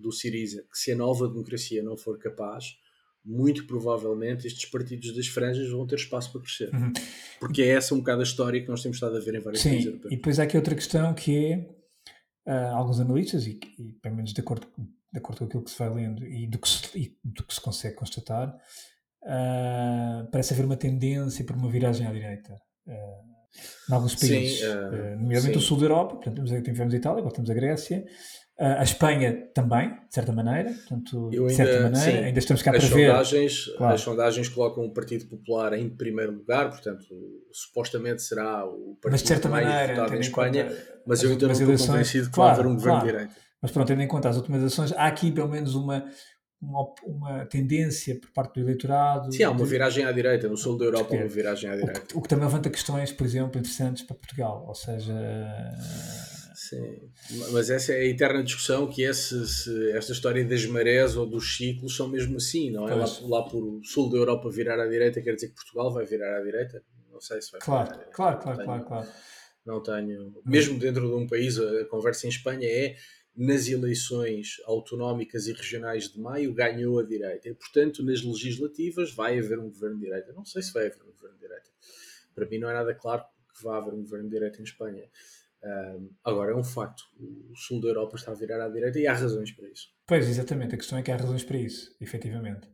do 0.00 0.12
Siriza. 0.12 0.62
Que 0.62 0.78
se 0.78 0.92
a 0.92 0.96
nova 0.96 1.28
democracia 1.28 1.82
não 1.82 1.96
for 1.96 2.18
capaz, 2.18 2.76
muito 3.24 3.66
provavelmente 3.66 4.46
estes 4.46 4.68
partidos 4.70 5.14
das 5.14 5.26
franjas 5.26 5.68
vão 5.70 5.86
ter 5.86 5.96
espaço 5.96 6.32
para 6.32 6.40
crescer. 6.40 6.74
Uhum. 6.74 6.92
Porque 7.38 7.62
é 7.62 7.68
essa 7.68 7.94
um 7.94 7.98
bocado 7.98 8.20
a 8.20 8.24
história 8.24 8.60
que 8.60 8.68
nós 8.68 8.82
temos 8.82 8.96
estado 8.96 9.16
a 9.16 9.20
ver 9.20 9.34
em 9.34 9.40
vários 9.40 9.62
países 9.62 9.86
europeus. 9.86 10.12
E 10.12 10.16
depois 10.16 10.40
há 10.40 10.44
aqui 10.44 10.56
outra 10.56 10.74
questão 10.74 11.14
que 11.14 11.36
é 11.46 11.56
uh, 12.46 12.74
alguns 12.74 13.00
analistas, 13.00 13.46
e, 13.46 13.60
e 13.78 13.92
pelo 14.00 14.16
menos 14.16 14.32
de 14.32 14.40
acordo 14.40 14.66
de 15.12 15.18
acordo 15.18 15.40
com 15.40 15.44
aquilo 15.46 15.64
que 15.64 15.70
se 15.70 15.78
vai 15.78 15.92
lendo 15.92 16.24
e 16.24 16.46
do 16.46 16.58
que 16.58 16.68
se, 16.68 16.96
e 16.96 17.18
do 17.24 17.42
que 17.44 17.52
se 17.52 17.60
consegue 17.60 17.96
constatar, 17.96 18.48
uh, 19.24 20.30
parece 20.30 20.54
haver 20.54 20.64
uma 20.64 20.76
tendência 20.76 21.44
para 21.44 21.56
uma 21.56 21.68
viragem 21.68 22.06
à 22.06 22.12
direita. 22.12 22.54
Uh, 22.86 23.30
em 23.90 23.94
alguns 23.94 24.14
países, 24.14 24.60
sim, 24.60 24.66
nomeadamente 25.18 25.58
sim. 25.58 25.58
o 25.58 25.60
sul 25.60 25.78
da 25.78 25.86
Europa, 25.86 26.14
portanto, 26.14 26.44
tivemos 26.62 26.94
a 26.94 26.96
Itália, 26.96 27.18
agora 27.18 27.34
temos 27.34 27.50
a 27.50 27.54
Grécia, 27.54 28.06
a 28.60 28.82
Espanha 28.82 29.48
também, 29.54 29.88
de 29.88 30.14
certa 30.14 30.32
maneira, 30.32 30.70
portanto, 30.70 31.30
ainda, 31.32 31.46
de 31.46 31.54
certa 31.54 31.82
maneira, 31.82 31.96
sim, 31.96 32.24
ainda 32.24 32.38
estamos 32.38 32.62
cá 32.62 32.72
para 32.72 32.80
sondagens, 32.82 33.66
ver. 33.66 33.76
Claro. 33.78 33.94
As 33.94 34.00
sondagens 34.02 34.48
colocam 34.50 34.84
o 34.84 34.92
Partido 34.92 35.24
Popular 35.26 35.72
em 35.72 35.88
primeiro 35.88 36.32
lugar, 36.32 36.68
portanto, 36.68 37.06
supostamente 37.50 38.20
será 38.20 38.66
o 38.66 38.98
partido 39.00 39.12
mas 39.12 39.22
de 39.22 39.28
certa 39.28 39.48
mais 39.48 39.66
maneira, 39.66 39.94
votado 39.94 40.14
em 40.14 40.20
Espanha, 40.20 40.76
mas 41.06 41.22
eu 41.22 41.30
ainda 41.30 41.46
não 41.46 41.52
estou 41.52 41.86
convencido 41.86 42.26
que 42.26 42.34
claro, 42.34 42.50
vai 42.50 42.60
haver 42.60 42.70
um 42.70 42.74
governo 42.74 43.00
claro. 43.00 43.06
de 43.06 43.12
direita. 43.12 43.40
Mas 43.62 43.70
pronto, 43.70 43.88
tendo 43.88 44.02
em 44.02 44.08
conta 44.08 44.28
as 44.28 44.36
últimas 44.36 44.60
eleições, 44.60 44.92
há 44.92 45.06
aqui 45.06 45.32
pelo 45.32 45.48
menos 45.48 45.74
uma, 45.74 46.04
uma, 46.60 46.94
uma, 47.02 47.46
tendência 47.46 48.18
por 48.20 48.30
parte 48.30 48.54
do 48.54 48.60
eleitorado. 48.60 49.32
Sim, 49.32 49.42
há 49.44 49.50
uma 49.50 49.64
viragem 49.64 50.04
à 50.04 50.12
direita. 50.12 50.48
No 50.48 50.56
sul 50.56 50.76
da 50.76 50.84
Europa, 50.84 51.14
há 51.14 51.18
uma 51.18 51.28
viragem 51.28 51.70
à 51.70 51.76
direita. 51.76 52.00
O 52.00 52.06
que, 52.06 52.16
o 52.18 52.22
que, 52.22 52.28
também 52.28 52.44
levanta 52.44 52.68
questões, 52.68 53.10
por 53.10 53.26
exemplo, 53.26 53.58
interessantes 53.58 54.02
para 54.02 54.16
Portugal. 54.16 54.64
Ou 54.68 54.74
seja. 54.74 55.14
Sim, 56.70 57.10
mas 57.50 57.68
essa 57.68 57.92
é 57.92 57.96
a 57.96 58.04
eterna 58.04 58.44
discussão 58.44 58.88
que 58.88 59.12
se, 59.12 59.44
se 59.48 59.90
esta 59.90 60.12
história 60.12 60.44
das 60.44 60.64
marés 60.66 61.16
ou 61.16 61.26
dos 61.26 61.56
ciclos 61.56 61.96
são 61.96 62.06
mesmo 62.06 62.36
assim, 62.36 62.70
não 62.70 62.88
é? 62.88 62.94
Lá, 62.94 63.06
lá 63.22 63.42
por 63.42 63.80
sul 63.82 64.08
da 64.08 64.16
Europa 64.16 64.48
virar 64.48 64.78
à 64.78 64.86
direita 64.86 65.20
quer 65.20 65.34
dizer 65.34 65.48
que 65.48 65.56
Portugal 65.56 65.92
vai 65.92 66.06
virar 66.06 66.38
à 66.38 66.40
direita? 66.40 66.80
Não 67.10 67.20
sei 67.20 67.42
se 67.42 67.50
vai 67.50 67.60
Claro, 67.60 67.98
claro, 68.12 68.38
claro, 68.38 68.56
tenho, 68.56 68.66
claro, 68.66 68.84
claro. 68.84 69.08
Não 69.66 69.82
tenho. 69.82 70.40
Mesmo 70.46 70.78
dentro 70.78 71.08
de 71.08 71.14
um 71.14 71.26
país, 71.26 71.58
a 71.58 71.86
conversa 71.86 72.28
em 72.28 72.30
Espanha 72.30 72.68
é 72.68 72.94
nas 73.36 73.66
eleições 73.66 74.60
autonómicas 74.64 75.48
e 75.48 75.52
regionais 75.52 76.08
de 76.08 76.20
maio 76.20 76.54
ganhou 76.54 77.00
a 77.00 77.02
direita. 77.02 77.48
E, 77.48 77.54
portanto, 77.54 78.04
nas 78.04 78.22
legislativas 78.22 79.12
vai 79.12 79.36
haver 79.36 79.58
um 79.58 79.70
governo 79.70 79.96
de 79.96 80.04
direita. 80.04 80.32
Não 80.32 80.44
sei 80.44 80.62
se 80.62 80.72
vai 80.72 80.86
haver 80.86 81.02
um 81.02 81.10
governo 81.10 81.34
de 81.34 81.40
direita. 81.40 81.68
Para 82.32 82.46
mim 82.46 82.58
não 82.58 82.70
é 82.70 82.74
nada 82.74 82.94
claro 82.94 83.24
que 83.56 83.64
vá 83.64 83.78
haver 83.78 83.92
um 83.92 84.02
governo 84.02 84.30
direito 84.30 84.60
em 84.60 84.64
Espanha. 84.64 85.10
Um, 85.62 86.10
agora, 86.24 86.52
é 86.52 86.56
um 86.56 86.64
facto, 86.64 87.02
o 87.18 87.54
sul 87.54 87.80
da 87.80 87.88
Europa 87.88 88.16
está 88.16 88.32
a 88.32 88.34
virar 88.34 88.64
à 88.64 88.68
direita 88.68 88.98
e 88.98 89.06
há 89.06 89.12
razões 89.12 89.52
para 89.52 89.68
isso. 89.68 89.88
Pois, 90.06 90.28
exatamente, 90.28 90.74
a 90.74 90.78
questão 90.78 90.98
é 90.98 91.02
que 91.02 91.12
há 91.12 91.16
razões 91.16 91.44
para 91.44 91.58
isso, 91.58 91.94
efetivamente. 92.00 92.68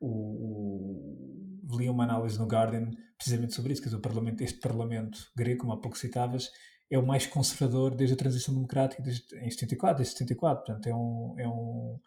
O, 0.00 1.66
o, 1.68 1.76
li 1.76 1.88
uma 1.88 2.04
análise 2.04 2.38
no 2.38 2.46
Guardian 2.46 2.90
precisamente 3.16 3.54
sobre 3.54 3.72
isso, 3.72 3.82
que 3.82 3.94
o 3.94 4.00
parlamento, 4.00 4.42
este 4.42 4.60
parlamento 4.60 5.18
grego, 5.36 5.60
como 5.60 5.72
há 5.72 5.80
pouco 5.80 5.98
citavas, 5.98 6.50
é 6.90 6.98
o 6.98 7.06
mais 7.06 7.26
conservador 7.26 7.94
desde 7.94 8.14
a 8.14 8.18
transição 8.18 8.54
democrática 8.54 9.02
desde, 9.02 9.22
em 9.38 9.50
74, 9.50 9.98
desde 9.98 10.12
74, 10.14 10.64
portanto 10.64 10.86
é 10.86 10.94
um, 10.94 11.34
é 11.38 11.48
um, 11.48 12.00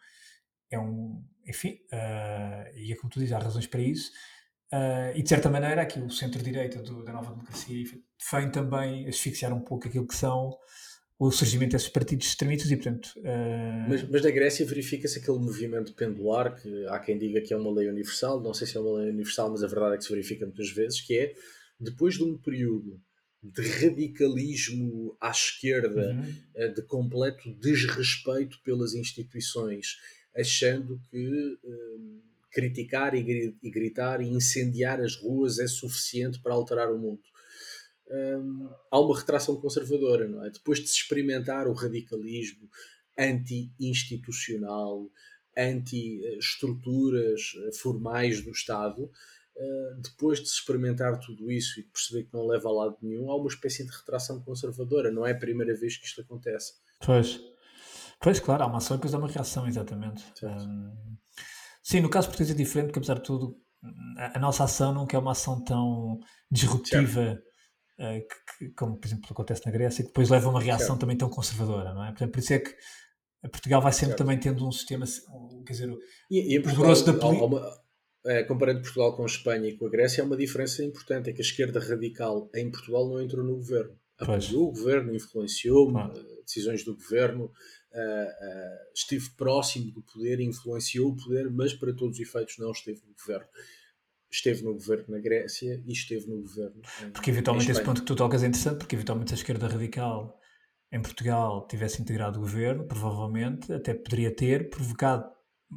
é 0.70 0.78
um 0.78 1.24
enfim, 1.46 1.78
uh, 1.92 2.76
e 2.76 2.92
é 2.92 2.96
como 2.96 3.10
tu 3.10 3.18
dizes, 3.18 3.32
há 3.32 3.38
razões 3.38 3.66
para 3.66 3.80
isso, 3.80 4.10
uh, 4.72 5.16
e 5.16 5.22
de 5.22 5.28
certa 5.28 5.50
maneira 5.50 5.82
aqui 5.82 6.00
o 6.00 6.10
centro-direita 6.10 6.82
da 6.82 7.12
nova 7.12 7.30
democracia 7.30 7.84
vem 8.32 8.50
também 8.50 9.08
asfixiar 9.08 9.52
um 9.52 9.60
pouco 9.60 9.88
aquilo 9.88 10.06
que 10.06 10.14
são 10.14 10.56
o 11.18 11.30
surgimento 11.30 11.72
desses 11.72 11.88
partidos 11.88 12.26
extremistas 12.26 12.70
e, 12.70 12.76
portanto... 12.76 13.08
Uh... 13.18 13.88
Mas, 13.88 14.08
mas 14.08 14.22
na 14.22 14.30
Grécia 14.30 14.66
verifica-se 14.66 15.18
aquele 15.18 15.38
movimento 15.38 15.94
pendular, 15.94 16.54
que 16.54 16.86
há 16.88 16.98
quem 16.98 17.16
diga 17.16 17.40
que 17.40 17.54
é 17.54 17.56
uma 17.56 17.72
lei 17.72 17.88
universal, 17.88 18.42
não 18.42 18.52
sei 18.52 18.66
se 18.66 18.76
é 18.76 18.80
uma 18.80 18.98
lei 18.98 19.10
universal, 19.10 19.50
mas 19.50 19.62
a 19.62 19.68
verdade 19.68 19.94
é 19.94 19.98
que 19.98 20.04
se 20.04 20.10
verifica 20.10 20.44
muitas 20.44 20.70
vezes, 20.70 21.00
que 21.00 21.16
é, 21.16 21.32
depois 21.78 22.14
de 22.14 22.24
um 22.24 22.36
período 22.36 23.00
de 23.44 23.62
radicalismo 23.62 25.16
à 25.20 25.30
esquerda, 25.30 26.14
uhum. 26.14 26.34
Eh, 26.54 26.68
de 26.68 26.82
completo 26.82 27.54
desrespeito 27.60 28.58
pelas 28.64 28.94
instituições, 28.94 29.98
achando 30.34 30.98
que 31.10 31.58
um, 31.62 32.22
criticar 32.54 33.14
e, 33.14 33.56
e 33.62 33.70
gritar 33.70 34.22
e 34.22 34.28
incendiar 34.28 35.00
as 35.00 35.16
ruas 35.16 35.58
é 35.58 35.66
suficiente 35.66 36.40
para 36.40 36.54
alterar 36.54 36.90
o 36.90 36.98
mundo 36.98 37.22
um, 38.10 38.70
há 38.90 39.00
uma 39.00 39.16
retração 39.18 39.56
conservadora, 39.60 40.28
não 40.28 40.44
é? 40.44 40.50
Depois 40.50 40.80
de 40.80 40.88
se 40.88 40.96
experimentar 40.96 41.66
o 41.66 41.72
radicalismo 41.72 42.68
anti-institucional, 43.18 45.08
anti-estruturas 45.56 47.54
eh, 47.56 47.72
formais 47.72 48.42
do 48.42 48.50
Estado, 48.50 49.04
uh, 49.04 50.00
depois 50.02 50.40
de 50.40 50.48
se 50.48 50.56
experimentar 50.56 51.20
tudo 51.20 51.48
isso 51.48 51.78
e 51.78 51.84
perceber 51.84 52.24
que 52.24 52.34
não 52.34 52.44
leva 52.44 52.68
a 52.68 52.72
lado 52.72 52.96
nenhum, 53.00 53.30
há 53.30 53.36
uma 53.36 53.46
espécie 53.46 53.84
de 53.84 53.96
retração 53.96 54.42
conservadora. 54.42 55.12
Não 55.12 55.24
é 55.24 55.30
a 55.30 55.38
primeira 55.38 55.76
vez 55.76 55.96
que 55.96 56.06
isto 56.06 56.20
acontece. 56.20 56.72
Pois, 57.06 57.40
pois 58.20 58.40
claro, 58.40 58.64
há 58.64 58.66
uma 58.66 58.78
ação 58.78 58.96
e 58.96 58.98
depois 58.98 59.14
há 59.14 59.18
uma 59.18 59.28
reação, 59.28 59.68
exatamente. 59.68 60.24
Um, 60.42 61.16
sim, 61.84 62.00
no 62.00 62.10
caso 62.10 62.26
português 62.26 62.50
é 62.50 62.54
diferente, 62.54 62.86
porque 62.86 62.98
apesar 62.98 63.14
de 63.14 63.22
tudo, 63.22 63.56
a, 64.18 64.38
a 64.38 64.40
nossa 64.40 64.64
ação 64.64 64.92
nunca 64.92 65.16
é 65.16 65.20
uma 65.20 65.32
ação 65.32 65.62
tão 65.62 66.18
disruptiva. 66.50 67.38
Uh, 67.96 68.18
que, 68.58 68.70
como 68.70 68.98
por 68.98 69.06
exemplo 69.06 69.28
acontece 69.30 69.64
na 69.64 69.70
Grécia, 69.70 70.02
que 70.02 70.08
depois 70.08 70.28
leva 70.28 70.48
a 70.48 70.50
uma 70.50 70.60
reação 70.60 70.88
certo. 70.88 71.00
também 71.00 71.16
tão 71.16 71.28
conservadora, 71.28 71.94
não 71.94 72.04
é? 72.04 72.08
Portanto, 72.08 72.32
por 72.32 72.40
isso 72.40 72.52
é 72.52 72.58
que 72.58 72.74
Portugal 73.48 73.80
vai 73.80 73.92
sempre 73.92 74.08
certo. 74.08 74.18
também 74.18 74.38
tendo 74.38 74.66
um 74.66 74.72
sistema, 74.72 75.04
quer 75.64 75.72
dizer, 75.72 75.96
e, 76.30 76.56
e 76.56 76.60
Portugal, 76.60 77.04
da 77.04 77.12
política. 77.12 77.84
É, 78.26 78.42
comparando 78.42 78.80
Portugal 78.80 79.14
com 79.14 79.22
a 79.22 79.26
Espanha 79.26 79.68
e 79.68 79.76
com 79.76 79.86
a 79.86 79.90
Grécia, 79.90 80.22
há 80.22 80.26
uma 80.26 80.36
diferença 80.36 80.82
importante: 80.82 81.28
é 81.28 81.32
que 81.32 81.42
a 81.42 81.44
esquerda 81.44 81.78
radical 81.78 82.50
em 82.54 82.70
Portugal 82.70 83.06
não 83.06 83.20
entrou 83.20 83.44
no 83.44 83.56
governo. 83.56 83.94
Apoiou 84.18 84.68
o 84.68 84.72
governo, 84.72 85.14
influenciou 85.14 85.90
claro. 85.90 86.16
Eh, 86.16 86.42
decisões 86.46 86.84
do 86.84 86.94
governo, 86.94 87.52
uh, 87.94 88.26
uh, 88.26 88.92
esteve 88.94 89.30
próximo 89.36 89.90
do 89.92 90.02
poder, 90.02 90.40
influenciou 90.40 91.10
o 91.10 91.16
poder, 91.16 91.50
mas 91.50 91.72
para 91.72 91.94
todos 91.94 92.18
os 92.18 92.20
efeitos 92.20 92.58
não 92.58 92.70
esteve 92.70 93.00
no 93.06 93.14
governo 93.14 93.48
esteve 94.30 94.64
no 94.64 94.74
governo 94.74 95.04
na 95.08 95.20
Grécia 95.20 95.80
e 95.86 95.92
esteve 95.92 96.26
no 96.26 96.40
governo. 96.40 96.82
Em, 97.02 97.10
porque 97.10 97.30
eventualmente 97.30 97.70
esse 97.70 97.82
ponto 97.82 98.00
que 98.00 98.06
tu 98.06 98.16
tocas 98.16 98.42
é 98.42 98.48
interessante, 98.48 98.78
porque 98.78 98.96
eventualmente 98.96 99.30
se 99.30 99.34
a 99.34 99.38
esquerda 99.38 99.68
radical 99.68 100.36
em 100.92 101.00
Portugal 101.00 101.66
tivesse 101.68 102.02
integrado 102.02 102.38
o 102.38 102.42
governo, 102.42 102.84
provavelmente 102.86 103.72
até 103.72 103.94
poderia 103.94 104.34
ter 104.34 104.70
provocado 104.70 105.24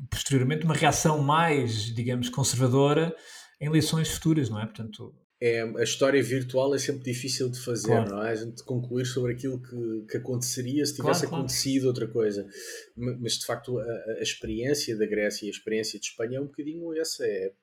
posteriormente 0.10 0.66
uma 0.66 0.74
reação 0.74 1.22
mais, 1.22 1.94
digamos, 1.94 2.30
conservadora 2.30 3.16
em 3.60 3.68
eleições 3.68 4.10
futuras, 4.10 4.50
não 4.50 4.60
é? 4.60 4.66
Portanto, 4.66 5.16
é, 5.40 5.62
a 5.62 5.84
história 5.84 6.22
virtual 6.22 6.74
é 6.74 6.80
sempre 6.80 7.04
difícil 7.04 7.50
de 7.50 7.60
fazer, 7.60 7.88
claro. 7.88 8.10
não 8.10 8.26
é? 8.26 8.32
A 8.32 8.36
gente 8.36 8.64
concluir 8.64 9.06
sobre 9.06 9.34
aquilo 9.34 9.62
que, 9.62 10.06
que 10.10 10.18
aconteceria 10.18 10.84
se 10.86 10.96
tivesse 10.96 11.28
claro, 11.28 11.36
acontecido 11.36 11.84
claro. 11.84 11.88
outra 11.90 12.08
coisa. 12.08 12.48
Mas 12.96 13.34
de 13.34 13.46
facto 13.46 13.78
a, 13.78 13.84
a, 13.84 14.22
experiência 14.22 14.98
da 14.98 15.06
Grécia 15.06 15.46
e 15.46 15.50
a 15.50 15.52
experiência 15.52 16.00
de 16.00 16.08
Espanha 16.08 16.38
é 16.38 16.42
um 16.42 16.48
bocadinho 16.48 16.92
essa. 17.00 17.26
É 17.26 17.54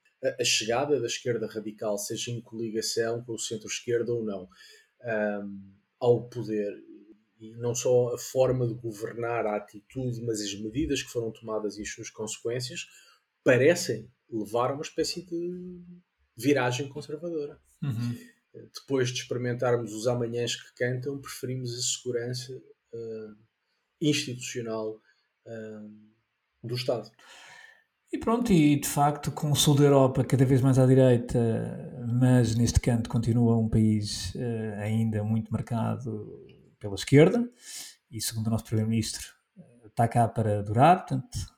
a 0.41 0.45
chegada 0.45 0.99
da 0.99 1.07
esquerda 1.07 1.47
radical, 1.47 1.99
seja 1.99 2.31
em 2.31 2.41
coligação 2.41 3.22
com 3.25 3.33
o 3.33 3.39
centro-esquerda 3.39 4.11
ou 4.11 4.25
não, 4.25 4.49
um, 5.43 5.61
ao 6.01 6.29
poder, 6.29 6.72
e 7.39 7.51
não 7.57 7.75
só 7.75 8.14
a 8.14 8.18
forma 8.18 8.66
de 8.66 8.72
governar, 8.72 9.47
a 9.47 9.57
atitude, 9.57 10.22
mas 10.22 10.41
as 10.41 10.55
medidas 10.55 11.03
que 11.03 11.11
foram 11.11 11.31
tomadas 11.31 11.77
e 11.77 11.83
as 11.83 11.91
suas 11.91 12.09
consequências, 12.09 12.87
parecem 13.43 14.11
levar 14.31 14.70
a 14.70 14.75
uma 14.75 14.83
espécie 14.83 15.27
de 15.27 15.83
viragem 16.37 16.89
conservadora. 16.89 17.59
Uhum. 17.82 18.16
Depois 18.72 19.09
de 19.09 19.20
experimentarmos 19.20 19.93
os 19.93 20.07
amanhãs 20.07 20.55
que 20.55 20.74
cantam, 20.74 21.20
preferimos 21.20 21.76
a 21.76 21.82
segurança 21.82 22.53
uh, 22.53 23.37
institucional 24.01 25.01
uh, 25.47 25.91
do 26.62 26.74
Estado. 26.74 27.11
E 28.12 28.18
pronto, 28.18 28.53
e 28.53 28.78
de 28.78 28.87
facto, 28.87 29.32
com 29.32 29.51
o 29.51 29.57
sul 29.57 29.74
da 29.74 29.82
Europa 29.82 30.22
cada 30.24 30.45
vez 30.45 30.61
mais 30.61 30.78
à 30.78 30.87
direita, 30.87 31.37
mas 32.20 32.55
neste 32.55 32.78
canto 32.78 33.11
continua 33.11 33.59
um 33.59 33.68
país 33.68 34.32
uh, 34.37 34.80
ainda 34.80 35.24
muito 35.24 35.53
marcado 35.53 36.47
pela 36.78 36.95
esquerda, 36.95 37.45
e 38.09 38.20
segundo 38.20 38.47
o 38.47 38.51
nosso 38.51 38.64
Primeiro-Ministro, 38.64 39.26
está 39.85 40.07
cá 40.07 40.28
para 40.28 40.62
durar, 40.62 40.99
portanto, 40.99 41.53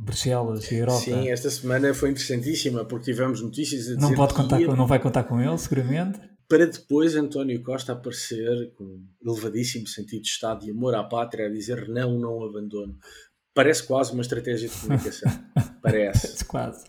Bruxelas 0.00 0.70
e 0.70 0.76
Europa. 0.76 1.00
Sim, 1.00 1.28
esta 1.28 1.50
semana 1.50 1.92
foi 1.92 2.10
interessantíssima, 2.10 2.84
porque 2.84 3.10
tivemos 3.10 3.42
notícias 3.42 3.88
a 3.88 3.94
dizer 3.94 4.00
não, 4.00 4.14
pode 4.14 4.32
contar 4.32 4.64
com, 4.64 4.76
não 4.76 4.86
vai 4.86 5.00
contar 5.00 5.24
com 5.24 5.40
ele, 5.40 5.58
seguramente. 5.58 6.20
Para 6.48 6.66
depois 6.66 7.16
António 7.16 7.62
Costa 7.62 7.92
aparecer 7.92 8.72
com 8.74 9.02
elevadíssimo 9.20 9.86
sentido 9.86 10.22
de 10.22 10.28
Estado 10.28 10.64
e 10.64 10.70
amor 10.70 10.94
à 10.94 11.02
pátria 11.02 11.46
a 11.46 11.50
dizer 11.50 11.88
não, 11.88 12.18
não 12.18 12.44
abandono. 12.44 12.96
Parece 13.52 13.82
quase 13.82 14.12
uma 14.12 14.22
estratégia 14.22 14.68
de 14.68 14.74
comunicação. 14.76 15.30
Parece. 15.82 16.44
quase. 16.44 16.84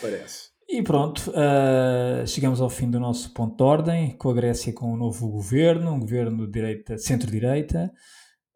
Parece. 0.00 0.48
E 0.68 0.82
pronto, 0.82 1.30
uh, 1.30 2.26
chegamos 2.26 2.60
ao 2.60 2.68
fim 2.68 2.90
do 2.90 3.00
nosso 3.00 3.32
ponto 3.32 3.56
de 3.56 3.62
ordem, 3.62 4.10
com 4.18 4.28
a 4.28 4.34
Grécia 4.34 4.72
com 4.72 4.92
um 4.92 4.96
novo 4.96 5.28
governo, 5.30 5.92
um 5.92 6.00
governo 6.00 6.44
de 6.44 6.52
direita, 6.52 6.98
centro-direita, 6.98 7.90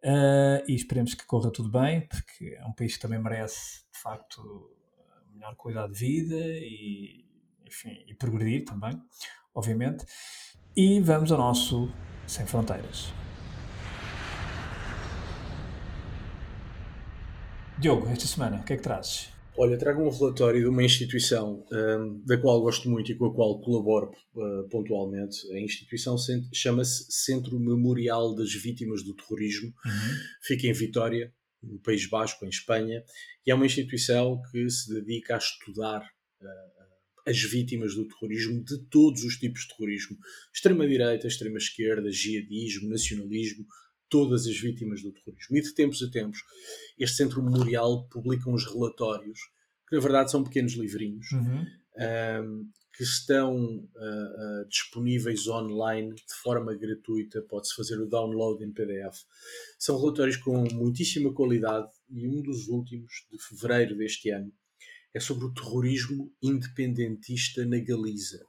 uh, 0.05 0.63
e 0.69 0.75
esperemos 0.75 1.15
que 1.15 1.25
corra 1.25 1.51
tudo 1.51 1.71
bem, 1.71 2.07
porque 2.07 2.57
é 2.59 2.67
um 2.67 2.75
país 2.75 2.97
que 2.97 3.01
também 3.01 3.19
merece, 3.19 3.82
facto, 4.03 4.71
melhor 5.35 5.55
qualidade 5.57 5.93
de 5.93 5.99
vida 5.99 6.37
e, 6.37 7.25
enfim, 7.67 8.05
e 8.07 8.15
progredir 8.15 8.65
também, 8.65 9.01
obviamente. 9.55 10.05
E 10.77 11.01
vamos 11.01 11.31
ao 11.31 11.39
nosso 11.39 11.89
Sem 12.27 12.47
Fronteiras. 12.47 13.13
Diogo, 17.79 18.09
esta 18.09 18.27
semana, 18.27 18.61
o 18.61 18.65
que 18.65 18.75
é 18.75 18.77
que 18.77 18.83
trazes? 18.83 19.33
Olha, 19.57 19.77
trago 19.77 20.03
um 20.03 20.09
relatório 20.09 20.61
de 20.61 20.67
uma 20.67 20.83
instituição 20.83 21.65
um, 21.71 22.23
da 22.25 22.39
qual 22.39 22.61
gosto 22.63 22.89
muito 22.89 23.13
e 23.13 23.15
com 23.15 23.27
a 23.27 23.35
qual 23.35 23.61
colaboro 23.61 24.11
uh, 24.35 24.69
pontualmente. 24.71 25.37
A 25.53 25.61
instituição 25.61 26.17
chama-se 26.53 27.07
Centro 27.11 27.59
Memorial 27.61 28.35
das 28.35 28.53
Vítimas 28.55 29.03
do 29.03 29.15
Terrorismo. 29.15 29.69
Uhum. 29.85 30.17
Fica 30.43 30.67
em 30.67 30.73
Vitória, 30.73 31.35
no 31.63 31.79
País 31.79 32.07
Basco, 32.09 32.45
em 32.45 32.49
Espanha, 32.49 33.05
e 33.47 33.51
é 33.51 33.55
uma 33.55 33.67
instituição 33.67 34.41
que 34.51 34.69
se 34.69 34.93
dedica 34.93 35.35
a 35.35 35.39
estudar 35.39 36.01
uh, 36.01 36.83
as 37.27 37.41
vítimas 37.43 37.95
do 37.95 38.07
terrorismo, 38.07 38.65
de 38.65 38.79
todos 38.91 39.25
os 39.25 39.37
tipos 39.37 39.63
de 39.63 39.69
terrorismo: 39.69 40.17
extrema-direita, 40.53 41.27
extrema-esquerda, 41.27 42.11
jihadismo, 42.11 42.89
nacionalismo, 42.89 43.67
todas 44.09 44.47
as 44.47 44.59
vítimas 44.59 45.03
do 45.03 45.13
terrorismo. 45.13 45.57
E 45.57 45.63
de 45.63 45.75
tempos 45.75 46.03
a 46.03 46.11
tempos, 46.11 46.41
este 46.99 47.17
Centro 47.17 47.43
Memorial 47.43 48.07
publica 48.09 48.51
uns 48.51 48.67
relatórios, 48.67 49.39
que 49.89 49.97
na 49.97 50.03
verdade 50.03 50.31
são 50.31 50.45
pequenos 50.45 50.75
livrinhos, 50.75 51.31
uhum. 51.33 51.67
um, 52.45 52.71
que 52.95 53.03
estão 53.03 53.57
uh, 53.57 54.63
uh, 54.63 54.69
disponíveis 54.69 55.49
online 55.49 56.15
de 56.15 56.35
forma 56.43 56.75
gratuita, 56.75 57.41
pode-se 57.43 57.75
fazer 57.75 57.99
o 58.01 58.07
download 58.07 58.63
em 58.63 58.73
PDF. 58.73 59.25
São 59.79 59.99
relatórios 59.99 60.37
com 60.37 60.65
muitíssima 60.75 61.33
qualidade 61.33 61.89
e 62.11 62.29
um 62.29 62.43
dos 62.43 62.69
últimos, 62.69 63.27
de 63.31 63.43
fevereiro 63.43 63.97
deste 63.97 64.31
ano, 64.31 64.53
é 65.15 65.21
sobre 65.21 65.47
o 65.47 65.55
terrorismo 65.55 66.33
independentista 66.43 67.65
na 67.65 67.79
Galiza. 67.79 68.45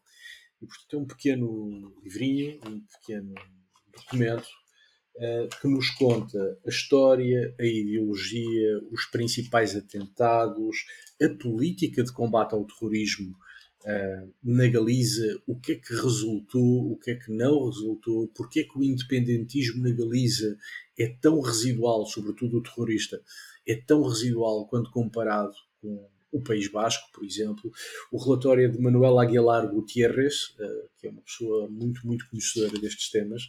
E 0.62 0.66
portanto 0.66 0.94
é 0.94 0.98
um 0.98 1.06
pequeno 1.06 2.02
livrinho, 2.04 2.60
um 2.66 2.82
pequeno 2.82 3.36
documento 3.96 4.48
eh, 5.16 5.48
que 5.62 5.68
nos 5.68 5.92
conta 5.92 6.60
a 6.66 6.70
história, 6.70 7.54
a 7.60 7.64
ideologia, 7.64 8.80
os 8.92 9.06
principais 9.06 9.76
atentados, 9.76 10.86
a 11.22 11.30
política 11.38 12.04
de 12.04 12.12
combate 12.12 12.54
ao 12.56 12.66
terrorismo 12.66 13.36
uh, 13.84 14.34
na 14.44 14.68
Galiza, 14.68 15.42
o 15.48 15.60
que 15.60 15.74
é 15.74 15.76
que 15.76 15.94
resultou, 15.94 16.92
o 16.92 16.98
que 16.98 17.12
é 17.12 17.16
que 17.16 17.32
não 17.32 17.66
resultou, 17.66 18.28
porque 18.36 18.62
é 18.62 18.64
que 18.64 18.78
o 18.78 18.84
independentismo 18.84 19.84
na 19.84 19.96
Galiza 19.96 20.58
é 20.98 21.08
tão 21.22 21.40
residual, 21.42 22.06
sobretudo 22.06 22.58
o 22.58 22.64
terrorista, 22.64 23.22
é 23.68 23.76
tão 23.76 24.04
residual 24.04 24.68
quando 24.68 24.92
comparado 24.92 25.54
com 25.82 26.10
o 26.32 26.42
País 26.42 26.68
Basco, 26.68 27.10
por 27.14 27.24
exemplo. 27.24 27.72
O 28.12 28.18
relatório 28.18 28.66
é 28.66 28.68
de 28.68 28.82
Manuel 28.82 29.20
Aguilar 29.20 29.72
Gutierrez, 29.72 30.56
uh, 30.60 30.90
que 30.98 31.08
é 31.08 31.10
uma 31.10 31.22
pessoa 31.22 31.70
muito, 31.70 32.06
muito 32.06 32.28
conhecedora 32.30 32.80
destes 32.80 33.10
temas, 33.12 33.44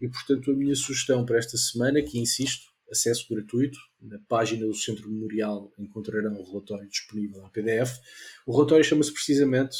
e 0.00 0.08
portanto 0.08 0.50
a 0.50 0.54
minha 0.54 0.74
sugestão 0.74 1.24
para 1.26 1.38
esta 1.38 1.58
semana, 1.58 2.02
que 2.02 2.18
insisto, 2.18 2.71
acesso 2.92 3.26
gratuito. 3.28 3.78
Na 4.00 4.20
página 4.28 4.66
do 4.66 4.74
Centro 4.74 5.10
Memorial 5.10 5.72
encontrarão 5.78 6.34
o 6.34 6.44
relatório 6.44 6.88
disponível 6.88 7.44
em 7.44 7.50
PDF. 7.50 7.98
O 8.46 8.54
relatório 8.54 8.84
chama-se 8.84 9.12
precisamente 9.12 9.76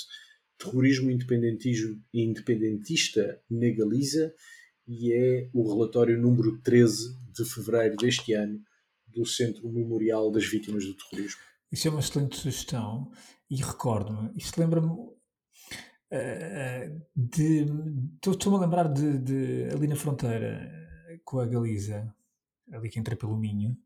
Terrorismo 0.59 1.11
Independentista 1.11 3.41
na 3.51 3.71
Galiza 3.71 4.35
e 4.87 5.13
é 5.13 5.49
o 5.53 5.73
relatório 5.73 6.19
número 6.19 6.61
13 6.61 7.17
de 7.33 7.45
fevereiro 7.45 7.97
deste 7.97 8.33
ano 8.33 8.61
do 9.07 9.27
Centro 9.27 9.71
Memorial 9.71 10.31
das 10.31 10.47
Vítimas 10.47 10.85
do 10.85 10.95
Terrorismo. 10.95 11.41
Isso 11.71 11.89
é 11.89 11.91
uma 11.91 12.01
excelente 12.01 12.37
sugestão 12.37 13.11
e 13.51 13.57
recordo-me, 13.57 14.31
isto 14.37 14.61
lembra-me 14.61 14.89
uh, 14.89 15.19
de. 17.15 17.67
Estou-me 18.27 18.59
a 18.59 18.61
lembrar 18.61 18.89
de, 18.89 19.19
de, 19.19 19.65
ali 19.75 19.87
na 19.87 19.97
fronteira 19.97 20.71
com 21.25 21.41
a 21.41 21.47
Galiza, 21.47 22.15
ali 22.71 22.89
que 22.89 22.99
entra 22.99 23.17
pelo 23.17 23.37
Minho, 23.37 23.77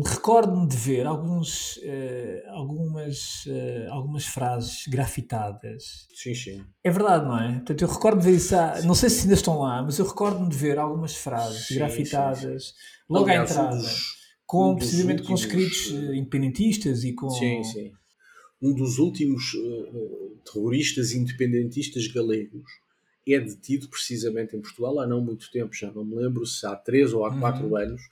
recordo-me 0.00 0.66
de 0.66 0.76
ver 0.76 1.06
alguns, 1.06 1.76
uh, 1.78 2.50
algumas, 2.50 3.44
uh, 3.46 3.90
algumas 3.90 4.24
frases 4.24 4.86
grafitadas. 4.86 6.06
Sim, 6.14 6.34
sim. 6.34 6.64
É 6.82 6.90
verdade, 6.90 7.26
não 7.26 7.38
é? 7.38 7.52
Portanto, 7.56 7.82
eu 7.82 7.88
recordo-me 7.88 8.22
de 8.22 8.30
ver 8.30 8.36
isso, 8.36 8.56
há, 8.56 8.80
não 8.82 8.94
sei 8.94 9.10
se 9.10 9.22
ainda 9.22 9.34
estão 9.34 9.58
lá, 9.58 9.82
mas 9.82 9.98
eu 9.98 10.06
recordo-me 10.06 10.48
de 10.48 10.56
ver 10.56 10.78
algumas 10.78 11.16
frases 11.16 11.66
sim, 11.66 11.74
grafitadas 11.74 12.64
sim, 12.64 12.70
sim. 12.70 12.74
logo 13.10 13.26
Aliás, 13.26 13.50
à 13.50 13.52
entrada, 13.52 13.76
dos, 13.76 14.16
com 14.46 14.72
um 14.72 14.76
precisamente 14.76 15.20
últimos, 15.20 15.44
com 15.44 15.46
escritos 15.46 15.90
uh, 15.90 16.14
independentistas 16.14 17.04
e 17.04 17.12
com. 17.12 17.28
Sim, 17.28 17.62
sim. 17.64 17.92
Um 18.62 18.72
dos 18.72 19.00
últimos 19.00 19.56
terroristas 20.44 21.10
independentistas 21.10 22.06
galegos 22.06 22.70
é 23.26 23.38
detido 23.38 23.88
precisamente 23.88 24.56
em 24.56 24.60
Portugal 24.60 24.98
há 25.00 25.06
não 25.06 25.20
muito 25.20 25.50
tempo, 25.50 25.74
já 25.74 25.90
não 25.92 26.04
me 26.04 26.16
lembro 26.16 26.44
se 26.44 26.66
há 26.66 26.74
três 26.74 27.12
ou 27.12 27.24
há 27.24 27.38
quatro 27.38 27.66
uhum. 27.66 27.76
anos. 27.76 28.02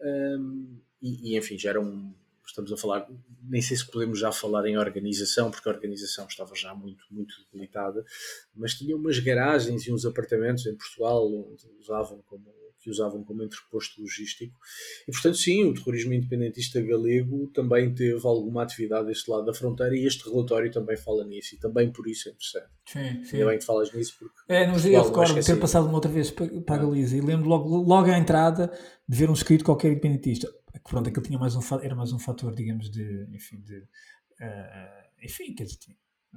Um, 0.00 0.78
e, 1.00 1.32
e, 1.32 1.38
enfim, 1.38 1.58
já 1.58 1.70
era 1.70 1.80
um. 1.80 2.14
Estamos 2.46 2.72
a 2.72 2.76
falar, 2.76 3.06
nem 3.42 3.60
sei 3.60 3.76
se 3.76 3.86
podemos 3.90 4.18
já 4.18 4.30
falar 4.32 4.66
em 4.66 4.78
organização, 4.78 5.50
porque 5.50 5.68
a 5.68 5.72
organização 5.72 6.26
estava 6.26 6.54
já 6.54 6.74
muito, 6.74 7.04
muito 7.10 7.34
debilitada, 7.44 8.04
mas 8.54 8.74
tinha 8.74 8.96
umas 8.96 9.18
garagens 9.18 9.86
e 9.86 9.92
uns 9.92 10.06
apartamentos 10.06 10.64
em 10.64 10.74
Portugal 10.74 11.26
onde 11.26 11.66
usavam 11.80 12.22
como 12.26 12.48
que 12.86 12.90
usavam 12.90 13.24
como 13.24 13.42
entreposto 13.42 14.00
logístico. 14.00 14.56
E, 15.08 15.10
portanto, 15.10 15.36
sim, 15.36 15.64
o 15.64 15.74
terrorismo 15.74 16.14
independentista 16.14 16.80
galego 16.80 17.48
também 17.48 17.92
teve 17.92 18.24
alguma 18.24 18.62
atividade 18.62 19.08
deste 19.08 19.28
lado 19.28 19.44
da 19.44 19.52
fronteira 19.52 19.96
e 19.96 20.06
este 20.06 20.30
relatório 20.30 20.70
também 20.70 20.96
fala 20.96 21.24
nisso 21.24 21.56
e 21.56 21.58
também 21.58 21.90
por 21.90 22.06
isso 22.06 22.28
é 22.28 22.32
interessante. 22.32 22.68
Sim, 22.86 23.24
sim. 23.24 23.36
Ainda 23.38 23.50
bem 23.50 23.58
que 23.58 23.64
falas 23.64 23.92
nisso 23.92 24.14
porque... 24.20 24.36
É, 24.48 24.68
mas 24.68 24.86
eu 24.86 25.02
recordo 25.02 25.34
de 25.34 25.44
ter 25.44 25.58
passado 25.58 25.86
uma 25.86 25.94
outra 25.94 26.10
vez 26.10 26.30
para, 26.30 26.46
a 26.46 26.78
Galiza 26.78 27.16
e 27.16 27.20
lembro 27.20 27.48
logo, 27.48 27.76
logo 27.82 28.08
à 28.08 28.16
entrada 28.16 28.72
de 29.08 29.18
ver 29.18 29.28
um 29.28 29.34
escrito 29.34 29.64
qualquer 29.64 29.90
independentista. 29.90 30.48
Pronto, 30.88 31.08
aquilo 31.08 31.26
tinha 31.26 31.38
mais 31.40 31.56
um, 31.56 31.60
era 31.82 31.96
mais 31.96 32.12
um 32.12 32.20
fator, 32.20 32.54
digamos, 32.54 32.88
de... 32.88 33.26
Enfim, 33.32 33.60
de, 33.62 33.78
uh, 33.78 35.06
enfim, 35.20 35.54
quer 35.54 35.64
dizer, 35.64 35.96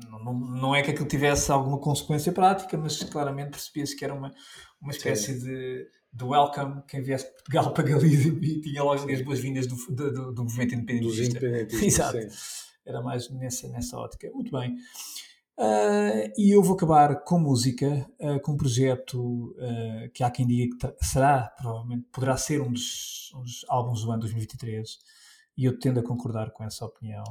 não, 0.10 0.24
não, 0.24 0.34
não, 0.34 0.76
é 0.76 0.82
que 0.82 0.90
aquilo 0.92 1.08
tivesse 1.08 1.52
alguma 1.52 1.78
consequência 1.78 2.32
prática, 2.32 2.76
mas 2.76 3.04
claramente 3.04 3.52
percebia-se 3.52 3.96
que 3.96 4.04
era 4.04 4.14
uma, 4.14 4.34
uma 4.82 4.92
espécie 4.92 5.40
de 5.40 5.88
do 6.12 6.30
welcome, 6.30 6.82
quem 6.88 7.02
viesse 7.02 7.26
de 7.26 7.32
Portugal 7.34 7.72
para 7.74 7.84
Galiza 7.84 8.30
e 8.30 8.62
tinha 8.62 8.84
logo 8.84 9.12
as 9.12 9.22
boas-vindas 9.22 9.68
do, 9.68 9.76
do, 9.94 10.32
do, 10.34 10.44
movimento 10.44 10.76
independentista. 10.76 11.38
Independentistas, 11.38 11.84
Exato. 11.84 12.32
Sim. 12.32 12.70
Era 12.86 13.02
mais 13.02 13.30
nessa, 13.30 13.68
nessa 13.68 13.98
ótica. 13.98 14.30
Muito 14.34 14.52
bem. 14.52 14.76
Uh, 15.60 16.32
e 16.38 16.56
eu 16.56 16.64
vou 16.64 16.76
acabar 16.76 17.22
com 17.24 17.38
música, 17.38 18.10
uh, 18.20 18.40
com 18.40 18.54
um 18.54 18.58
projeto 18.58 19.54
uh, 19.58 20.10
que 20.14 20.24
há 20.24 20.32
quem 20.32 20.48
diga 20.48 20.76
que 20.78 21.06
será, 21.06 21.54
provavelmente, 21.58 22.08
poderá 22.12 22.38
ser 22.38 22.62
um 22.62 22.72
dos, 22.72 23.32
um 23.36 23.42
dos 23.42 23.66
álbuns 23.68 24.04
do 24.04 24.10
ano 24.10 24.22
2023, 24.22 24.98
e 25.58 25.66
eu 25.66 25.78
tendo 25.78 26.00
a 26.00 26.04
concordar 26.04 26.52
com 26.52 26.64
essa 26.64 26.86
opinião. 26.86 27.24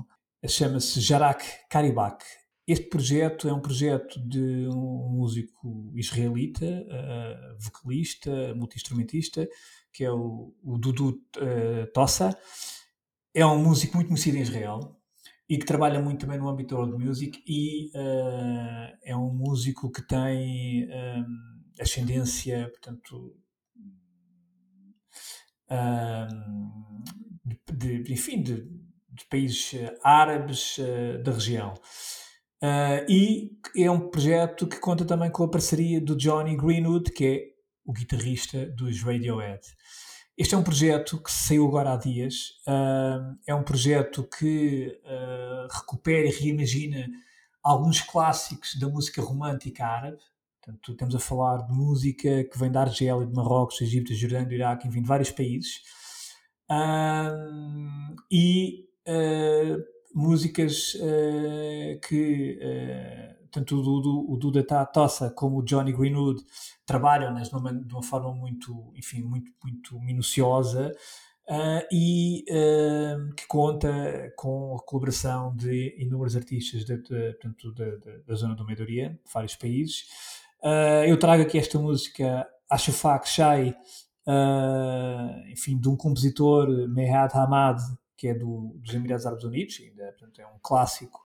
Chama-se 0.47 1.01
Jarak 1.01 1.43
Karibak 1.71 2.23
este 2.69 2.91
projeto 2.91 3.49
é 3.49 3.53
um 3.53 3.63
projeto 3.63 4.21
de 4.29 4.69
um 4.69 5.09
músico 5.11 5.91
israelita, 5.95 6.67
uh, 6.67 7.59
vocalista, 7.59 8.55
multi-instrumentista, 8.55 9.49
que 9.91 10.05
é 10.05 10.13
o, 10.13 10.55
o 10.63 10.77
Dudu 10.77 11.09
uh, 11.09 11.91
Tossa. 11.95 12.39
É 13.33 13.45
um 13.47 13.65
músico 13.65 13.97
muito 13.97 14.09
conhecido 14.09 14.37
em 14.37 14.43
Israel 14.43 15.01
e 15.49 15.57
que 15.57 15.65
trabalha 15.65 15.99
muito 15.99 16.21
também 16.21 16.39
no 16.39 16.47
âmbito 16.47 16.75
da 16.75 16.83
world 16.83 17.03
music 17.03 17.43
e 17.47 17.89
uh, 17.97 18.99
é 19.03 19.17
um 19.17 19.33
músico 19.33 19.91
que 19.91 20.07
tem 20.07 20.91
ascendência, 21.81 22.69
portanto, 22.69 23.35
de, 27.47 28.03
de, 28.03 28.13
enfim, 28.13 28.43
de, 28.43 28.57
de 29.09 29.25
países 29.31 29.73
árabes 30.05 30.77
da 31.25 31.33
região. 31.33 31.73
Uh, 32.63 33.07
e 33.09 33.53
é 33.77 33.91
um 33.91 34.11
projeto 34.11 34.67
que 34.67 34.81
conta 34.81 35.05
também 35.05 35.31
com 35.31 35.45
a 35.45 35.51
parceria 35.51 36.01
do 36.01 36.17
Johnny 36.17 36.57
Greenwood, 36.57 37.13
que 37.13 37.25
é 37.25 37.43
o 37.85 37.93
guitarrista 37.93 38.67
dos 38.67 39.03
Radiohead. 39.03 39.61
Este 40.37 40.55
é 40.55 40.59
um 40.59 40.63
projeto 40.63 41.23
que 41.23 41.31
saiu 41.33 41.67
agora 41.67 41.93
há 41.93 41.97
dias. 41.97 42.51
Uh, 42.67 43.37
é 43.47 43.55
um 43.55 43.63
projeto 43.63 44.25
que 44.25 45.01
uh, 45.05 45.69
recupera 45.73 46.27
e 46.27 46.31
reimagina 46.31 47.09
alguns 47.63 48.01
clássicos 48.01 48.77
da 48.79 48.89
música 48.89 49.23
romântica 49.23 49.87
árabe. 49.87 50.19
Portanto, 50.61 50.93
estamos 50.93 51.15
a 51.15 51.19
falar 51.19 51.67
de 51.67 51.73
música 51.73 52.45
que 52.45 52.59
vem 52.59 52.71
da 52.71 52.83
Argélia, 52.83 53.27
de 53.27 53.33
Marrocos, 53.33 53.81
Egito, 53.81 54.15
Jordânia, 54.15 54.47
do 54.47 54.55
Iraque, 54.55 54.87
enfim, 54.87 55.03
de 55.03 55.09
vários 55.09 55.31
países. 55.31 55.81
e 58.31 58.85
músicas 60.19 60.95
uh, 60.97 62.01
que 62.01 62.59
uh, 62.61 63.49
tanto 63.53 63.77
o, 63.77 64.33
o 64.33 64.37
Duda 64.37 64.65
Tossa 64.87 65.31
como 65.31 65.59
o 65.59 65.63
Johnny 65.63 65.93
Greenwood 65.93 66.45
trabalham-nas 66.85 67.49
de 67.49 67.95
uma 67.95 68.03
forma 68.03 68.35
muito, 68.35 68.93
enfim, 68.97 69.23
muito, 69.23 69.51
muito 69.63 69.99
minuciosa 70.01 70.93
uh, 71.49 71.87
e 71.93 72.45
que 73.37 73.47
conta 73.47 73.89
com 74.37 74.77
a 74.77 74.83
colaboração 74.83 75.55
de 75.57 75.95
inúmeros 75.99 76.37
artistas 76.37 76.85
de, 76.85 76.99
de, 76.99 77.39
de, 77.75 78.23
da 78.27 78.35
zona 78.35 78.55
do 78.55 78.67
Meio 78.67 78.81
Oriente, 78.81 79.15
de 79.25 79.33
vários 79.33 79.55
países. 79.55 80.05
eu 81.07 81.19
trago 81.19 81.43
aqui 81.43 81.59
esta 81.59 81.79
música 81.79 82.47
Ashafak 82.69 83.27
Shai, 83.27 83.75
enfim, 85.51 85.79
de 85.79 85.89
um 85.89 85.97
compositor, 85.97 86.69
Mehad 86.89 87.33
Hamad, 87.35 87.81
que 88.19 88.27
é 88.27 88.35
do, 88.35 88.75
dos 88.75 88.93
Emirados 88.93 89.25
Árabes 89.25 89.45
Unidos, 89.45 89.81
ainda 89.81 90.07
portanto, 90.07 90.41
é 90.41 90.47
um 90.47 90.59
clássico. 90.61 91.25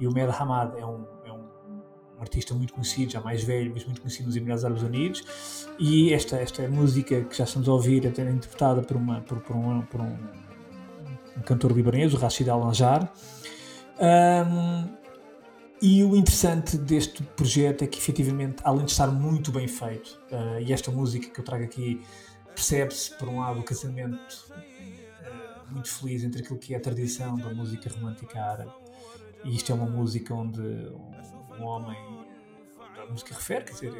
E 0.00 0.06
o 0.08 0.10
Med 0.10 0.28
Hamad 0.36 0.76
é 0.76 0.84
um, 0.84 1.06
é 1.24 1.32
um, 1.32 1.48
artista 2.18 2.54
muito 2.54 2.72
conhecido, 2.72 3.12
já 3.12 3.20
mais 3.20 3.44
velho, 3.44 3.70
mas 3.72 3.84
muito 3.84 4.00
conhecido 4.00 4.26
nos 4.26 4.34
Emirados 4.34 4.64
Árabes 4.64 4.82
Unidos. 4.82 5.68
E 5.78 6.12
esta, 6.12 6.38
esta 6.38 6.66
música 6.68 7.22
que 7.22 7.36
já 7.36 7.44
estamos 7.44 7.68
a 7.68 7.72
ouvir 7.72 8.04
é 8.04 8.08
interpretada 8.08 8.82
por, 8.82 8.96
uma, 8.96 9.20
por, 9.20 9.40
por, 9.40 9.54
um, 9.54 9.82
por 9.82 10.00
um, 10.00 10.18
um 11.36 11.42
cantor 11.42 11.70
libanês, 11.70 12.12
o 12.12 12.16
Rashid 12.16 12.48
Al-Najjar. 12.50 13.12
Um, 14.00 15.01
e 15.82 16.04
o 16.04 16.14
interessante 16.14 16.78
deste 16.78 17.24
projeto 17.24 17.82
é 17.82 17.88
que, 17.88 17.98
efetivamente, 17.98 18.62
além 18.62 18.84
de 18.84 18.92
estar 18.92 19.08
muito 19.08 19.50
bem 19.50 19.66
feito, 19.66 20.16
uh, 20.30 20.60
e 20.60 20.72
esta 20.72 20.92
música 20.92 21.28
que 21.28 21.40
eu 21.40 21.44
trago 21.44 21.64
aqui 21.64 22.00
percebe-se, 22.54 23.18
por 23.18 23.28
um 23.28 23.40
lado, 23.40 23.58
o 23.58 23.64
casamento 23.64 24.46
uh, 24.52 25.72
muito 25.72 25.92
feliz 25.92 26.22
entre 26.22 26.40
aquilo 26.40 26.56
que 26.56 26.72
é 26.72 26.76
a 26.76 26.80
tradição 26.80 27.36
da 27.36 27.52
música 27.52 27.90
romântica 27.90 28.40
árabe, 28.40 28.70
e 29.44 29.56
isto 29.56 29.72
é 29.72 29.74
uma 29.74 29.86
música 29.86 30.32
onde 30.32 30.60
um, 30.60 31.64
homem, 31.64 31.98
a 32.96 33.10
música 33.10 33.34
refere, 33.34 33.64
quer 33.64 33.72
dizer, 33.72 33.92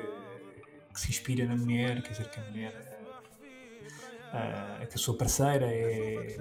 que 0.95 1.01
se 1.01 1.11
inspira 1.11 1.47
na 1.47 1.57
mulher, 1.57 2.01
quer 2.01 2.13
dizer, 2.13 2.31
que 2.31 2.39
a 2.39 2.45
mulher, 2.45 3.09
uh, 4.29 4.87
que 4.87 4.95
a 4.95 4.99
sua 4.99 5.17
parceira 5.17 5.67
é, 5.67 6.37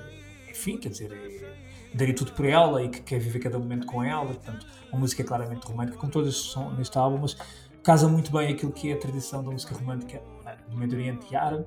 enfim, 0.52 0.78
quer 0.78 0.90
dizer, 0.90 1.12
é, 1.12 1.71
daria 1.94 2.16
tudo 2.16 2.32
por 2.32 2.46
ela 2.46 2.84
e 2.84 2.90
que 2.90 3.02
quer 3.02 3.20
viver 3.20 3.40
cada 3.40 3.60
momento 3.60 3.86
com 3.86 4.04
ela. 4.04 4.26
Portanto, 4.26 4.66
uma 4.92 5.00
música 5.00 5.24
claramente 5.24 5.66
romântica, 5.66 5.98
como 5.98 6.12
todas 6.12 6.36
são 6.36 6.74
neste 6.74 6.98
álbum, 6.98 7.20
mas 7.20 7.36
casa 7.84 8.08
muito 8.08 8.32
bem 8.32 8.54
aquilo 8.54 8.72
que 8.72 8.92
é 8.92 8.94
a 8.94 8.98
tradição 8.98 9.44
da 9.44 9.52
música 9.52 9.76
romântica 9.76 10.22
eh, 10.46 10.58
do 10.70 10.78
Médio 10.78 10.98
Oriente 10.98 11.28
e 11.32 11.36
árabe 11.36 11.66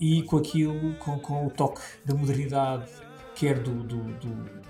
e 0.00 0.22
com 0.22 0.36
aquilo, 0.36 0.94
com, 0.94 1.18
com 1.18 1.46
o 1.46 1.50
toque 1.50 1.80
da 2.04 2.14
modernidade, 2.14 2.90
quer 3.34 3.58
do, 3.58 3.82
do, 3.84 4.02
do, 4.14 4.62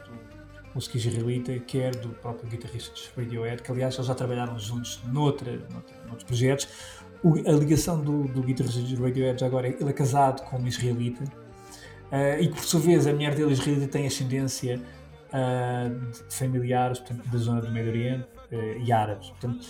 música 0.74 0.96
israelita, 0.96 1.58
quer 1.60 1.94
do 1.96 2.10
próprio 2.10 2.48
guitarrista 2.48 2.92
dos 2.92 3.10
Radiohead, 3.16 3.62
que 3.62 3.70
aliás 3.70 3.94
eles 3.94 4.06
já 4.06 4.14
trabalharam 4.14 4.58
juntos 4.58 5.00
noutra, 5.06 5.52
noutra, 5.70 5.96
noutros 6.06 6.24
projetos. 6.24 6.68
O, 7.22 7.34
a 7.34 7.52
ligação 7.52 8.02
do, 8.02 8.24
do 8.24 8.42
guitarrista 8.42 8.80
dos 8.80 8.98
Radiohead 8.98 9.44
agora, 9.44 9.68
ele 9.68 9.88
é 9.88 9.92
casado 9.92 10.42
com 10.48 10.56
uma 10.56 10.68
israelita 10.68 11.24
e 12.40 12.48
que 12.48 12.54
por 12.54 12.64
sua 12.64 12.80
vez 12.80 13.06
a 13.06 13.12
mulher 13.12 13.34
dele 13.34 13.52
israelita 13.52 13.88
tem 13.88 14.06
ascendência 14.06 14.80
uh, 15.32 16.12
de 16.28 16.34
familiares 16.34 16.98
portanto, 16.98 17.28
da 17.28 17.38
zona 17.38 17.60
do 17.60 17.70
Médio 17.70 17.90
Oriente 17.90 18.28
uh, 18.52 18.78
e 18.80 18.92
árabes. 18.92 19.30
Portanto, 19.30 19.66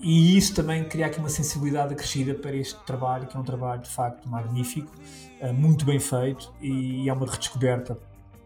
e 0.00 0.36
isso 0.36 0.54
também 0.54 0.82
cria 0.84 1.06
aqui 1.06 1.20
uma 1.20 1.28
sensibilidade 1.28 1.92
acrescida 1.92 2.34
para 2.34 2.56
este 2.56 2.76
trabalho, 2.84 3.26
que 3.28 3.36
é 3.36 3.40
um 3.40 3.44
trabalho 3.44 3.82
de 3.82 3.88
facto 3.90 4.28
magnífico, 4.28 4.92
uh, 5.40 5.52
muito 5.52 5.84
bem 5.84 5.98
feito 5.98 6.52
e 6.60 7.08
é 7.08 7.12
uma 7.12 7.26
redescoberta 7.26 7.98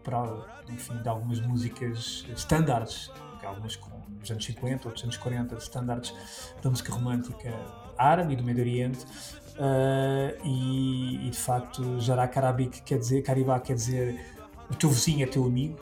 para, 0.03 0.63
enfim, 0.69 0.97
de 1.01 1.09
algumas 1.09 1.39
músicas 1.39 2.25
standards, 2.35 3.11
algumas 3.43 3.75
com, 3.75 3.89
dos 4.19 4.29
anos 4.31 4.45
50, 4.45 4.87
outros 4.87 5.03
anos 5.03 5.17
40, 5.17 5.55
standards 5.57 6.13
da 6.61 6.69
música 6.69 6.91
romântica 6.91 7.53
árabe 7.97 8.33
e 8.33 8.35
do 8.35 8.43
Médio 8.43 8.61
Oriente. 8.61 9.05
Uh, 9.55 10.35
e, 10.43 11.27
e, 11.27 11.29
de 11.29 11.37
facto, 11.37 11.99
Jará 12.01 12.27
Karabik 12.27 12.81
quer 12.81 12.99
dizer, 12.99 13.21
Caribá 13.21 13.57
quer 13.59 13.75
dizer 13.75 14.19
o 14.69 14.75
teu 14.75 14.89
vizinho 14.89 15.23
é 15.23 15.27
teu 15.27 15.45
amigo 15.45 15.79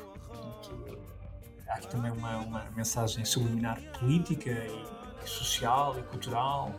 há 1.73 1.77
aqui 1.77 1.87
também 1.87 2.11
uma, 2.11 2.37
uma 2.37 2.65
mensagem 2.75 3.25
subliminar 3.25 3.81
política 3.99 4.51
e, 4.51 4.85
e 5.25 5.27
social 5.27 5.97
e 5.99 6.03
cultural. 6.03 6.71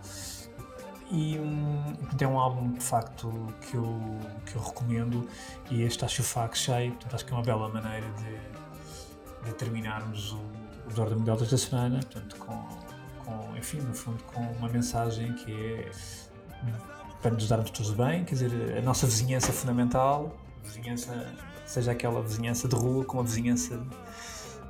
E 1.11 1.39
um, 1.39 1.97
é 2.19 2.27
um 2.27 2.39
álbum 2.39 2.73
de 2.73 2.83
facto 2.83 3.31
que 3.61 3.77
eu, 3.77 4.01
que 4.47 4.57
eu 4.57 4.63
recomendo 4.63 5.29
e 5.71 5.83
este 5.83 6.05
acho 6.05 6.23
o 6.23 6.25
fac 6.25 6.57
cheio, 6.57 6.93
portanto 6.93 7.15
acho 7.15 7.27
que 7.27 7.33
é 7.33 7.37
uma 7.37 7.43
bela 7.43 7.69
maneira 7.69 8.07
de, 8.13 9.49
de 9.49 9.55
terminarmos 9.55 10.33
o, 10.33 10.37
o 10.37 11.01
Ordem 11.01 11.19
Mundial 11.19 11.37
desta 11.37 11.59
semana, 11.59 12.01
portanto 12.01 12.37
com, 12.37 12.67
com, 13.25 13.57
enfim, 13.57 13.79
no 13.79 13.95
fundo 13.95 14.23
com 14.25 14.41
uma 14.41 14.69
mensagem 14.69 15.33
que 15.35 15.53
é 15.53 15.91
para 17.21 17.31
nos 17.31 17.49
darmos 17.49 17.71
todos 17.71 17.93
bem, 17.93 18.25
quer 18.25 18.35
dizer, 18.35 18.79
a 18.79 18.83
nossa 18.83 19.07
vizinhança 19.07 19.51
fundamental, 19.53 20.37
vizinhança, 20.63 21.33
seja 21.65 21.93
aquela 21.93 22.21
vizinhança 22.21 22.69
de 22.69 22.77
rua 22.77 23.05
como 23.05 23.23
a 23.23 23.25
vizinhança 23.25 23.83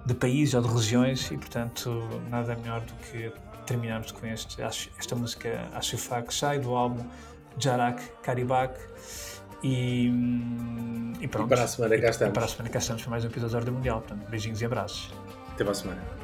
de 0.06 0.14
países 0.14 0.54
ou 0.54 0.62
de 0.62 0.68
regiões 0.68 1.30
e, 1.30 1.36
portanto, 1.36 1.90
nada 2.30 2.54
melhor 2.54 2.80
do 2.82 2.94
que 2.94 3.32
terminarmos 3.66 4.12
com 4.12 4.26
este, 4.26 4.62
esta 4.62 5.16
música 5.16 5.68
Ashifak 5.74 6.32
Shai 6.32 6.58
do 6.58 6.74
álbum 6.74 7.04
Jarak 7.58 8.02
Karibak. 8.22 8.78
E, 9.62 10.12
e 11.20 11.26
pronto. 11.26 11.46
E 11.46 11.48
para 11.48 11.64
a 11.64 11.68
semana 11.68 11.98
cá 11.98 12.10
estamos. 12.10 12.30
E 12.30 12.34
para 12.34 12.44
a 12.44 12.48
semana 12.48 12.68
cá 12.68 12.78
estamos 12.78 13.02
para 13.02 13.10
mais 13.10 13.24
um 13.24 13.28
episódio 13.28 13.52
da 13.52 13.58
Ordem 13.58 13.74
Mundial. 13.74 14.00
Portanto, 14.02 14.28
beijinhos 14.28 14.60
e 14.60 14.64
abraços. 14.66 15.10
Até 15.52 15.64
para 15.64 15.72
a 15.72 15.74
semana. 15.74 16.23